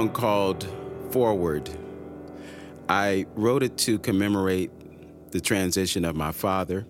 Song 0.01 0.09
called 0.09 0.66
Forward. 1.11 1.68
I 2.88 3.26
wrote 3.34 3.62
it 3.62 3.76
to 3.78 3.98
commemorate 3.98 4.70
the 5.30 5.42
transition 5.42 6.07
of 6.07 6.16
my 6.16 6.32
father 6.32 6.86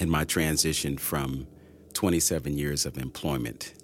and 0.00 0.10
my 0.10 0.24
transition 0.24 0.98
from 0.98 1.46
27 1.92 2.58
years 2.58 2.84
of 2.84 2.98
employment. 2.98 3.74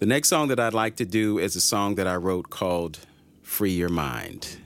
The 0.00 0.06
next 0.06 0.28
song 0.28 0.48
that 0.48 0.58
I'd 0.58 0.74
like 0.74 0.96
to 0.96 1.04
do 1.04 1.38
is 1.38 1.54
a 1.54 1.60
song 1.60 1.94
that 1.94 2.08
I 2.08 2.16
wrote 2.16 2.50
called 2.50 2.98
Free 3.42 3.70
Your 3.70 3.90
Mind. 3.90 4.56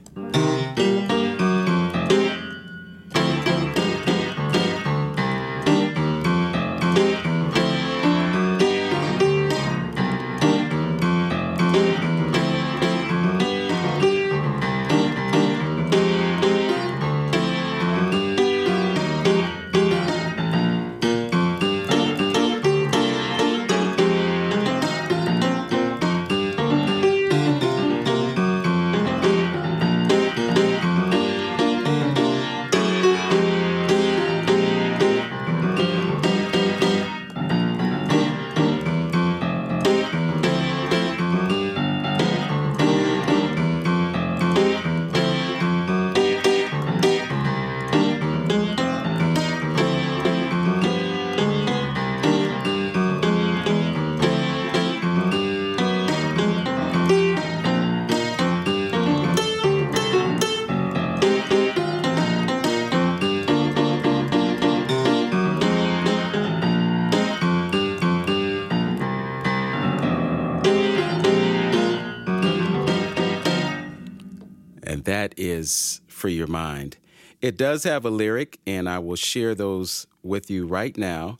It 77.47 77.55
does 77.55 77.85
have 77.85 78.03
a 78.03 78.09
lyric, 78.09 78.59
and 78.67 78.89
I 78.89 78.99
will 78.99 79.15
share 79.15 79.55
those 79.55 80.05
with 80.21 80.51
you 80.51 80.67
right 80.67 80.97
now. 80.97 81.39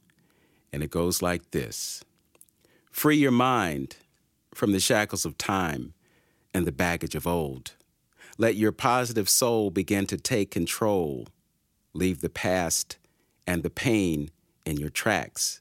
And 0.71 0.81
it 0.81 0.89
goes 0.89 1.21
like 1.21 1.51
this 1.51 2.01
Free 2.89 3.17
your 3.17 3.31
mind 3.31 3.97
from 4.53 4.71
the 4.71 4.79
shackles 4.79 5.25
of 5.25 5.37
time 5.37 5.93
and 6.53 6.65
the 6.65 6.71
baggage 6.71 7.13
of 7.13 7.27
old. 7.27 7.73
Let 8.37 8.55
your 8.55 8.71
positive 8.71 9.27
soul 9.27 9.69
begin 9.69 10.07
to 10.07 10.15
take 10.15 10.49
control. 10.49 11.27
Leave 11.93 12.21
the 12.21 12.29
past 12.29 12.95
and 13.45 13.61
the 13.61 13.69
pain 13.69 14.31
in 14.65 14.77
your 14.77 14.89
tracks. 14.89 15.59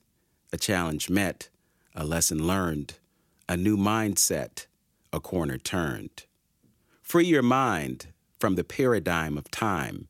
A 0.53 0.57
challenge 0.57 1.11
met, 1.11 1.49
a 1.93 2.05
lesson 2.05 2.47
learned, 2.47 2.95
a 3.49 3.57
new 3.57 3.77
mindset, 3.77 4.67
a 5.13 5.19
corner 5.19 5.59
turned. 5.59 6.23
Free 7.03 7.27
your 7.27 7.43
mind 7.43 8.13
from 8.39 8.55
the 8.55 8.63
paradigm 8.63 9.37
of 9.37 9.51
time 9.51 10.07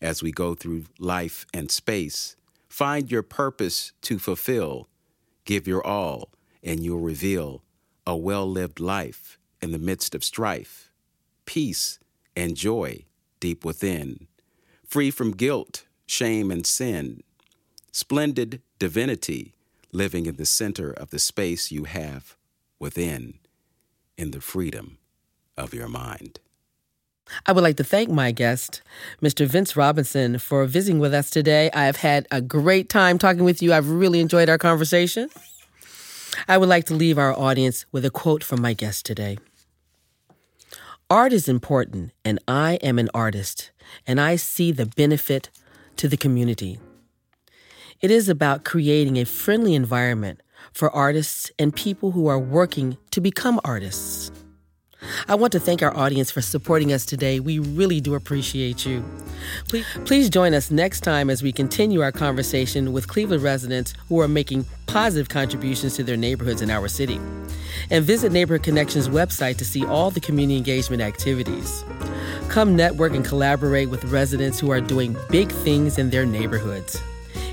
as 0.00 0.22
we 0.22 0.32
go 0.32 0.54
through 0.54 0.84
life 0.98 1.46
and 1.52 1.70
space. 1.70 2.36
Find 2.68 3.10
your 3.10 3.22
purpose 3.22 3.92
to 4.02 4.18
fulfill. 4.18 4.88
Give 5.44 5.66
your 5.66 5.84
all, 5.86 6.30
and 6.62 6.80
you'll 6.84 7.00
reveal 7.00 7.62
a 8.06 8.16
well 8.16 8.48
lived 8.48 8.80
life 8.80 9.38
in 9.60 9.72
the 9.72 9.78
midst 9.78 10.14
of 10.14 10.24
strife, 10.24 10.90
peace 11.44 11.98
and 12.36 12.56
joy 12.56 13.04
deep 13.40 13.64
within, 13.64 14.26
free 14.86 15.10
from 15.10 15.32
guilt, 15.32 15.84
shame, 16.06 16.50
and 16.50 16.66
sin. 16.66 17.22
Splendid 17.92 18.62
divinity 18.78 19.54
living 19.92 20.26
in 20.26 20.36
the 20.36 20.46
center 20.46 20.92
of 20.92 21.10
the 21.10 21.18
space 21.18 21.72
you 21.72 21.84
have 21.84 22.36
within, 22.78 23.34
in 24.16 24.30
the 24.30 24.40
freedom 24.40 24.98
of 25.56 25.74
your 25.74 25.88
mind. 25.88 26.38
I 27.46 27.52
would 27.52 27.62
like 27.62 27.76
to 27.76 27.84
thank 27.84 28.10
my 28.10 28.32
guest, 28.32 28.82
Mr. 29.22 29.46
Vince 29.46 29.76
Robinson, 29.76 30.38
for 30.38 30.64
visiting 30.66 30.98
with 30.98 31.14
us 31.14 31.30
today. 31.30 31.70
I 31.72 31.84
have 31.84 31.96
had 31.96 32.26
a 32.30 32.40
great 32.40 32.88
time 32.88 33.18
talking 33.18 33.44
with 33.44 33.62
you. 33.62 33.72
I've 33.72 33.88
really 33.88 34.20
enjoyed 34.20 34.48
our 34.48 34.58
conversation. 34.58 35.30
I 36.48 36.58
would 36.58 36.68
like 36.68 36.84
to 36.86 36.94
leave 36.94 37.18
our 37.18 37.36
audience 37.38 37.86
with 37.92 38.04
a 38.04 38.10
quote 38.10 38.44
from 38.44 38.60
my 38.60 38.72
guest 38.72 39.04
today. 39.06 39.38
Art 41.08 41.32
is 41.32 41.48
important, 41.48 42.12
and 42.24 42.38
I 42.46 42.74
am 42.82 42.98
an 42.98 43.10
artist, 43.12 43.70
and 44.06 44.20
I 44.20 44.36
see 44.36 44.70
the 44.70 44.86
benefit 44.86 45.50
to 45.96 46.08
the 46.08 46.16
community. 46.16 46.78
It 48.00 48.10
is 48.10 48.28
about 48.28 48.64
creating 48.64 49.18
a 49.18 49.24
friendly 49.24 49.74
environment 49.74 50.40
for 50.72 50.90
artists 50.90 51.50
and 51.58 51.74
people 51.74 52.12
who 52.12 52.28
are 52.28 52.38
working 52.38 52.96
to 53.10 53.20
become 53.20 53.60
artists. 53.64 54.30
I 55.28 55.34
want 55.34 55.52
to 55.52 55.60
thank 55.60 55.82
our 55.82 55.96
audience 55.96 56.30
for 56.30 56.40
supporting 56.40 56.92
us 56.92 57.04
today. 57.04 57.40
We 57.40 57.58
really 57.58 58.00
do 58.00 58.14
appreciate 58.14 58.84
you. 58.86 59.04
Please, 59.68 59.86
please 60.04 60.30
join 60.30 60.54
us 60.54 60.70
next 60.70 61.00
time 61.00 61.30
as 61.30 61.42
we 61.42 61.52
continue 61.52 62.00
our 62.02 62.12
conversation 62.12 62.92
with 62.92 63.08
Cleveland 63.08 63.42
residents 63.42 63.94
who 64.08 64.20
are 64.20 64.28
making 64.28 64.64
positive 64.86 65.28
contributions 65.28 65.94
to 65.96 66.04
their 66.04 66.16
neighborhoods 66.16 66.62
in 66.62 66.70
our 66.70 66.88
city. 66.88 67.20
And 67.90 68.04
visit 68.04 68.32
Neighborhood 68.32 68.62
Connections 68.62 69.08
website 69.08 69.56
to 69.58 69.64
see 69.64 69.84
all 69.86 70.10
the 70.10 70.20
community 70.20 70.56
engagement 70.56 71.02
activities. 71.02 71.84
Come 72.48 72.76
network 72.76 73.14
and 73.14 73.24
collaborate 73.24 73.90
with 73.90 74.04
residents 74.04 74.58
who 74.58 74.70
are 74.70 74.80
doing 74.80 75.16
big 75.30 75.50
things 75.50 75.98
in 75.98 76.10
their 76.10 76.26
neighborhoods. 76.26 77.00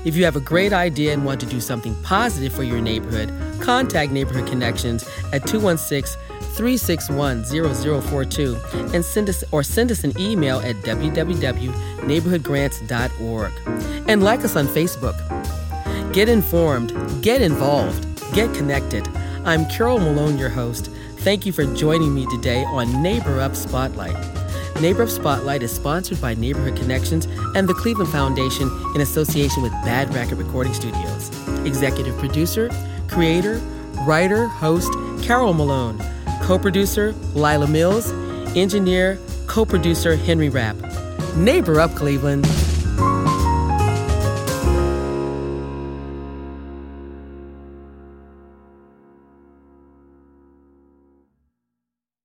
If 0.04 0.16
you 0.16 0.24
have 0.24 0.36
a 0.36 0.40
great 0.40 0.72
idea 0.72 1.12
and 1.12 1.24
want 1.24 1.40
to 1.40 1.46
do 1.46 1.60
something 1.60 1.94
positive 2.02 2.52
for 2.52 2.62
your 2.62 2.80
neighborhood, 2.80 3.32
contact 3.60 4.12
Neighborhood 4.12 4.48
Connections 4.48 5.04
at 5.32 5.46
216 5.46 6.18
361 6.28 6.37
0042 6.58 8.94
and 8.94 9.04
send 9.04 9.28
us 9.28 9.44
or 9.52 9.62
send 9.62 9.90
us 9.90 10.04
an 10.04 10.18
email 10.18 10.60
at 10.60 10.76
www.neighborhoodgrants.org. 10.76 13.52
And 14.08 14.22
like 14.22 14.44
us 14.44 14.56
on 14.56 14.66
Facebook. 14.66 15.16
Get 16.12 16.28
informed, 16.28 16.92
get 17.22 17.42
involved, 17.42 18.06
get 18.34 18.52
connected. 18.54 19.06
I'm 19.44 19.66
Carol 19.66 19.98
Malone, 19.98 20.38
your 20.38 20.48
host. 20.48 20.90
Thank 21.18 21.46
you 21.46 21.52
for 21.52 21.64
joining 21.74 22.14
me 22.14 22.26
today 22.26 22.64
on 22.64 23.02
Neighbor 23.02 23.40
Up 23.40 23.54
Spotlight. 23.54 24.16
Neighbor 24.80 25.02
Up 25.02 25.08
Spotlight 25.08 25.62
is 25.62 25.72
sponsored 25.72 26.20
by 26.20 26.34
Neighborhood 26.34 26.76
Connections 26.76 27.26
and 27.54 27.68
the 27.68 27.74
Cleveland 27.74 28.10
Foundation 28.10 28.70
in 28.94 29.00
association 29.00 29.62
with 29.62 29.72
Bad 29.84 30.12
Racket 30.14 30.38
Recording 30.38 30.72
Studios. 30.72 31.30
Executive 31.66 32.16
producer, 32.18 32.70
creator, 33.08 33.58
writer, 34.06 34.46
host, 34.46 34.92
Carol 35.22 35.54
Malone. 35.54 35.98
Co 36.42 36.58
producer, 36.58 37.14
Lila 37.34 37.66
Mills. 37.66 38.10
Engineer, 38.56 39.18
co 39.46 39.64
producer, 39.64 40.16
Henry 40.16 40.48
Rapp. 40.48 40.76
Neighbor 41.36 41.80
Up 41.80 41.94
Cleveland. 41.94 42.46